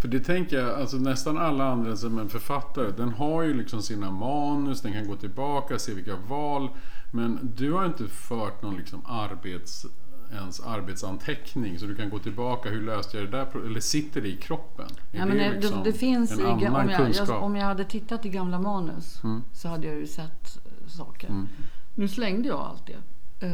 För 0.02 0.08
det 0.08 0.20
tänker 0.20 0.58
jag, 0.58 0.80
alltså 0.80 0.96
nästan 0.96 1.38
alla 1.38 1.64
andra 1.64 1.96
som 1.96 2.18
en 2.18 2.28
författare, 2.28 2.90
den 2.90 3.08
har 3.08 3.42
ju 3.42 3.54
liksom 3.54 3.82
sina 3.82 4.10
manus, 4.10 4.80
den 4.80 4.92
kan 4.92 5.08
gå 5.08 5.16
tillbaka, 5.16 5.78
se 5.78 5.94
vilka 5.94 6.16
val. 6.16 6.68
Men 7.10 7.38
du 7.56 7.72
har 7.72 7.86
inte 7.86 8.08
fört 8.08 8.62
någon 8.62 8.76
liksom 8.76 9.02
arbets, 9.06 9.86
ens 10.32 10.60
arbetsanteckning 10.60 11.78
så 11.78 11.86
du 11.86 11.96
kan 11.96 12.10
gå 12.10 12.18
tillbaka, 12.18 12.68
hur 12.68 12.82
löste 12.82 13.16
jag 13.16 13.30
det 13.30 13.36
där? 13.36 13.66
Eller 13.66 13.80
sitter 13.80 14.20
det 14.20 14.28
i 14.28 14.36
kroppen? 14.36 14.86
Är 15.12 15.18
Ja, 15.18 15.26
men 15.26 15.36
det, 15.36 15.52
liksom 15.52 15.82
det, 15.82 15.90
det 15.90 15.98
finns 15.98 16.32
en 16.32 16.40
i, 16.40 16.44
annan 16.44 16.74
om, 16.74 16.88
jag, 16.88 16.98
kunskap? 16.98 17.28
jag, 17.28 17.42
om 17.42 17.56
jag 17.56 17.66
hade 17.66 17.84
tittat 17.84 18.26
i 18.26 18.28
gamla 18.28 18.58
manus 18.58 19.20
Mm. 19.24 19.42
så 19.52 19.68
hade 19.68 19.86
jag 19.86 19.96
ju 19.96 20.06
sett 20.06 20.58
eh, 20.64 20.88
saker. 20.88 21.28
Mm. 21.28 21.48
Nu 21.94 22.08
slängde 22.08 22.48
jag 22.48 22.60
allt 22.60 22.86
det. 22.86 22.98
Eh, 23.46 23.52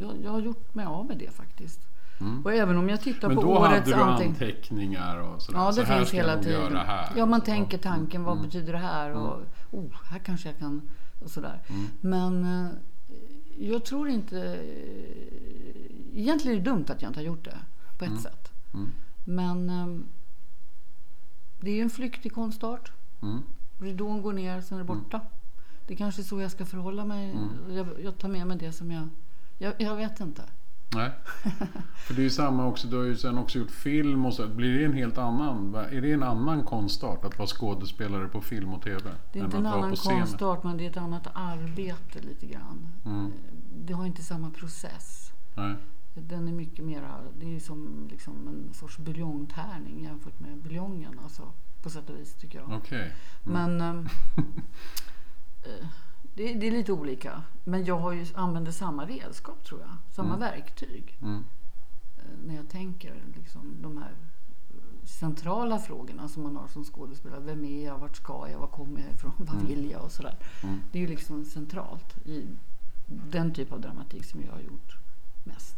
jag, 0.00 0.16
jag 0.24 0.30
har 0.30 0.40
gjort 0.40 0.74
mig 0.74 0.86
av 0.86 1.06
med 1.06 1.18
det 1.18 1.30
faktiskt. 1.30 1.80
Mm. 2.20 2.42
Och 2.44 2.52
även 2.52 2.78
om 2.78 2.88
jag 2.88 3.00
tittar 3.00 3.28
Men 3.28 3.36
på 3.36 3.42
då 3.42 3.58
hade 3.58 3.74
årets 3.74 3.88
du 3.88 3.94
anteckning. 3.94 4.30
anteckningar 4.32 5.18
och 5.18 5.42
sådär. 5.42 5.58
Ja, 5.58 5.72
så 5.72 5.80
det 5.80 5.86
här 5.86 5.96
finns 5.96 6.08
ska 6.08 6.16
hela 6.16 6.38
tiden. 6.42 6.60
göra 6.60 6.78
här. 6.78 7.12
Ja, 7.16 7.26
man 7.26 7.40
tänker 7.40 7.78
tanken, 7.78 8.24
vad 8.24 8.32
Mm. 8.36 8.46
betyder 8.46 8.72
det 8.72 8.78
här? 8.78 9.10
Och 9.12 9.42
oh, 9.70 9.92
här 10.04 10.18
kanske 10.18 10.48
jag 10.48 10.58
kan... 10.58 10.82
Och 11.24 11.30
sådär. 11.30 11.62
Mm. 11.68 11.86
Men 12.00 12.44
eh, 12.64 12.70
jag 13.58 13.84
tror 13.84 14.08
inte... 14.08 14.60
Egentligen 16.14 16.58
är 16.58 16.62
det 16.64 16.70
dumt 16.70 16.84
att 16.88 17.02
jag 17.02 17.08
inte 17.08 17.20
har 17.20 17.24
gjort 17.24 17.44
det, 17.44 17.58
på 17.98 18.04
ett 18.04 18.20
sätt. 18.20 18.52
Mm. 18.74 18.90
Men 19.24 19.70
eh, 19.70 19.86
det 21.60 21.70
är 21.70 21.74
ju 21.74 21.82
en 21.82 21.90
flyktig 21.90 22.32
konstart. 22.34 22.92
Mm. 23.22 23.42
Ridån 23.78 24.22
går 24.22 24.32
ner, 24.32 24.60
sen 24.60 24.78
är 24.78 24.82
det 24.82 24.86
borta. 24.86 25.20
Det 25.86 25.94
är 25.94 25.98
kanske 25.98 26.22
är 26.22 26.24
så 26.24 26.40
jag 26.40 26.50
ska 26.50 26.64
förhålla 26.64 27.04
mig. 27.04 27.30
Mm. 27.30 27.48
Jag, 27.76 27.86
jag 28.02 28.18
tar 28.18 28.28
med 28.28 28.46
mig 28.46 28.56
det 28.58 28.72
som 28.72 28.90
jag... 28.90 29.08
Jag, 29.58 29.74
jag 29.78 29.96
vet 29.96 30.20
inte. 30.20 30.42
Nej. 30.94 31.10
För 31.96 32.14
det 32.14 32.20
är 32.20 32.24
ju 32.24 32.30
samma 32.30 32.66
också, 32.66 32.88
du 32.88 32.96
har 32.96 33.04
ju 33.04 33.16
sen 33.16 33.38
också 33.38 33.58
gjort 33.58 33.70
film 33.70 34.26
och 34.26 34.34
så. 34.34 34.48
Blir 34.48 34.78
det 34.78 34.84
en 34.84 34.92
helt 34.92 35.18
annan, 35.18 35.74
är 35.74 36.00
det 36.00 36.12
en 36.12 36.22
annan 36.22 36.64
konstart 36.64 37.24
att 37.24 37.38
vara 37.38 37.48
skådespelare 37.48 38.28
på 38.28 38.40
film 38.40 38.74
och 38.74 38.82
TV? 38.82 39.10
Det 39.32 39.38
är 39.38 39.44
inte 39.44 39.56
en 39.56 39.66
annan 39.66 39.96
konstart, 39.96 40.64
men 40.64 40.76
det 40.76 40.86
är 40.86 40.90
ett 40.90 40.96
annat 40.96 41.26
arbete 41.34 42.20
lite 42.20 42.46
grann. 42.46 42.88
Mm. 43.04 43.32
Det 43.76 43.92
har 43.92 44.06
inte 44.06 44.22
samma 44.22 44.50
process. 44.50 45.32
Nej. 45.54 45.74
Den 46.14 46.48
är 46.48 46.52
mycket 46.52 46.84
mera, 46.84 47.20
det 47.40 47.56
är 47.56 47.60
som 47.60 48.08
liksom 48.10 48.48
en 48.48 48.74
sorts 48.74 48.98
buljongtärning 48.98 50.02
jämfört 50.02 50.40
med 50.40 50.56
buljongen. 50.62 51.20
Alltså, 51.22 51.52
på 51.82 51.90
sätt 51.90 52.10
och 52.10 52.16
vis 52.16 52.34
tycker 52.34 52.58
jag. 52.58 52.72
Okej. 52.72 53.12
Men 53.42 53.80
ehm, 53.80 53.98
eh, 55.64 55.86
det, 56.34 56.54
det 56.54 56.66
är 56.66 56.70
lite 56.70 56.92
olika. 56.92 57.42
Men 57.64 57.84
jag 57.84 57.98
har 57.98 58.12
ju, 58.12 58.26
använder 58.34 58.72
samma 58.72 59.06
redskap 59.06 59.64
tror 59.64 59.80
jag. 59.80 60.14
Samma 60.14 60.36
verktyg. 60.36 61.18
Mm. 61.22 61.44
eh, 62.18 62.24
När 62.46 62.54
jag 62.54 62.68
tänker 62.68 63.22
liksom, 63.36 63.76
de 63.82 63.96
här 63.96 64.10
eh, 64.70 65.06
centrala 65.06 65.78
frågorna 65.78 66.28
som 66.28 66.42
man 66.42 66.56
har 66.56 66.68
som 66.68 66.84
skådespelare. 66.84 67.40
Vem 67.40 67.64
är 67.64 67.84
jag? 67.84 67.98
Vart 67.98 68.16
ska 68.16 68.48
jag? 68.50 68.58
Var 68.58 68.66
kommer 68.66 69.00
jag 69.00 69.12
ifrån? 69.12 69.32
Vad 69.36 69.62
vill 69.62 69.90
jag? 69.90 70.02
Och 70.02 70.12
sådär. 70.12 70.36
Mm. 70.62 70.80
Det 70.92 70.98
är 70.98 71.02
ju 71.02 71.08
liksom 71.08 71.44
centralt 71.44 72.26
i 72.26 72.46
den 73.06 73.54
typ 73.54 73.72
av 73.72 73.80
dramatik 73.80 74.24
som 74.24 74.42
jag 74.42 74.52
har 74.52 74.60
gjort 74.60 74.96
mest. 75.44 75.76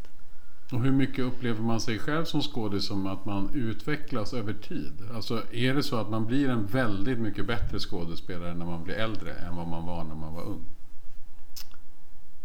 Och 0.73 0.81
hur 0.81 0.93
mycket 0.93 1.25
upplever 1.25 1.63
man 1.63 1.81
sig 1.81 1.99
själv 1.99 2.25
som 2.25 2.43
skådis 2.43 2.87
som 2.87 3.07
att 3.07 3.25
man 3.25 3.51
utvecklas 3.55 4.35
över 4.35 4.53
tid? 4.53 4.93
Alltså 5.15 5.43
är 5.53 5.75
det 5.75 5.83
så 5.83 5.97
att 5.97 6.11
man 6.11 6.27
blir 6.27 6.49
en 6.49 6.67
väldigt 6.67 7.19
mycket 7.19 7.47
bättre 7.47 7.79
skådespelare 7.79 8.55
när 8.55 8.67
man 8.67 8.85
blir 8.85 8.95
äldre 8.95 9.33
än 9.33 9.57
vad 9.57 9.69
man 9.69 9.87
var 9.87 10.05
när 10.05 10.15
man 10.15 10.35
var 10.35 10.43
ung? 10.43 10.65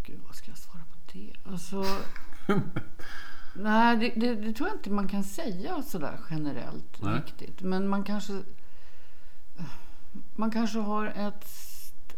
Gud, 0.03 0.19
vad 0.27 0.35
ska 0.35 0.51
jag 0.51 0.57
svara 0.57 0.83
på 0.83 0.97
det? 1.13 1.33
Alltså, 1.43 1.85
nej, 3.55 3.97
det, 3.97 4.09
det, 4.15 4.35
det 4.35 4.53
tror 4.53 4.69
jag 4.69 4.77
inte 4.77 4.89
man 4.89 5.07
kan 5.07 5.23
säga 5.23 5.81
sådär 5.81 6.19
generellt 6.29 7.01
Nej. 7.01 7.15
riktigt. 7.15 7.61
Men 7.61 7.87
man 7.87 8.03
kanske... 8.03 8.41
Man 10.35 10.51
kanske 10.51 10.79
har 10.79 11.05
ett... 11.05 11.47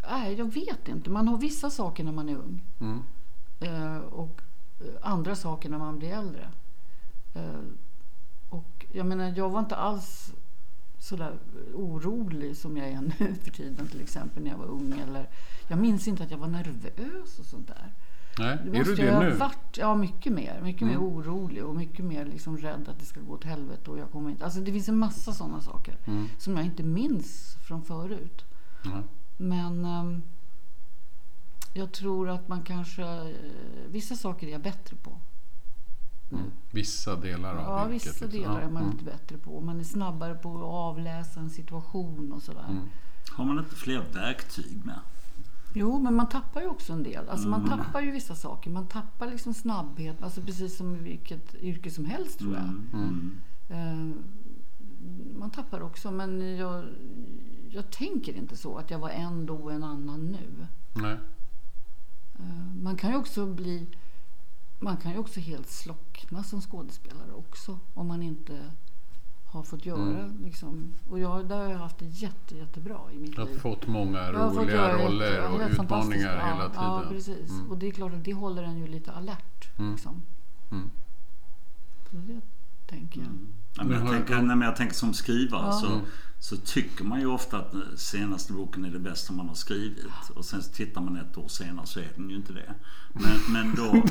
Nej, 0.10 0.34
jag 0.34 0.54
vet 0.54 0.88
inte. 0.88 1.10
Man 1.10 1.28
har 1.28 1.38
vissa 1.38 1.70
saker 1.70 2.04
när 2.04 2.12
man 2.12 2.30
är 2.30 2.36
ung. 2.36 2.62
Mm. 2.80 3.04
Eh, 3.60 3.98
och 3.98 4.42
andra 5.02 5.36
saker 5.36 5.70
när 5.70 5.78
man 5.78 6.00
blir 6.00 6.10
äldre. 6.10 6.48
Eh, 7.34 7.60
och 8.50 8.86
jag 8.92 9.06
menar, 9.06 9.34
jag 9.38 9.50
var 9.50 9.60
inte 9.60 9.76
alls 9.76 10.34
sådär 11.00 11.38
orolig 11.74 12.58
som 12.58 12.78
jag 12.78 12.88
är 12.88 13.02
nu 13.02 13.36
för 13.44 13.52
tiden 13.52 13.88
till 13.88 14.02
exempel 14.02 14.44
när 14.44 14.52
jag 14.52 14.58
var 14.58 14.66
ung. 14.66 15.00
Eller, 15.10 15.30
jag 15.68 15.80
minns 15.80 16.08
inte 16.08 16.24
att 16.24 16.32
jag 16.32 16.38
var 16.38 16.48
nervös 16.48 17.40
och 17.40 17.46
sånt 17.46 17.68
där. 17.68 17.92
Nej, 18.40 18.58
Det 18.72 18.78
är 18.78 18.84
du 18.84 18.96
det 18.96 19.20
nu? 19.20 19.32
varit, 19.32 19.78
ja 19.78 19.96
mycket 19.96 20.34
mer. 20.34 20.60
Mycket 20.64 20.88
mer 20.88 20.94
Mm. 20.96 21.04
orolig 21.08 21.66
och 21.66 21.76
mycket 21.76 22.06
mer 22.06 22.26
liksom 22.26 22.58
rädd 22.58 22.88
att 22.90 23.00
det 23.00 23.06
ska 23.06 23.20
gå 23.20 23.34
åt 23.34 23.44
helvete 23.44 23.92
och 23.92 23.98
jag 24.00 24.12
kommer 24.12 24.30
inte... 24.30 24.46
Alltså 24.46 24.60
det 24.60 24.72
finns 24.72 24.90
en 24.90 24.98
massa 24.98 25.34
sådana 25.34 25.62
saker 25.62 25.98
Mm. 26.06 26.28
som 26.38 26.58
jag 26.58 26.66
inte 26.66 26.84
minns 26.84 27.56
från 27.68 27.82
förut. 27.84 28.46
Ja. 28.84 29.02
Men 29.38 29.86
ehm, 29.86 30.22
jag 31.74 31.92
tror 31.92 32.30
att 32.30 32.48
man 32.48 32.62
kanske... 32.64 33.04
eh, 33.04 33.28
vissa 33.90 34.16
saker 34.16 34.48
är 34.48 34.52
jag 34.52 34.62
bättre 34.62 34.96
på. 34.96 35.12
Mm. 36.32 36.52
Vissa 36.72 37.16
delar 37.16 37.56
av 37.56 37.80
Ja, 37.80 37.86
vilket, 37.86 38.08
vissa 38.10 38.26
liksom. 38.26 38.42
delar 38.42 38.62
är 38.62 38.70
man 38.70 38.84
mm. 38.84 38.92
lite 38.98 39.04
bättre 39.12 39.38
på. 39.38 39.62
Man 39.62 39.80
är 39.80 39.84
snabbare 39.84 40.36
på 40.36 40.58
att 40.58 40.64
avläsa 40.64 41.40
en 41.40 41.50
situation 41.50 42.32
och 42.34 42.42
sådär. 42.44 42.66
Mm. 42.70 42.88
Har 43.32 43.46
man 43.46 43.60
inte 43.60 43.76
fler 43.76 44.04
verktyg 44.14 44.86
med? 44.86 45.00
Jo, 45.76 46.00
men 46.00 46.16
man 46.16 46.30
tappar 46.30 46.62
ju 46.62 46.68
också 46.68 46.94
en 46.94 47.04
del. 47.04 47.30
Alltså 47.30 47.48
man 47.48 47.66
Mm. 47.66 47.78
tappar 47.78 48.02
ju 48.02 48.12
vissa 48.12 48.36
saker. 48.36 48.70
Man 48.72 48.88
tappar 48.88 49.28
liksom 49.28 49.54
snabbhet. 49.54 50.22
Alltså 50.24 50.42
precis 50.42 50.78
som 50.78 50.96
i 50.96 51.00
vilket 51.00 51.56
yrke 51.56 51.92
som 51.92 52.06
helst 52.06 52.40
tror 52.40 52.54
jag. 52.54 52.64
Mm. 52.64 52.90
Mm. 52.94 53.40
Eh, 53.70 54.16
man 55.40 55.52
tappar 55.52 55.82
också, 55.82 56.12
men 56.12 56.58
jag, 56.58 56.86
jag 57.70 57.92
tänker 57.92 58.34
inte 58.34 58.58
så 58.58 58.78
att 58.78 58.92
jag 58.92 59.00
var 59.00 59.10
en 59.10 59.46
då 59.46 59.56
och 59.56 59.72
en 59.74 59.84
annan 59.84 60.26
nu. 60.26 60.66
Nej. 60.94 61.18
Eh, 62.40 62.46
man 62.84 62.96
kan 62.98 63.10
ju 63.12 63.18
också 63.18 63.46
bli... 63.46 63.88
Man 64.80 64.98
kan 64.98 65.12
ju 65.12 65.18
också 65.18 65.40
helt 65.40 65.70
slockna 65.70 66.44
som 66.44 66.62
skådespelare 66.62 67.32
också 67.34 67.80
om 67.94 68.08
man 68.08 68.22
inte 68.24 68.72
har 69.46 69.64
fått 69.64 69.86
göra 69.86 70.00
Mm. 70.20 70.44
liksom. 70.44 70.94
Och 71.10 71.20
jag, 71.20 71.48
där 71.50 71.58
har 71.58 71.70
jag 71.72 71.78
haft 71.78 71.98
det 71.98 72.06
jätte, 72.06 72.58
jättebra 72.58 72.98
i 73.14 73.18
mitt 73.18 73.36
Du 73.36 73.42
har 73.42 73.48
liv. 73.50 73.60
fått 73.60 73.88
många 73.88 74.26
fått 74.34 74.58
roliga 74.58 74.92
jätte- 74.92 75.06
roller 75.06 75.34
ja, 75.38 75.48
och 75.48 75.62
utmaningar 75.72 76.46
hela 76.54 76.70
tiden. 76.70 76.84
Ja, 76.84 77.04
precis. 77.10 77.50
Mm. 77.50 77.70
Och 77.72 77.78
det 77.78 77.88
är 77.88 77.92
klart 77.92 78.14
att 78.14 78.24
det 78.24 78.34
håller 78.34 78.64
en 78.64 78.78
ju 78.78 78.88
lite 78.88 79.12
alert. 79.12 79.70
Mm. 79.80 79.92
Liksom. 79.92 80.22
Mm. 80.72 80.90
Så 82.12 82.16
det 82.16 82.42
tänker 82.88 83.20
jag. 83.22 83.30
Ja, 83.78 83.84
men 83.84 83.92
jag, 84.00 84.10
tänker, 84.12 84.36
nej, 84.36 84.56
men 84.56 84.62
jag 84.62 84.76
tänker 84.76 84.96
som 84.96 85.14
skrivare 85.14 85.66
Ja. 85.66 85.72
så, 85.72 85.88
Mm. 85.88 86.06
Så 86.44 86.58
tycker 86.58 87.04
man 87.04 87.20
ju 87.20 87.26
ofta 87.26 87.58
att 87.58 87.72
den 87.72 87.98
senaste 87.98 88.54
boken 88.54 88.86
är 88.86 88.90
det 88.90 89.00
bästa 89.00 89.34
man 89.34 89.48
har 89.48 89.56
skrivit. 89.56 90.06
Och 90.36 90.46
sen 90.46 90.64
så 90.64 90.72
tittar 90.72 91.02
man 91.02 91.18
ett 91.18 91.38
år 91.38 91.48
senare 91.48 91.86
så 91.86 92.00
är 92.00 92.08
den 92.16 92.30
ju 92.30 92.36
inte 92.36 92.54
det. 92.54 92.74
Men, 93.14 93.40
men 93.54 93.76
då, 93.76 94.04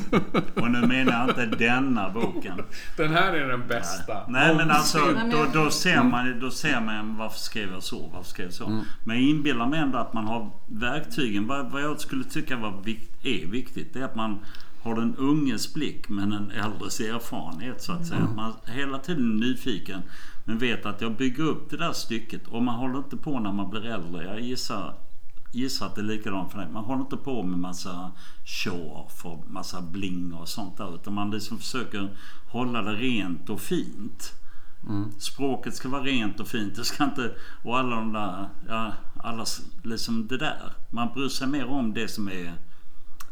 och 0.61 0.71
nu 0.71 0.87
menar 0.87 1.11
jag 1.11 1.29
inte 1.29 1.57
denna 1.57 2.09
boken. 2.09 2.61
Den 2.97 3.13
här 3.13 3.33
är 3.33 3.47
den 3.47 3.67
bästa. 3.67 4.27
Nej 4.27 4.55
men 4.55 4.71
alltså 4.71 4.99
då, 5.31 5.45
då, 5.53 5.69
ser 5.69 6.03
man, 6.03 6.39
då 6.39 6.51
ser 6.51 6.81
man 6.81 7.17
varför 7.17 7.39
skrev 7.39 7.71
jag 7.71 7.83
så, 7.83 8.09
varför 8.13 8.29
skrev 8.29 8.47
jag 8.47 8.53
så. 8.53 8.65
Mm. 8.65 8.85
Men 9.03 9.15
jag 9.15 9.29
inbillar 9.29 9.67
mig 9.67 9.79
ändå 9.79 9.97
att 9.97 10.13
man 10.13 10.25
har 10.25 10.51
verktygen. 10.67 11.47
Vad, 11.47 11.71
vad 11.71 11.81
jag 11.81 11.99
skulle 11.99 12.23
tycka 12.23 12.57
var 12.57 12.83
är 13.23 13.45
viktigt 13.47 13.93
det 13.93 13.99
är 13.99 14.05
att 14.05 14.15
man 14.15 14.39
har 14.83 14.95
den 14.95 15.15
unges 15.15 15.73
blick 15.73 16.09
men 16.09 16.31
en 16.31 16.51
äldres 16.51 16.99
erfarenhet 16.99 17.81
så 17.83 17.91
att 17.91 18.07
säga. 18.07 18.19
Mm. 18.19 18.29
Att 18.29 18.35
man 18.35 18.53
hela 18.65 18.97
tiden 18.97 19.31
är 19.31 19.47
nyfiken 19.47 20.01
men 20.45 20.57
vet 20.57 20.85
att 20.85 21.01
jag 21.01 21.17
bygger 21.17 21.43
upp 21.43 21.69
det 21.69 21.77
där 21.77 21.93
stycket 21.93 22.47
och 22.47 22.63
man 22.63 22.75
håller 22.75 22.97
inte 22.97 23.17
på 23.17 23.39
när 23.39 23.51
man 23.51 23.69
blir 23.69 23.85
äldre. 23.85 24.23
Jag 24.25 24.39
gissar, 24.39 24.93
gissar 25.51 25.85
att 25.85 25.95
det 25.95 26.01
är 26.01 26.05
likadant 26.05 26.51
för 26.51 26.59
dig. 26.59 26.67
Man 26.69 26.83
håller 26.83 27.01
inte 27.01 27.17
på 27.17 27.43
med 27.43 27.59
massa 27.59 28.11
show-off 28.45 29.25
och 29.25 29.51
massa 29.51 29.81
bling 29.81 30.33
och 30.33 30.49
sånt 30.49 30.77
där 30.77 30.95
utan 30.95 31.13
man 31.13 31.31
liksom 31.31 31.57
försöker 31.57 32.17
hålla 32.51 32.81
det 32.81 32.93
rent 32.93 33.49
och 33.49 33.61
fint. 33.61 34.33
Mm. 34.87 35.11
Språket 35.19 35.75
ska 35.75 35.89
vara 35.89 36.03
rent 36.03 36.39
och 36.39 36.47
fint. 36.47 36.75
Det 36.75 36.83
ska 36.83 37.03
inte... 37.03 37.31
Och 37.63 37.79
alla 37.79 37.95
de 37.95 38.13
där... 38.13 38.49
Ja, 38.67 38.91
alla, 39.17 39.45
liksom 39.83 40.27
det 40.27 40.37
där. 40.37 40.73
Man 40.89 41.13
bryr 41.13 41.29
sig 41.29 41.47
mer 41.47 41.65
om 41.65 41.93
det 41.93 42.07
som 42.07 42.27
är 42.27 42.53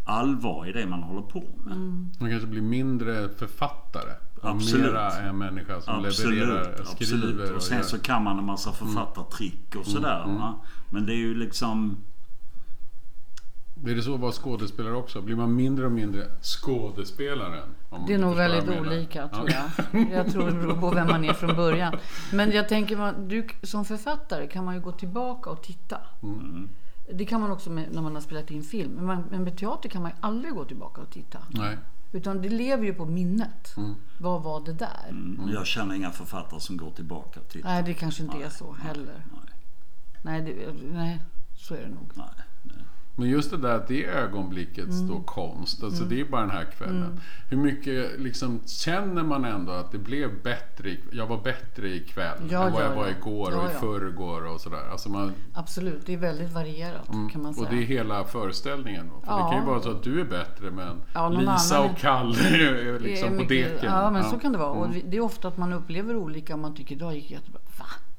allvar 0.06 0.69
i 0.69 0.71
det 0.71 0.86
man 0.86 1.04
håller 1.04 1.21
på 1.21 1.43
med. 1.65 1.78
Man 2.19 2.30
kanske 2.30 2.47
blir 2.47 2.62
mindre 2.62 3.30
författare. 3.30 4.13
Och 4.41 4.49
Absolut. 4.49 4.86
mera 4.91 5.12
en 5.12 5.38
människa 5.38 5.82
som 5.82 6.06
Absolut, 6.06 6.39
levererar, 6.39 6.75
absolut. 6.80 6.88
skriver 7.10 7.56
Och 7.56 7.63
sen 7.63 7.77
gör. 7.77 7.84
så 7.84 7.99
kan 7.99 8.23
man 8.23 8.39
en 8.39 8.45
massa 8.45 8.71
författartrick 8.71 9.75
och 9.75 9.86
sådär. 9.86 10.23
Mm. 10.23 10.41
Men 10.89 11.06
det 11.06 11.13
är 11.13 11.17
ju 11.17 11.34
liksom... 11.36 11.97
Är 13.88 13.95
det 13.95 14.01
så 14.01 14.13
att 14.15 14.19
vara 14.19 14.32
skådespelare 14.32 14.93
också? 14.95 15.21
Blir 15.21 15.36
man 15.36 15.56
mindre 15.56 15.86
och 15.86 15.91
mindre 15.91 16.25
skådespelaren? 16.41 17.69
Om 17.89 18.06
Det 18.08 18.13
är 18.13 18.17
nog 18.17 18.36
väldigt 18.36 18.80
olika 18.80 19.27
tror 19.27 19.49
Ja. 19.49 19.69
jag. 19.91 20.12
Jag 20.12 20.32
tror 20.32 20.45
det 20.45 20.51
beror 20.51 20.75
på 20.75 20.89
vem 20.89 21.08
man 21.08 21.25
är 21.25 21.34
från 21.34 21.56
början. 21.56 21.93
Men 22.34 22.51
jag 22.51 22.69
tänker, 22.69 22.97
man, 22.97 23.27
du, 23.27 23.47
som 23.63 23.86
författare 23.86 24.47
kan 24.47 24.65
man 24.65 24.75
ju 24.75 24.82
gå 24.82 24.91
tillbaka 24.91 25.49
och 25.49 25.62
titta. 25.63 25.97
Mm. 26.23 26.69
Det 27.13 27.25
kan 27.25 27.41
man 27.41 27.51
också 27.51 27.69
med, 27.69 27.93
när 27.93 28.01
man 28.01 28.13
har 28.13 28.21
spelat 28.21 28.51
in 28.51 28.63
film. 28.63 28.91
Men, 28.91 29.06
man, 29.06 29.23
men 29.32 29.43
med 29.43 29.58
teater 29.58 29.89
kan 29.89 30.01
man 30.01 30.12
ju 30.12 30.17
aldrig 30.19 30.54
gå 30.54 30.65
tillbaka 30.65 31.01
och 31.01 31.10
titta. 31.10 31.38
Nej. 31.49 31.77
Utan 32.12 32.41
det 32.41 32.50
lever 32.50 32.84
ju 32.84 32.93
på 32.93 33.06
minnet. 33.06 33.78
Mm. 33.78 33.95
Vad 34.17 34.43
var 34.43 34.65
det 34.65 34.74
där? 34.74 35.10
Mm, 35.10 35.50
jag 35.54 35.67
känner 35.67 35.95
inga 35.95 36.12
författare 36.12 36.60
som 36.60 36.78
går 36.78 36.91
tillbaka 36.91 37.39
till... 37.39 37.62
Nej, 37.63 37.84
det 37.84 37.93
kanske 37.93 38.24
inte 38.24 38.38
är 38.38 38.50
så 38.50 38.74
heller. 38.74 39.24
Nej, 40.21 40.41
Nej, 40.41 40.41
det, 40.41 40.74
nej 40.93 41.19
så 41.56 41.74
är 41.76 41.82
det 41.82 41.89
nog. 41.89 42.12
nej, 42.15 42.28
nej. 42.38 42.45
Men 43.21 43.29
just 43.29 43.51
det 43.51 43.57
där 43.57 43.75
att 43.75 43.88
det 43.88 44.05
ögonblicket 44.05 44.84
Mm. 44.86 45.07
står 45.07 45.23
konst. 45.23 45.84
Alltså 45.84 46.03
det 46.03 46.21
är 46.21 46.25
bara 46.25 46.41
den 46.41 46.49
här 46.51 46.65
kvällen. 46.77 47.19
Hur 47.49 47.57
mycket 47.57 48.19
liksom 48.19 48.60
känner 48.65 49.23
man 49.23 49.45
ändå 49.45 49.71
att 49.71 49.91
det 49.91 49.97
blev 49.97 50.43
bättre? 50.43 50.95
Jag 51.12 51.27
var 51.27 51.38
bättre 51.43 51.89
ikväll 51.89 52.38
Ja, 52.49 52.65
än 52.67 52.73
vad 52.73 52.81
ja, 52.81 52.88
jag 52.88 52.95
var 52.95 53.05
ja. 53.07 53.12
igår 53.19 53.47
och 53.57 53.63
Ja, 53.63 53.71
i 53.71 53.73
förrgår 53.73 54.45
och 54.53 54.62
sådär. 54.62 54.89
Alltså 54.91 55.10
man, 55.10 55.34
Absolut, 55.53 56.05
det 56.05 56.13
är 56.13 56.17
väldigt 56.17 56.51
varierat 56.53 57.05
kan 57.31 57.41
man 57.41 57.53
säga. 57.53 57.67
Mm. 57.67 57.79
och 57.79 57.88
det 57.88 57.93
är 57.93 57.97
hela 57.97 58.23
föreställningen. 58.23 59.10
Då. 59.13 59.21
För 59.25 59.38
det 59.43 59.49
kan 59.51 59.60
ju 59.60 59.65
vara 59.71 59.81
så 59.81 59.91
att 59.91 60.03
du 60.03 60.21
är 60.21 60.25
bättre 60.25 60.71
men 60.71 60.97
Lisa 61.39 61.77
annan 61.77 61.89
och 61.91 61.97
Kalle 61.97 62.38
är 62.39 62.99
liksom 62.99 63.27
är 63.27 63.31
på 63.31 63.36
mycket- 63.41 63.49
deken. 63.73 63.89
Ja, 63.93 64.12
men 64.12 64.23
så 64.23 64.39
kan 64.39 64.51
det 64.51 64.57
vara. 64.57 64.75
Mm. 64.77 64.81
Och 64.89 64.95
det 65.10 65.17
är 65.17 65.21
ofta 65.21 65.47
att 65.47 65.57
man 65.57 65.73
upplever 65.73 66.15
olika. 66.15 66.57
Man 66.57 66.75
tycker 66.75 66.95
idag 66.95 67.15
gick 67.15 67.31
jättebra. 67.31 67.62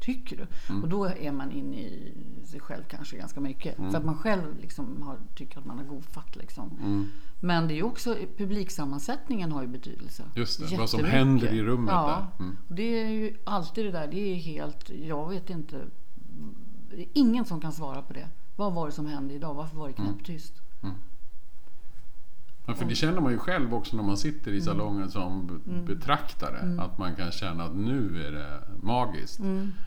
Tycker 0.02 0.36
du? 0.36 0.46
Mm. 0.68 0.82
Och 0.82 0.88
då 0.88 1.04
är 1.04 1.32
man 1.32 1.52
inne 1.52 1.76
i 1.76 2.12
sig 2.44 2.60
själv 2.60 2.82
kanske 2.88 3.16
ganska 3.16 3.40
mycket. 3.40 3.76
För 3.76 3.96
att 3.96 4.04
man 4.04 4.14
själv 4.18 4.60
liksom 4.60 5.02
har, 5.02 5.18
tycker 5.34 5.58
att 5.58 5.64
man 5.64 5.78
har 5.78 5.84
god 5.84 6.04
fatt. 6.04 6.36
Liksom. 6.36 6.70
Mm. 6.82 7.08
Men 7.40 7.68
det 7.68 7.74
är 7.74 7.76
ju 7.76 7.82
också 7.82 8.16
publiksammansättningen 8.36 9.52
har 9.52 9.62
ju 9.62 9.68
betydelse. 9.68 10.22
Just 10.36 10.70
det, 10.70 10.76
vad 10.76 10.90
som 10.90 11.04
händer 11.04 11.52
i 11.52 11.62
rummet 11.62 11.92
ja. 11.92 12.26
Mm. 12.38 12.56
Det 12.68 13.02
är 13.02 13.08
ju 13.08 13.36
alltid 13.44 13.84
det 13.84 13.90
där. 13.90 14.06
Det 14.06 14.32
är 14.32 14.34
helt, 14.34 14.90
jag 14.90 15.28
vet 15.28 15.50
inte. 15.50 15.80
Det 16.90 17.02
är 17.02 17.08
ingen 17.12 17.44
som 17.44 17.60
kan 17.60 17.72
svara 17.72 18.02
på 18.02 18.12
det. 18.12 18.28
Vad 18.56 18.72
var 18.74 18.86
det 18.86 18.92
som 18.92 19.06
hände 19.06 19.34
idag? 19.34 19.54
Varför 19.54 19.76
var 19.76 19.88
det 19.88 19.98
Mm. 19.98 20.12
knäpptyst? 20.14 20.62
Ja, 22.66 22.74
för 22.74 22.84
det 22.84 22.94
känner 22.94 23.20
man 23.20 23.32
ju 23.32 23.38
själv 23.38 23.74
också 23.74 23.96
när 23.96 24.02
man 24.02 24.16
sitter 24.16 24.50
Mm. 24.50 24.58
i 24.58 24.60
salongen 24.60 25.10
som 25.10 25.46
b- 25.46 25.94
betraktare. 25.94 26.76
Att 26.80 26.98
man 26.98 27.14
kan 27.16 27.30
känna 27.30 27.64
att 27.64 27.74
nu 27.76 28.26
är 28.26 28.32
det 28.32 28.60
magiskt. 28.82 29.40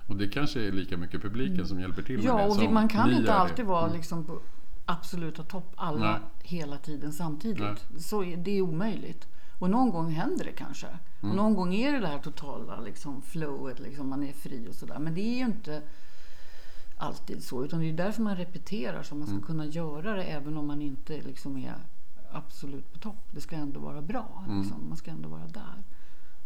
Och 0.07 0.15
det 0.15 0.27
kanske 0.27 0.67
är 0.67 0.71
lika 0.71 0.97
mycket 0.97 1.21
publiken 1.21 1.67
som 1.67 1.79
hjälper 1.79 2.01
till 2.01 2.15
med 2.17 2.25
Mm. 2.25 2.37
Ja, 2.37 2.43
det. 2.45 2.49
och 2.51 2.59
vi, 2.61 2.65
som 2.65 2.73
man 2.73 2.87
kan 2.89 3.09
inte 3.09 3.21
är 3.21 3.25
det. 3.25 3.33
alltid 3.33 3.65
vara 3.65 3.87
liksom 3.87 4.23
på 4.25 4.39
absoluta 4.85 5.43
topp 5.43 5.73
alla 5.75 6.11
Nej. 6.11 6.19
hela 6.43 6.77
tiden 6.77 7.13
samtidigt. 7.13 7.85
Så 7.99 8.23
är, 8.23 8.37
det 8.37 8.51
är 8.57 8.61
omöjligt. 8.61 9.27
Och 9.59 9.69
någon 9.69 9.89
gång 9.89 10.11
händer 10.11 10.45
det 10.45 10.51
kanske. 10.51 10.87
Mm. 10.87 11.29
Och 11.31 11.35
någon 11.35 11.53
gång 11.55 11.73
är 11.75 11.91
det 11.91 11.99
det 11.99 12.07
här 12.07 12.19
totala 12.19 12.81
liksom, 12.81 13.21
flowet, 13.21 13.79
liksom, 13.79 14.09
man 14.09 14.23
är 14.23 14.33
fri 14.33 14.67
och 14.69 14.75
sådär. 14.75 14.99
Men 14.99 15.13
det 15.13 15.21
är 15.21 15.37
ju 15.37 15.45
inte 15.45 15.81
alltid 16.97 17.43
så. 17.43 17.65
Utan 17.65 17.79
det 17.79 17.89
är 17.89 17.93
därför 17.93 18.21
man 18.21 18.35
repeterar 18.35 19.03
så 19.03 19.15
man 19.15 19.27
ska 19.27 19.33
Mm. 19.35 19.45
kunna 19.45 19.65
göra 19.65 20.15
det 20.15 20.23
även 20.23 20.57
om 20.57 20.67
man 20.67 20.81
inte 20.81 21.21
liksom, 21.21 21.57
är 21.57 21.73
absolut 22.35 22.93
på 22.93 22.99
topp. 22.99 23.27
Det 23.31 23.41
ska 23.41 23.55
ändå 23.55 23.79
vara 23.79 24.01
bra. 24.01 24.43
Liksom. 24.49 24.87
Man 24.89 24.97
ska 24.97 25.11
ändå 25.11 25.29
vara 25.29 25.47
där. 25.47 25.83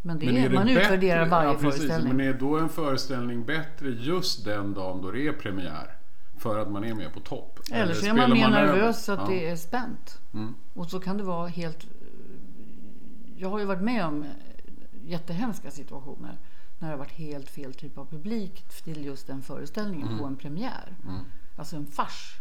Men, 0.01 0.19
det 0.19 0.25
Mm. 0.29 0.35
Men 0.35 0.43
är, 0.43 0.45
är 0.45 0.49
det 0.49 0.55
man 0.55 0.65
bättre- 0.67 0.81
utvärderar 0.85 1.25
varje 1.29 1.49
ja, 1.49 1.55
precis, 1.55 1.81
föreställning. 1.81 2.17
Men 2.17 2.27
är 2.27 2.33
då 2.33 2.57
en 2.59 2.69
föreställning 2.69 3.45
bättre 3.45 3.89
just 3.89 4.45
den 4.45 4.73
dagen 4.73 5.01
då 5.01 5.11
det 5.11 5.27
är 5.27 5.33
premiär? 5.33 5.95
För 6.37 6.59
att 6.59 6.71
man 6.71 6.83
är 6.83 6.93
med 6.93 7.13
på 7.13 7.19
topp? 7.19 7.59
Eller 7.71 7.93
så 7.93 8.05
är 8.05 8.13
man 8.13 8.29
mer 8.31 8.49
nervös 8.49 9.05
så 9.05 9.11
att 9.11 9.19
Ja. 9.19 9.27
det 9.27 9.49
är 9.49 9.55
spänt. 9.55 10.19
Mm. 10.33 10.55
Och 10.73 10.89
så 10.89 10.99
kan 10.99 11.17
det 11.17 11.23
vara 11.23 11.47
helt... 11.47 11.87
Jag 13.37 13.49
har 13.49 13.59
ju 13.59 13.65
varit 13.65 13.81
med 13.81 14.05
om 14.05 14.25
jättehemska 15.05 15.71
situationer 15.71 16.37
när 16.79 16.87
det 16.87 16.93
har 16.93 16.97
varit 16.99 17.11
helt 17.11 17.49
fel 17.49 17.73
typ 17.73 17.97
av 17.97 18.05
publik 18.05 18.63
till 18.83 19.05
just 19.05 19.27
den 19.27 19.41
föreställningen 19.41 20.07
Mm. 20.07 20.19
på 20.19 20.25
en 20.25 20.35
premiär. 20.35 20.95
Alltså 21.55 21.75
en 21.75 21.85
fars. 21.87 22.39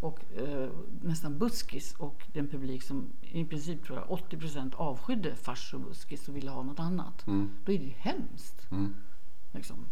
Och 0.00 0.24
eh, 0.36 0.70
nästan 1.02 1.38
buskis 1.38 1.94
och 1.98 2.22
den 2.32 2.48
publik 2.48 2.82
som 2.82 3.12
i 3.20 3.44
princip 3.44 3.84
tror 3.84 3.98
jag 3.98 4.18
80% 4.18 4.74
avskydde 4.74 5.36
fars 5.36 5.74
och 5.74 5.80
buskis 5.80 6.28
och 6.28 6.36
ville 6.36 6.50
ha 6.50 6.62
något 6.62 6.80
annat. 6.80 7.26
Mm. 7.26 7.50
Då 7.64 7.72
är 7.72 7.78
det 7.78 7.84
ju 7.84 7.94
hemskt. 7.96 8.70
Mm. 8.70 8.94
Liksom. 9.52 9.86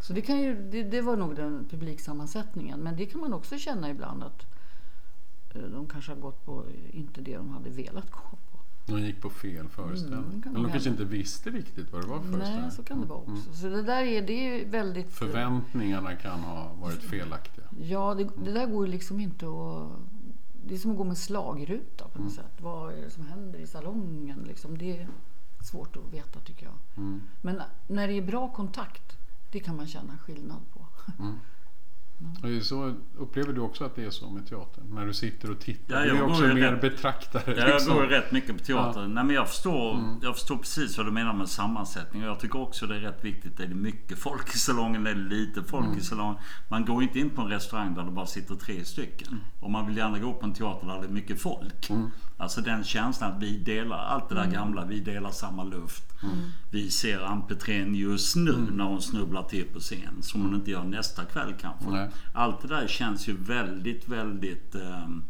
Så 0.00 0.12
det, 0.12 0.22
kan 0.22 0.40
ju, 0.40 0.70
det, 0.70 0.82
det 0.82 1.00
var 1.00 1.16
nog 1.16 1.36
den 1.36 1.68
publiksammansättningen. 1.70 2.80
Men 2.80 2.96
det 2.96 3.06
kan 3.06 3.20
man 3.20 3.32
också 3.32 3.58
känna 3.58 3.90
ibland 3.90 4.22
att 4.22 4.46
eh, 5.54 5.62
de 5.62 5.88
kanske 5.88 6.12
har 6.12 6.18
gått 6.20 6.44
på 6.44 6.64
inte 6.90 7.20
det 7.20 7.36
de 7.36 7.50
hade 7.50 7.70
velat 7.70 8.10
gå 8.10 8.20
på. 8.20 8.47
De 8.88 9.00
gick 9.00 9.20
på 9.20 9.30
fel 9.30 9.68
föreställning. 9.68 10.18
Mm, 10.18 10.42
kan 10.42 10.54
de 10.54 10.70
kanske 10.70 10.90
inte 10.90 11.04
visste 11.04 11.50
riktigt 11.50 11.92
vad 11.92 12.02
det 12.02 12.06
var 12.06 12.18
för 12.18 12.24
föreställning. 12.24 12.52
Mm. 12.52 12.62
Nej, 12.62 12.76
så 12.76 12.82
kan 12.82 13.00
det 13.00 13.06
vara 13.06 13.18
också. 13.18 13.54
Så 13.54 13.68
det 13.68 13.82
där 13.82 14.02
är, 14.02 14.22
det 14.22 14.32
är 14.32 14.66
väldigt... 14.66 15.12
Förväntningarna 15.12 16.16
kan 16.16 16.40
ha 16.40 16.72
varit 16.72 17.02
felaktiga. 17.02 17.64
Ja, 17.80 18.14
det, 18.14 18.28
det 18.44 18.52
där 18.52 18.66
går 18.66 18.86
ju 18.86 18.92
liksom 18.92 19.20
inte 19.20 19.46
att 19.46 19.90
det 20.66 20.74
är 20.74 20.78
som 20.78 20.90
att 20.90 20.96
gå 20.96 21.04
med 21.04 21.18
slagruta 21.18 22.08
på 22.08 22.22
något 22.22 22.32
sätt. 22.32 22.60
Vad 22.60 22.92
är 22.92 23.02
det 23.02 23.10
som 23.10 23.26
händer 23.26 23.58
i 23.58 23.66
salongen? 23.66 24.44
Liksom, 24.46 24.78
det 24.78 24.98
är 24.98 25.08
svårt 25.64 25.96
att 25.96 26.12
veta 26.12 26.40
tycker 26.40 26.66
jag. 26.66 26.74
Men 27.40 27.62
när 27.86 28.08
det 28.08 28.14
är 28.14 28.22
bra 28.22 28.52
kontakt, 28.52 29.16
det 29.52 29.60
kan 29.60 29.76
man 29.76 29.86
känna 29.86 30.18
skillnad 30.18 30.60
på. 30.72 30.86
Är 32.44 32.60
Så 32.60 32.94
upplever 33.18 33.52
du 33.52 33.60
också 33.60 33.84
att 33.84 33.96
det 33.96 34.04
är 34.04 34.10
så 34.10 34.30
med 34.30 34.46
teatern? 34.48 34.84
När 34.90 35.06
du 35.06 35.14
sitter 35.14 35.50
och 35.50 35.60
tittar? 35.60 35.94
Ja, 36.06 36.12
du 36.12 36.18
är 36.18 36.22
också 36.22 36.42
mer 36.42 36.54
rätt- 36.54 36.80
betraktare. 36.80 37.42
Ja, 37.46 37.52
jag 37.56 37.68
liksom. 37.68 37.94
går 37.94 38.02
rätt 38.02 38.32
mycket 38.32 38.58
på 38.58 38.64
teater. 38.64 39.06
Nej, 39.08 39.24
men 39.24 39.34
jag, 39.34 39.48
förstår, 39.48 40.00
jag 40.22 40.34
förstår 40.34 40.56
precis 40.56 40.96
vad 40.96 41.06
du 41.06 41.10
menar 41.10 41.32
med 41.32 41.48
sammansättning. 41.48 42.22
Och 42.22 42.28
jag 42.28 42.40
tycker 42.40 42.60
också 42.60 42.86
det 42.86 42.96
är 42.96 43.00
rätt 43.00 43.24
viktigt. 43.24 43.60
Är 43.60 43.66
det 43.66 43.74
mycket 43.74 44.18
folk 44.18 44.54
i 44.54 44.58
salongen? 44.58 45.06
Är 45.06 45.14
det 45.14 45.20
lite 45.20 45.62
folk 45.62 45.96
i 45.98 46.00
salongen? 46.00 46.36
Man 46.68 46.84
går 46.84 47.02
inte 47.02 47.18
in 47.18 47.30
på 47.30 47.42
en 47.42 47.48
restaurang 47.48 47.94
där 47.94 48.02
det 48.04 48.10
bara 48.10 48.26
sitter 48.26 48.54
tre 48.54 48.84
stycken. 48.84 49.40
Och 49.60 49.70
man 49.70 49.86
vill 49.86 49.96
gärna 49.96 50.18
gå 50.18 50.32
på 50.32 50.46
en 50.46 50.54
teater 50.54 50.86
där 50.86 50.98
det 51.00 51.04
är 51.06 51.10
mycket 51.12 51.40
folk. 51.42 51.90
Alltså 52.40 52.60
den 52.60 52.84
känslan 52.84 53.32
att 53.32 53.42
vi 53.42 53.58
delar, 53.58 53.98
allt 53.98 54.28
det 54.28 54.34
där 54.34 54.50
gamla, 54.50 54.84
vi 54.84 55.00
delar 55.00 55.30
samma 55.30 55.64
luft. 55.64 56.04
Vi 56.70 56.90
ser 56.90 57.20
just 57.94 58.36
nu 58.36 58.56
när 58.72 58.84
hon 58.84 59.02
snubblar 59.02 59.42
till 59.42 59.64
på 59.64 59.80
scen. 59.80 60.22
Som 60.22 60.42
hon 60.42 60.54
inte 60.54 60.70
gör 60.70 60.84
nästa 60.84 61.24
kväll 61.24 61.54
kanske. 61.60 61.90
Nej. 61.90 62.10
Allt 62.34 62.62
det 62.62 62.68
där 62.68 62.86
känns 62.86 63.28
ju 63.28 63.36
väldigt, 63.36 64.08
väldigt... 64.08 64.74
ehm, 64.74 65.24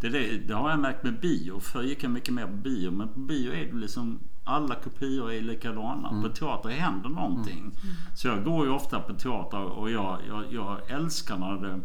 det, 0.00 0.08
det, 0.08 0.38
det 0.38 0.54
har 0.54 0.70
jag 0.70 0.78
märkt 0.78 1.04
med 1.04 1.20
bio. 1.20 1.60
Förr 1.60 1.82
gick 1.82 2.04
jag 2.04 2.10
mycket 2.10 2.34
mer 2.34 2.46
på 2.46 2.52
bio. 2.52 2.90
Men 2.90 3.08
på 3.08 3.20
bio 3.20 3.52
är 3.52 3.72
det 3.72 3.78
liksom... 3.78 4.20
Alla 4.46 4.74
kopior 4.74 5.32
är 5.32 5.40
likadana. 5.40 6.22
På 6.22 6.28
teater 6.28 6.68
händer 6.68 7.08
någonting. 7.08 7.72
Så 8.14 8.28
jag 8.28 8.44
går 8.44 8.66
ju 8.66 8.72
ofta 8.72 9.00
på 9.00 9.14
teater 9.14 9.62
och 9.62 9.90
jag, 9.90 10.18
jag, 10.28 10.44
jag 10.52 10.90
älskar 10.90 11.38
när 11.38 11.68
det 11.68 11.80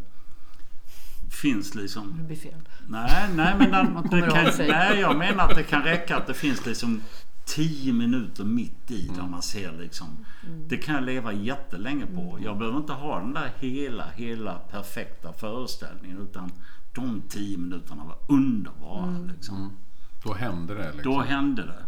finns 1.29 1.75
liksom... 1.75 2.17
Det 2.17 2.23
blir 2.23 2.37
fel. 2.37 2.61
Nej, 2.87 3.29
nej 3.35 3.55
men 3.57 3.71
den, 3.71 3.93
det 4.11 4.31
kan, 4.31 4.67
nej, 4.67 4.99
jag 4.99 5.17
menar 5.17 5.49
att 5.49 5.55
det 5.55 5.63
kan 5.63 5.83
räcka 5.83 6.17
att 6.17 6.27
det 6.27 6.33
finns 6.33 6.65
liksom 6.65 7.01
10 7.45 7.93
minuter 7.93 8.43
mitt 8.43 8.91
i 8.91 9.07
där 9.15 9.27
man 9.27 9.41
ser 9.41 9.71
liksom. 9.71 10.25
Det 10.67 10.77
kan 10.77 10.95
jag 10.95 11.03
leva 11.03 11.33
jättelänge 11.33 12.05
på. 12.05 12.39
Jag 12.43 12.57
behöver 12.57 12.77
inte 12.77 12.93
ha 12.93 13.19
den 13.19 13.33
där 13.33 13.51
hela, 13.59 14.09
hela 14.09 14.53
perfekta 14.53 15.33
föreställningen 15.33 16.17
utan 16.17 16.51
de 16.93 17.21
10 17.29 17.57
minuterna 17.57 18.03
var 18.03 18.35
underbara. 18.35 19.19
Liksom. 19.35 19.71
Då 20.23 20.33
händer 20.33 20.75
det. 20.75 20.91
Liksom. 20.93 21.13
Då 21.13 21.21
hände 21.21 21.61
det. 21.61 21.83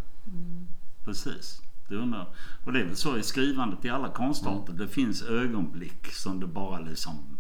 Precis. 1.06 1.62
Det 1.90 1.96
undrar. 1.96 2.28
Och 2.66 2.74
det 2.74 2.80
är 2.80 2.86
väl 2.86 2.96
så 2.96 3.18
i 3.18 3.24
skrivandet 3.24 3.86
i 3.86 3.90
alla 3.90 4.10
konstarter. 4.10 4.74
Det 4.74 4.88
finns 4.88 5.22
ögonblick 5.22 6.08
som 6.14 6.40
det 6.40 6.48
bara 6.48 6.80
liksom... 6.80 7.38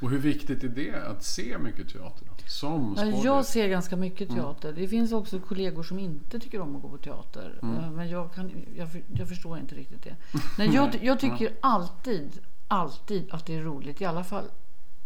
Och 0.00 0.10
hur 0.10 0.18
viktigt 0.18 0.64
är 0.64 0.68
det 0.68 1.06
att 1.06 1.24
se 1.24 1.58
mycket 1.58 1.88
teater? 1.92 2.26
Då? 2.26 2.34
Som 2.46 2.96
jag 3.24 3.44
ser 3.44 3.68
ganska 3.68 3.96
mycket 3.96 4.30
teater. 4.30 4.72
Det 4.72 4.88
finns 4.88 5.12
också 5.12 5.38
kollegor 5.40 5.82
som 5.82 5.98
inte 5.98 6.38
tycker 6.40 6.60
om 6.60 6.76
att 6.76 6.82
gå 6.82 6.88
på 6.88 6.98
teater. 6.98 7.58
Eh, 7.62 7.90
Men 7.90 8.08
jag, 8.08 8.34
kan, 8.34 8.50
jag, 8.76 8.88
jag 9.14 9.28
förstår 9.28 9.58
inte 9.58 9.74
riktigt 9.74 10.02
det. 10.02 10.16
Nej, 10.58 10.74
jag, 10.74 10.98
jag 11.02 11.20
tycker 11.20 11.52
alltid, 11.60 12.40
alltid 12.68 13.28
att 13.30 13.46
det 13.46 13.54
är 13.54 13.62
roligt. 13.62 14.00
I 14.00 14.04
alla 14.04 14.24
fall 14.24 14.44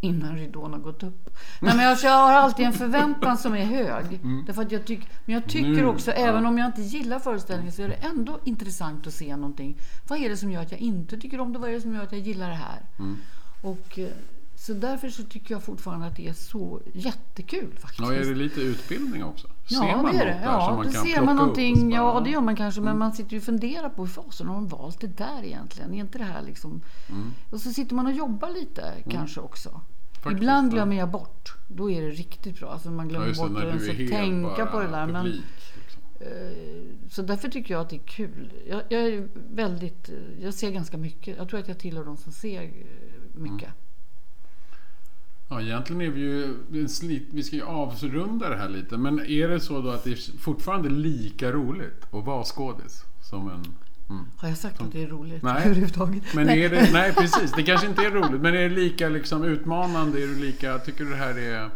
innan 0.00 0.36
ridån 0.36 0.72
har 0.72 0.80
gått 0.80 1.02
upp. 1.02 1.30
Nej, 1.60 1.76
men 1.76 1.84
jag, 2.02 2.10
har 2.10 2.32
alltid 2.32 2.66
en 2.66 2.72
förväntan 2.72 3.38
som 3.38 3.54
är 3.54 3.64
hög. 3.64 4.20
Därför 4.46 4.62
att 4.62 4.72
jag 4.72 4.86
tyck, 4.86 5.08
men 5.24 5.34
jag 5.34 5.48
tycker 5.48 5.68
Nu, 5.68 5.86
också, 5.86 6.10
ja. 6.10 6.16
även 6.16 6.46
om 6.46 6.58
jag 6.58 6.66
inte 6.66 6.82
gillar 6.82 7.18
föreställningen, 7.18 7.72
så 7.72 7.82
är 7.82 7.88
det 7.88 7.94
ändå 7.94 8.38
intressant 8.44 9.06
att 9.06 9.14
se 9.14 9.36
någonting. 9.36 9.78
Vad 10.08 10.18
är 10.18 10.28
det 10.28 10.36
som 10.36 10.50
gör 10.50 10.62
att 10.62 10.72
jag 10.72 10.80
inte 10.80 11.18
tycker 11.18 11.40
om 11.40 11.52
det? 11.52 11.58
Vad 11.58 11.70
är 11.70 11.74
det 11.74 11.80
som 11.80 11.94
gör 11.94 12.02
att 12.02 12.12
jag 12.12 12.20
gillar 12.20 12.48
det 12.48 12.54
här? 12.54 12.80
Och, 13.62 13.98
eh, 13.98 14.08
så 14.68 14.74
därför 14.74 15.08
så 15.08 15.22
tycker 15.22 15.54
jag 15.54 15.62
fortfarande 15.62 16.06
att 16.06 16.16
det 16.16 16.28
är 16.28 16.32
så 16.32 16.80
jättekul 16.92 17.72
faktiskt. 17.78 18.00
Ja, 18.00 18.14
är 18.14 18.24
det 18.24 18.34
lite 18.34 18.60
utbildning 18.60 19.24
också? 19.24 19.48
Ja, 19.68 19.80
ser 19.80 19.96
man 20.02 20.12
det 20.16 20.22
är 20.22 20.26
det. 20.26 20.40
Ja, 20.44 20.74
man 20.76 20.92
kan 20.92 21.04
ser 21.04 21.22
man 21.22 21.36
någonting. 21.36 21.90
bara, 21.90 21.96
Ja, 21.96 22.20
det 22.24 22.30
gör 22.30 22.40
man 22.40 22.56
kanske. 22.56 22.80
Men 22.80 22.98
man 22.98 23.12
sitter 23.12 23.32
ju 23.32 23.38
och 23.38 23.44
funderar 23.44 23.88
på 23.88 24.02
hur 24.02 24.12
fasen 24.12 24.46
har 24.48 24.54
de 24.54 24.68
valt 24.68 25.00
det 25.00 25.16
där 25.18 25.44
egentligen? 25.44 25.94
Är 25.94 25.98
inte 25.98 26.18
det 26.18 26.24
här 26.24 26.42
liksom... 26.42 26.82
Och 27.50 27.60
så 27.60 27.70
sitter 27.70 27.94
man 27.94 28.06
och 28.06 28.12
jobbar 28.12 28.50
lite 28.50 28.92
kanske 29.10 29.40
också. 29.40 29.80
Faktiskt, 30.12 30.32
Ibland 30.32 30.68
ja. 30.68 30.74
glömmer 30.74 30.96
jag 30.96 31.10
bort. 31.10 31.54
Då 31.68 31.90
är 31.90 32.02
det 32.02 32.10
riktigt 32.10 32.60
bra. 32.60 32.70
Alltså 32.72 32.90
man 32.90 33.06
Ja, 33.06 33.10
glömmer 33.10 33.26
det, 33.26 33.38
bort 33.38 33.62
att 33.62 33.88
ens 33.88 34.10
tänka 34.10 34.66
på 34.66 34.80
det 34.80 34.88
där. 34.88 35.06
Men, 35.06 35.24
publik. 35.24 35.44
Liksom. 35.76 36.02
eh, 36.20 37.08
så 37.10 37.22
därför 37.22 37.48
tycker 37.48 37.74
jag 37.74 37.80
att 37.80 37.90
det 37.90 37.96
är 37.96 38.06
kul. 38.06 38.52
Jag, 38.68 38.82
jag 38.88 39.00
är 39.00 39.28
väldigt... 39.50 40.10
Jag 40.40 40.54
ser 40.54 40.70
ganska 40.70 40.96
mycket. 40.96 41.36
Jag 41.36 41.48
tror 41.48 41.60
att 41.60 41.68
jag 41.68 41.78
tillhör 41.78 42.04
de 42.04 42.16
som 42.16 42.32
ser 42.32 42.62
eh, 42.62 42.70
mycket. 43.34 43.70
Ja, 45.50 45.60
egentligen 45.60 46.02
är 46.02 46.10
vi 46.10 46.20
ju... 46.20 46.88
slit- 46.88 47.28
Vi 47.30 47.42
ska 47.42 47.56
ju 47.56 47.62
avrunda 47.62 48.48
det 48.48 48.56
här 48.56 48.68
lite. 48.68 48.96
Men 48.96 49.20
är 49.26 49.48
det 49.48 49.60
så 49.60 49.80
då 49.80 49.90
att 49.90 50.04
det 50.04 50.10
är 50.10 50.38
fortfarande 50.38 50.88
lika 50.88 51.52
roligt 51.52 52.04
att 52.12 52.24
vara 52.26 52.44
skådis? 52.44 53.04
Som 53.22 53.48
en... 53.50 53.64
Mm. 54.10 54.24
Har 54.36 54.48
jag 54.48 54.58
sagt 54.58 54.80
att 54.80 54.92
det 54.92 55.02
är 55.02 55.06
roligt 55.06 55.42
Nej. 55.42 55.62
överhuvudtaget? 55.64 56.34
Men 56.34 56.48
är 56.48 56.68
det... 56.70 56.88
Nej, 56.92 57.12
precis. 57.12 57.52
Det 57.56 57.62
kanske 57.62 57.86
inte 57.86 58.02
är 58.02 58.10
roligt. 58.20 58.40
Men 58.40 58.54
är 58.54 58.60
det 58.62 58.68
lika 58.68 59.08
liksom 59.08 59.44
utmanande? 59.44 60.22
Är 60.22 60.26
du 60.26 60.34
lika... 60.34 60.78
Tycker 60.78 61.04
du 61.04 61.10
det 61.10 61.16
här 61.16 61.38
är... 61.38 61.70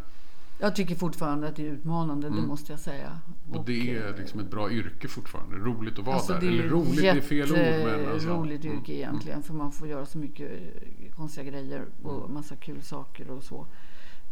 Jag 0.62 0.76
tycker 0.76 0.94
fortfarande 0.94 1.48
att 1.48 1.56
det 1.56 1.62
är 1.66 1.70
utmanande, 1.72 2.28
det 2.30 2.34
måste 2.42 2.72
jag 2.72 2.80
säga. 2.80 3.18
Mm. 3.46 3.58
Och 3.58 3.64
det 3.64 3.96
är 3.96 4.16
liksom 4.18 4.40
ett 4.40 4.50
bra 4.50 4.70
yrke 4.72 5.08
fortfarande. 5.08 5.56
Roligt 5.56 5.98
att 5.98 6.04
vara 6.06 6.16
Alltså, 6.16 6.32
där. 6.32 6.40
det 6.40 6.46
är 6.46 6.50
Eller 6.52 6.68
roligt 6.68 7.04
är 7.04 7.20
fel 7.20 7.52
ord. 7.52 7.58
Men 7.58 8.08
alltså, 8.12 8.28
roligt 8.28 8.64
yrke 8.64 8.92
egentligen. 8.92 9.42
För 9.42 9.54
man 9.54 9.72
får 9.72 9.88
göra 9.88 10.06
så 10.06 10.18
mycket 10.18 10.50
eh, 10.52 11.12
konstiga 11.16 11.50
grejer 11.50 11.84
och 12.02 12.20
Mm. 12.24 12.34
massa 12.34 12.56
kul 12.56 12.82
saker 12.82 13.30
och 13.30 13.42
så. 13.42 13.66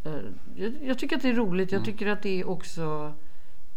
Eh, 0.04 0.12
Jag, 0.54 0.72
jag 0.84 0.98
tycker 0.98 1.16
att 1.16 1.22
det 1.22 1.28
är 1.28 1.34
roligt. 1.34 1.72
Mm. 1.72 1.78
Jag 1.80 1.84
tycker 1.92 2.06
att 2.06 2.22
det 2.22 2.40
är 2.40 2.48
också 2.48 3.12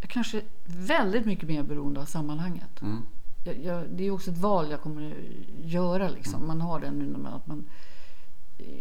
kanske 0.07 0.41
väldigt 0.65 1.25
mycket 1.25 1.49
mer 1.49 1.63
beroende 1.63 1.99
av 2.01 2.05
sammanhanget. 2.05 2.81
Mm. 2.81 2.97
Jag, 3.45 3.63
jag, 3.63 3.83
det 3.89 4.03
är 4.07 4.11
också 4.11 4.31
ett 4.31 4.37
val 4.37 4.71
jag 4.71 4.81
kommer 4.81 5.11
att 5.11 5.65
göra. 5.71 6.09
Liksom. 6.09 6.35
Mm. 6.35 6.47
Man 6.47 6.61
har 6.61 6.79
det 6.79 6.91
nu 6.91 7.05
med 7.05 7.33
att 7.33 7.47
man 7.47 7.65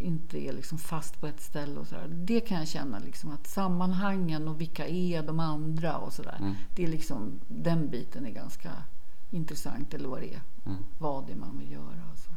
inte 0.01 0.39
är 0.39 0.53
liksom 0.53 0.79
fast 0.79 1.21
på 1.21 1.27
ett 1.27 1.41
ställe. 1.41 1.81
och 1.81 1.87
så 1.87 1.95
där. 1.95 2.09
Det 2.09 2.41
kan 2.41 2.59
jag 2.59 2.69
känna 2.69 2.99
liksom 2.99 3.31
att 3.31 3.47
sammanhangen 3.47 4.49
och 4.49 4.61
vilka 4.61 4.87
är 4.87 5.23
de 5.23 5.41
andra 5.41 5.97
och 5.97 6.13
sådär. 6.13 6.37
Mm. 6.41 6.55
Det 6.77 6.85
är 6.85 6.89
liksom, 6.89 7.41
den 7.49 7.91
biten 7.91 8.27
är 8.27 8.31
ganska 8.31 8.71
intressant 9.31 9.95
eller 9.95 10.09
vad 10.09 10.21
det 10.21 10.35
är. 10.35 10.41
Mm. 10.67 10.79
Vad 10.99 11.27
det 11.27 11.33
är 11.33 11.37
man 11.37 11.59
vill 11.59 11.73
göra. 11.73 12.03
Alltså. 12.11 12.31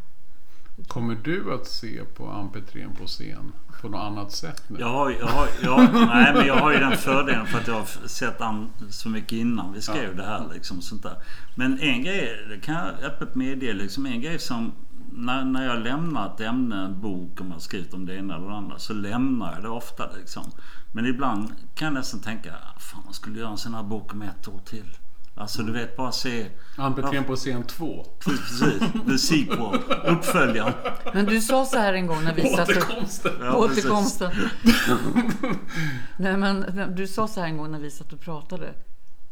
Kommer 0.87 1.15
du 1.15 1.53
att 1.53 1.67
se 1.67 2.03
på 2.03 2.27
Ann 2.27 2.49
Petrén 2.49 2.95
på 2.95 3.05
scen 3.05 3.51
på 3.81 3.89
något 3.89 3.99
annat 4.01 4.31
sätt 4.31 4.63
nu? 4.67 4.79
Jag 4.79 4.87
har, 4.89 5.11
jag, 5.11 5.27
har, 5.27 5.47
jag, 5.63 5.93
nej, 5.93 6.33
men 6.33 6.47
jag 6.47 6.55
har 6.55 6.71
ju 6.73 6.79
den 6.79 6.97
fördelen 6.97 7.45
för 7.47 7.57
att 7.59 7.67
jag 7.67 7.73
har 7.73 8.07
sett 8.07 8.41
an 8.41 8.69
så 8.89 9.09
mycket 9.09 9.31
innan 9.31 9.73
vi 9.73 9.81
skrev 9.81 10.09
Ja. 10.09 10.13
det 10.17 10.23
här. 10.23 10.49
Liksom, 10.53 10.81
sånt 10.81 11.03
där. 11.03 11.17
Men 11.55 11.79
en 11.79 12.03
grej, 12.03 12.45
det 12.49 12.59
kan 12.59 12.75
jag 12.75 13.03
öppet 13.03 13.35
medge, 13.35 13.73
liksom, 13.73 14.05
en 14.05 14.21
grej 14.21 14.39
som 14.39 14.71
när, 15.11 15.45
när 15.45 15.65
jag 15.65 15.79
lämnar 15.83 16.33
ett 16.33 16.41
ämne, 16.41 16.85
en 16.85 17.01
bok, 17.01 17.41
om 17.41 17.51
jag 17.51 17.61
skrivit 17.61 17.93
om 17.93 18.05
det 18.05 18.15
ena 18.15 18.35
eller 18.35 18.47
det 18.47 18.55
andra, 18.55 18.79
så 18.79 18.93
lämnar 18.93 19.53
jag 19.53 19.61
det 19.63 19.69
ofta. 19.69 20.11
Liksom. 20.17 20.43
Men 20.91 21.05
ibland 21.05 21.53
kan 21.75 21.85
jag 21.85 21.93
nästan 21.93 22.19
tänka, 22.19 22.53
"Ah, 22.53 22.79
fan 22.79 23.01
man 23.05 23.13
skulle 23.13 23.39
göra 23.39 23.49
en 23.49 23.57
sån 23.57 23.73
här 23.73 23.83
bok 23.83 24.13
om 24.13 24.21
ett 24.21 24.47
år 24.47 24.59
till. 24.65 24.97
Alltså 25.37 25.63
du 25.63 25.71
vet, 25.71 25.97
bara 25.97 26.11
se... 26.11 26.47
Ann 26.77 26.93
Petrén 26.93 27.23
på 27.23 27.35
scen 27.35 27.63
2. 27.63 28.05
Precis, 28.19 28.79
the 29.07 29.17
sequel, 29.17 29.79
uppföljaren. 30.05 30.73
Men 31.13 31.25
du 31.25 31.41
sa 31.41 31.65
så 31.65 31.77
här 31.77 31.93
en 31.93 32.07
gång 32.07 32.23
när 32.23 32.33
vi 32.33 32.49
satt 32.49 32.69
och... 32.69 32.75
Återkomsten! 32.77 33.31
Ja. 33.41 33.53
Återkomsten. 33.55 34.31
Nej, 36.17 36.37
men 36.37 36.65
du 36.95 37.07
sa 37.07 37.27
så 37.27 37.39
här 37.39 37.47
en 37.47 37.57
gång 37.57 37.71
när 37.71 37.79
vi 37.79 37.91
satt 37.91 38.13
och 38.13 38.19
pratade. 38.19 38.73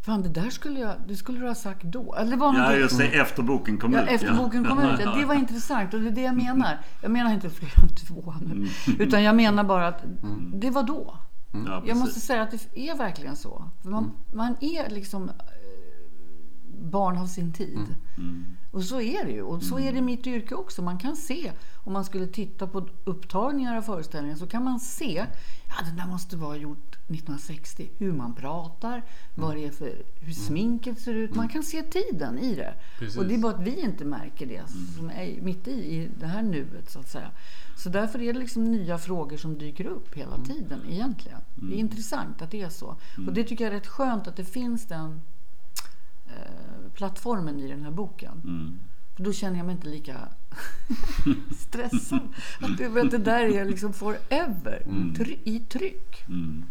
Fan, 0.06 0.22
det 0.22 0.30
där 0.30 0.50
skulle 0.50 0.80
jag, 0.80 0.96
det 1.08 1.16
skulle 1.16 1.40
du 1.40 1.48
ha 1.48 1.56
sagt 1.56 1.84
då. 1.84 2.16
Eller 2.16 2.38
var 2.38 2.56
Ja, 2.58 2.76
just 2.76 2.98
det. 2.98 3.08
Efter 3.08 3.44
boken 3.44 3.78
kom 3.78 3.94
Ja, 3.94 4.02
ut. 4.04 4.10
efter 4.10 4.34
boken 4.36 4.66
kom 4.66 4.80
ut. 4.80 5.00
Ja, 5.00 5.16
det 5.20 5.26
var 5.26 5.36
intressant 5.36 5.94
och 5.94 6.02
det 6.02 6.08
är 6.08 6.12
det 6.12 6.22
jag 6.22 6.36
menar. 6.38 6.80
Jag 7.02 7.12
menar 7.12 7.34
inte 7.34 7.50
fler 7.50 7.84
än 7.84 7.96
två 8.08 8.34
nu. 8.42 8.68
Utan 9.00 9.24
jag 9.24 9.36
menar 9.36 9.64
bara 9.64 9.88
att 9.88 10.04
det 10.54 10.70
var 10.70 10.84
då. 10.84 11.18
Ja, 11.52 11.60
Jag 11.72 11.82
precis. 11.84 12.00
måste 12.00 12.20
säga 12.20 12.42
att 12.42 12.52
det 12.52 12.90
är 12.90 12.98
verkligen 12.98 13.36
så. 13.36 13.70
Man, 13.82 14.12
man 14.34 14.56
är 14.62 14.90
liksom 14.90 15.30
eh, 15.30 15.36
barn 16.92 17.18
av 17.18 17.26
sin 17.28 17.54
tid. 17.54 17.96
Mm. 18.74 18.82
Och 18.82 18.84
så 18.84 19.02
är 19.02 19.26
det 19.26 19.32
ju. 19.32 19.42
Och 19.42 19.64
så 19.64 19.80
är 19.80 19.92
det 19.92 19.98
i 19.98 20.02
mitt 20.02 20.28
yrke 20.28 20.56
också. 20.56 20.82
Man 20.82 20.98
kan 20.98 21.16
se, 21.16 21.52
om 21.84 21.94
man 21.94 22.06
skulle 22.06 22.28
titta 22.28 22.68
på 22.68 22.88
upptagningar 23.04 23.78
av 23.78 23.82
föreställningen, 23.82 24.38
så 24.38 24.48
kan 24.48 24.64
man 24.64 24.80
se, 24.80 25.26
ja 25.68 25.86
det 25.86 26.02
där 26.02 26.08
måste 26.08 26.38
vara 26.38 26.58
gjort 26.58 26.94
1960. 26.94 27.90
Hur 27.98 28.14
man 28.14 28.36
pratar, 28.36 29.04
vad 29.36 29.56
det 29.56 29.66
är 29.66 29.72
för, 29.72 30.02
hur 30.20 30.34
sminket 30.34 31.00
ser 31.00 31.14
ut. 31.14 31.36
Man 31.36 31.48
kan 31.48 31.64
se 31.64 31.84
tiden 31.84 32.40
i 32.40 32.56
det. 32.56 32.74
Precis. 33.00 33.18
Och 33.18 33.26
det 33.26 33.34
är 33.34 33.38
bara 33.38 33.56
att 33.56 33.62
vi 33.62 33.80
inte 33.80 34.06
märker 34.06 34.46
det 34.46 34.62
som 34.98 35.10
är 35.10 35.42
mitt 35.42 35.68
i, 35.68 35.72
i 35.72 36.10
det 36.20 36.28
här 36.28 36.42
nuet 36.42 36.92
så 36.92 37.00
att 37.00 37.10
säga. 37.10 37.32
Så 37.78 37.90
därför 37.90 38.22
är 38.22 38.34
det 38.34 38.40
liksom 38.40 38.64
nya 38.64 38.98
frågor 38.98 39.38
som 39.38 39.58
dyker 39.58 39.86
upp 39.86 40.18
hela 40.18 40.38
tiden 40.38 40.82
egentligen. 40.90 41.40
Det 41.56 41.76
är 41.76 41.80
intressant 41.80 42.42
att 42.42 42.52
det 42.52 42.62
är 42.62 42.70
så. 42.70 42.96
Och 43.28 43.34
det 43.34 43.44
tycker 43.44 43.66
jag 43.66 43.74
är 43.74 43.78
rätt 43.78 43.88
skönt 43.88 44.28
att 44.28 44.36
det 44.36 44.46
finns 44.46 44.88
den 44.88 45.22
plattformen 46.94 47.60
i 47.60 47.68
den 47.68 47.84
här 47.84 47.92
boken. 47.92 48.42
Mm. 48.44 48.80
För 49.16 49.24
då 49.24 49.34
känner 49.34 49.58
jag 49.58 49.66
mig 49.66 49.76
inte 49.76 49.88
lika 49.88 50.18
stressad. 51.58 52.20
Att 52.62 52.78
det, 52.78 53.02
att 53.02 53.12
det 53.12 53.18
där 53.18 53.44
är 53.46 53.66
liksom 53.66 53.94
forever 53.94 54.84
try, 55.18 55.38
i 55.44 55.60
tryck. 55.60 56.24
Mm. 56.28 56.66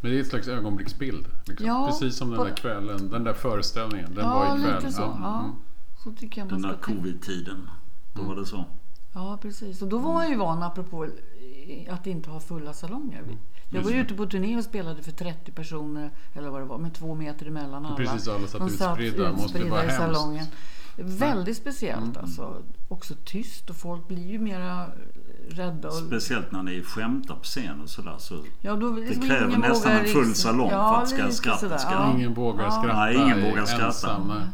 Men 0.00 0.10
det 0.10 0.16
är 0.16 0.20
ett 0.20 0.26
slags 0.28 0.48
ögonblicksbild. 0.48 1.26
Liksom. 1.46 1.66
Ja, 1.66 1.86
Precis 1.86 2.16
som 2.16 2.28
den 2.30 2.38
på- 2.38 2.44
där 2.44 2.56
kvällen, 2.56 3.10
den 3.10 3.24
där 3.24 3.32
föreställningen. 3.34 4.14
Den 4.14 4.24
Ja, 4.24 4.34
var 4.34 4.58
ikväll. 4.58 4.74
lite 4.74 4.92
så. 4.92 5.02
Ja. 5.02 5.38
Mm. 5.40 5.50
Så 6.04 6.12
tycker 6.12 6.40
jag 6.40 6.52
man 6.52 6.62
Den 6.62 6.70
där 6.70 6.78
covid-tiden. 6.78 7.70
Då 8.14 8.22
var 8.22 8.36
det 8.36 8.46
så. 8.46 8.64
Ja, 9.14 9.38
precis. 9.42 9.82
Och 9.82 9.88
då 9.88 9.98
var 9.98 10.12
man 10.12 10.30
ju 10.30 10.36
van, 10.36 10.62
apropå 10.62 11.04
eh, 11.04 11.94
att 11.94 12.06
inte 12.06 12.30
ha 12.30 12.40
fulla 12.40 12.72
salonger. 12.72 13.22
Mm. 13.70 13.76
Jag 13.82 13.82
var 13.82 13.90
ju 13.90 14.00
ute 14.04 14.14
på 14.14 14.26
turné 14.26 14.56
och 14.56 14.64
spelade 14.64 15.02
för 15.02 15.12
30 15.12 15.52
personer, 15.52 16.10
eller 16.34 16.48
vad 16.50 16.60
det 16.60 16.64
var, 16.64 16.78
med 16.78 16.94
två 16.94 17.14
meter 17.14 17.46
emellan 17.46 17.86
alla. 17.86 17.96
Precis, 17.96 18.28
alla 18.28 18.46
satt 18.46 18.60
De 18.60 18.66
utspridda. 18.68 19.32
Måste 19.32 19.58
det 19.58 19.70
vara 19.70 19.84
i 19.84 19.86
hemskt? 19.88 19.96
salongen. 20.16 20.46
Väldigt 20.98 21.56
speciellt 21.56 22.02
Mm. 22.16 22.16
alltså. 22.24 22.62
Också 22.88 23.14
tyst 23.24 23.70
och 23.70 23.76
folk 23.76 24.08
blir 24.08 24.26
ju 24.26 24.38
mera 24.38 24.86
rädda. 25.48 25.88
Och, 25.88 25.94
Speciellt 25.94 26.52
när 26.52 26.62
ni 26.62 26.82
skämtar 26.82 27.34
på 27.34 27.42
scen 27.42 27.80
och 27.80 27.88
sådär. 27.88 28.14
Så 28.18 28.38
ja, 28.60 28.76
då, 28.76 28.90
liksom 28.92 29.22
kräver 29.28 29.48
ingen 29.48 29.60
nästan 29.60 29.92
en 29.92 30.04
full 30.04 30.26
liksom- 30.26 30.34
salong 30.34 30.70
för 30.70 31.02
att 31.02 31.08
ska- 31.08 31.30
skrattet 31.30 31.60
sådär, 31.60 31.78
ska- 31.78 31.92
ja. 31.92 32.12
Ingen 32.14 32.34
vågar 32.34 32.64
Ja. 32.64 32.70
skratta. 32.70 32.96
Nej, 33.04 33.14
ingen 33.16 33.42
vågar 33.50 33.64
skratta. 33.64 33.86
ensam, 33.86 34.28
nej. 34.28 34.46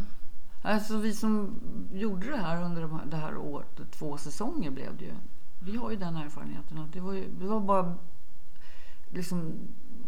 Alltså 0.74 0.96
vi 0.96 1.12
som 1.12 1.60
gjorde 1.92 2.30
det 2.30 2.36
här 2.36 2.62
under 2.64 2.82
de 2.82 2.90
här, 2.92 3.06
det 3.10 3.16
här 3.16 3.36
året, 3.36 3.80
två 3.98 4.16
säsonger 4.16 4.70
blev 4.70 4.96
det 4.98 5.04
ju. 5.04 5.14
Vi 5.60 5.76
har 5.76 5.90
ju 5.90 5.96
den 5.96 6.16
erfarenheten 6.16 6.78
att 6.78 6.92
det 6.92 7.00
var, 7.00 7.12
ju, 7.12 7.24
det 7.40 7.46
var 7.46 7.60
bara 7.60 7.94
liksom 9.12 9.52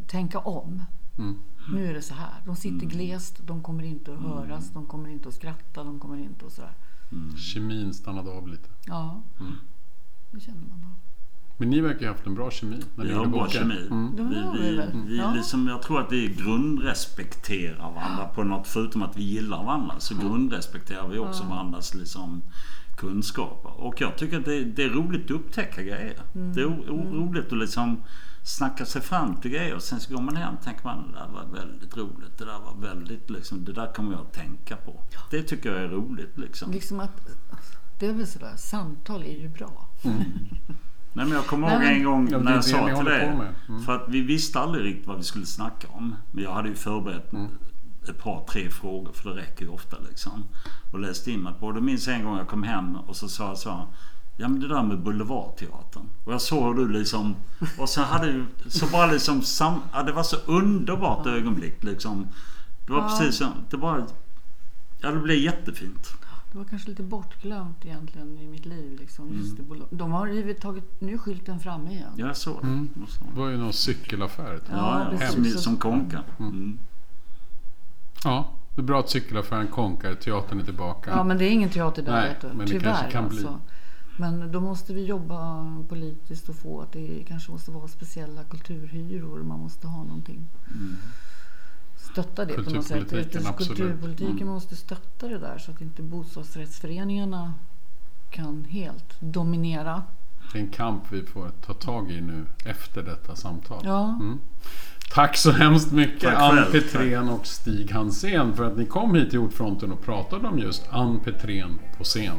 tänka 0.07 0.39
om. 0.39 0.83
Mm. 1.19 1.35
Nu 1.73 1.87
är 1.87 1.95
det 1.95 2.03
så 2.03 2.15
här. 2.15 2.33
De 2.47 2.57
sitter 2.57 2.87
glest, 2.87 3.41
de 3.47 3.63
kommer 3.63 3.83
inte 3.85 4.13
att 4.13 4.19
höras, 4.21 4.71
de 4.73 4.87
kommer 4.87 5.09
inte 5.09 5.29
att 5.29 5.35
skratta, 5.35 5.85
de 5.85 5.99
kommer 6.01 6.17
inte 6.19 6.47
att 6.47 6.53
sådär. 6.53 6.73
Kemin 7.37 7.95
stannade 7.95 8.31
av 8.31 8.49
lite. 8.49 8.69
Ja, 8.87 9.23
Mm. 9.41 9.53
det 10.33 10.41
känner 10.41 10.61
man 10.61 10.81
då. 10.81 10.87
Men 11.57 11.71
ni 11.71 11.81
verkar 11.81 12.01
ju 12.01 12.07
ha 12.07 12.13
haft 12.15 12.27
en 12.27 12.35
bra 12.35 12.51
kemi 12.51 12.81
när 12.97 13.05
ni 13.05 13.11
vi 13.11 13.17
har 13.17 13.27
bra 13.27 13.45
boken. 13.45 13.51
kemi. 13.61 13.87
Mm. 13.91 14.17
Vi, 14.17 14.23
vi 14.63 14.81
vi, 15.07 15.19
Ja. 15.19 15.35
liksom, 15.35 15.67
jag 15.69 15.83
tror 15.83 16.01
att 16.01 16.13
vi 16.13 16.27
grundrespekterar 16.29 17.93
varandra 17.95 18.25
på 18.35 18.45
något. 18.45 18.67
Förutom 18.67 19.03
att 19.03 19.17
vi 19.17 19.23
gillar 19.23 19.65
varandra 19.65 19.95
så 20.01 20.15
grundrespekterar 20.19 21.09
vi 21.09 21.19
också 21.19 21.45
varandras 21.45 21.95
liksom, 21.95 22.43
kunskaper. 22.97 23.81
Och 23.81 24.01
jag 24.01 24.19
tycker 24.19 24.39
att 24.39 24.45
det, 24.45 24.65
det 24.65 24.85
är 24.85 24.89
roligt 24.91 25.25
att 25.25 25.31
upptäcka 25.31 25.83
grejer. 25.83 26.19
Mm. 26.35 26.53
Det 26.55 26.61
är 26.61 26.67
o, 26.67 26.85
o, 26.89 27.15
roligt 27.15 27.53
att 27.53 27.59
liksom 27.59 28.03
snacka 28.45 28.87
sig 28.87 29.03
fram 29.03 29.37
till 29.37 29.51
grejer. 29.51 29.75
Och 29.75 29.83
sen 29.83 30.01
så 30.01 30.15
går 30.15 30.23
man 30.23 30.37
hem 30.37 30.55
och 30.55 30.65
tänker 30.65 30.85
man 30.85 31.13
det 31.13 31.19
där 31.19 31.29
var 31.29 31.45
väldigt 31.61 31.97
roligt. 31.97 32.39
Det 32.39 32.45
där 32.45 32.59
var 32.59 32.89
väldigt 32.89 33.31
liksom, 33.31 33.65
det 33.65 33.73
där 33.73 33.93
kommer 33.93 34.13
jag 34.13 34.21
att 34.21 34.33
tänka 34.33 34.77
på. 34.77 35.01
Det 35.31 35.43
tycker 35.43 35.73
jag 35.73 35.83
är 35.83 35.89
roligt 35.89 36.39
liksom. 36.39 36.73
Liksom 36.73 37.01
att, 37.01 37.29
det 37.99 38.07
är 38.07 38.13
väl 38.13 38.27
sådär, 38.27 38.57
samtal 38.57 39.23
är 39.23 39.41
ju 39.41 39.49
bra. 39.49 39.89
Nej 41.17 41.27
men 41.27 41.31
jag 41.35 41.47
kommer 41.47 41.73
ihåg 41.73 41.83
en 41.83 42.05
gång 42.05 42.45
när 42.45 42.53
jag 42.55 42.65
sa 42.65 42.97
till 42.97 43.05
dig. 43.05 43.27
Mm. 43.69 43.83
För 43.83 43.97
att 43.97 44.09
vi 44.09 44.21
visste 44.21 44.61
aldrig 44.61 44.85
riktigt 44.85 45.07
vad 45.07 45.17
vi 45.17 45.23
skulle 45.23 45.47
snacka 45.47 45.89
om. 45.89 46.17
Men 46.33 46.45
jag 46.45 46.53
hade 46.53 46.69
ju 46.69 46.75
förberett 46.75 47.33
Mm. 47.33 47.49
ett 48.09 48.19
par, 48.19 48.45
tre 48.45 48.71
frågor 48.71 49.13
för 49.13 49.31
det 49.31 49.37
räcker 49.41 49.65
ju 49.65 49.71
ofta 49.71 49.97
liksom. 50.09 50.45
Och 50.93 51.01
läste 51.01 51.31
in 51.31 51.43
mig 51.43 51.53
på. 51.61 51.67
Och 51.67 51.75
då 51.75 51.81
minns 51.81 52.07
jag 52.07 52.17
en 52.17 52.25
gång 52.25 52.37
jag 52.39 52.49
kom 52.49 52.63
hem 52.63 52.97
och 52.97 53.17
så 53.17 53.29
sa 53.29 53.49
jag 53.49 53.59
så 53.59 53.71
här, 53.71 53.87
Ja 54.37 54.49
men 54.49 54.61
det 54.61 54.69
där 54.69 54.83
med 54.83 54.99
Boulevardteatern. 55.03 56.09
Och 56.25 56.33
jag 56.33 56.41
såg 56.41 56.65
hur 56.79 56.87
du 56.87 56.93
liksom... 56.99 57.37
Och 57.79 57.89
så 57.89 58.01
hade 58.03 58.33
du... 58.33 58.45
Så 58.69 58.87
bara 58.87 59.07
liksom 59.13 59.43
sam, 59.43 59.81
ja, 59.93 60.03
Det 60.03 60.13
var 60.13 60.23
så 60.23 60.37
underbart 60.37 61.27
ögonblick 61.27 61.85
liksom. 61.85 62.29
Det 62.87 62.93
var 62.93 63.01
Ja. 63.01 63.09
precis 63.09 63.37
som... 63.39 63.49
Det 63.71 63.77
bara... 63.77 64.07
Ja 65.01 65.11
det 65.11 65.21
blev 65.21 65.37
jättefint. 65.39 66.09
Det 66.53 66.59
var 66.59 66.65
kanske 66.65 66.89
lite 66.91 67.03
bortglömt 67.03 67.85
egentligen 67.85 68.39
i 68.39 68.47
mitt 68.47 68.67
liv. 68.67 68.99
Liksom, 69.01 69.29
Mm. 69.29 69.83
de 69.91 70.13
har 70.13 70.27
ju 70.27 70.55
tagit, 70.55 70.85
nu 71.01 71.13
är 71.15 71.19
skylten 71.19 71.61
framme 71.61 71.91
igen. 71.91 72.13
Ja, 72.17 72.27
jag 72.27 72.37
såg 72.37 72.57
det. 72.63 72.67
Mm. 72.69 72.89
Det 73.35 73.41
var 73.41 73.49
ju 73.49 73.57
någon 73.57 73.73
cykelaffär. 73.73 74.61
Ja, 74.71 75.07
ja, 75.13 75.19
precis. 75.19 75.53
som, 75.53 75.63
som 75.63 75.77
konka. 75.77 76.23
Mm. 76.39 76.79
Ja, 78.25 78.51
det 78.75 78.81
är 78.81 78.85
bra 78.85 79.01
att 79.01 79.11
cykelaffären 79.11 79.67
konkar. 79.67 80.15
Teatern 80.15 80.61
är 80.61 80.65
tillbaka. 80.65 81.11
Ja, 81.11 81.25
men 81.25 81.39
det 81.39 81.45
är 81.45 81.51
ingen 81.51 81.71
teater 81.71 82.03
där, 82.03 82.13
Nej, 82.13 82.29
vet 82.29 82.41
du. 82.41 82.47
men 82.49 82.59
det 82.59 82.67
Tyvärr 82.67 82.83
kanske 82.93 83.11
kan 83.11 83.29
bli. 83.29 83.47
Men 84.17 84.53
då 84.53 84.61
måste 84.61 84.95
vi 84.95 85.05
jobba 85.05 85.67
politiskt 85.89 86.49
och 86.49 86.55
få 86.57 86.81
att 86.81 86.93
det 86.93 87.25
kanske 87.29 87.53
måste 87.53 87.71
vara 87.71 87.89
speciella 87.89 88.45
kulturhyror. 88.45 89.43
Man 89.43 89.59
måste 89.61 89.87
ha 89.87 90.05
någonting. 90.05 90.49
Stötta 91.97 92.45
det 92.45 92.55
på 92.55 92.71
något 92.71 92.87
sätt. 92.87 93.09
Kulturpolitiken, 93.59 94.37
Mm. 94.37 94.49
måste 94.49 94.77
stötta 94.77 95.29
det 95.29 95.39
där 95.39 95.59
så 95.59 95.71
att 95.71 95.81
inte 95.81 96.03
bostadsrättsföreningarna 96.03 97.55
kan 98.31 98.65
helt 98.65 99.21
dominera. 99.21 100.03
Det 100.53 100.59
är 100.59 100.63
en 100.63 100.71
kamp 100.71 101.03
vi 101.11 101.23
får 101.23 101.49
ta 101.67 101.75
tag 101.75 102.11
i 102.11 102.21
nu 102.21 102.47
efter 102.65 103.03
detta 103.03 103.37
samtal. 103.37 103.83
Ja, 103.85 104.05
Mm. 104.21 104.39
Tack 105.15 105.37
så 105.37 105.51
hemskt 105.51 105.93
mycket 105.93 106.35
Ann 106.35 106.59
Petrén 106.73 107.29
och 107.29 107.47
Stig 107.47 107.91
Hansén 107.93 108.55
för 108.57 108.65
att 108.65 108.77
ni 108.79 108.87
kom 108.87 109.15
hit 109.15 109.31
till 109.31 109.39
Ordfronten 109.39 109.93
och 109.93 110.03
pratade 110.03 110.49
om 110.49 110.59
just 110.59 110.89
Ann 110.91 111.21
Petrén 111.21 111.79
på 111.99 112.05
scen. 112.05 112.37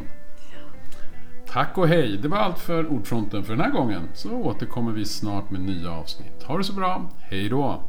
Tack 1.47 1.77
och 1.77 1.87
hej! 1.87 2.17
Det 2.17 2.27
var 2.27 2.37
allt 2.37 2.59
för 2.59 2.87
Ordfronten 2.87 3.43
för 3.43 3.55
den 3.55 3.65
här 3.65 3.71
gången. 3.71 4.09
Så 4.13 4.31
återkommer 4.31 4.91
vi 4.91 5.05
snart 5.05 5.51
med 5.51 5.61
nya 5.61 5.91
avsnitt. 5.91 6.43
Ha 6.43 6.57
det 6.57 6.63
så 6.63 6.73
bra! 6.73 7.09
Hej 7.19 7.49
då! 7.49 7.81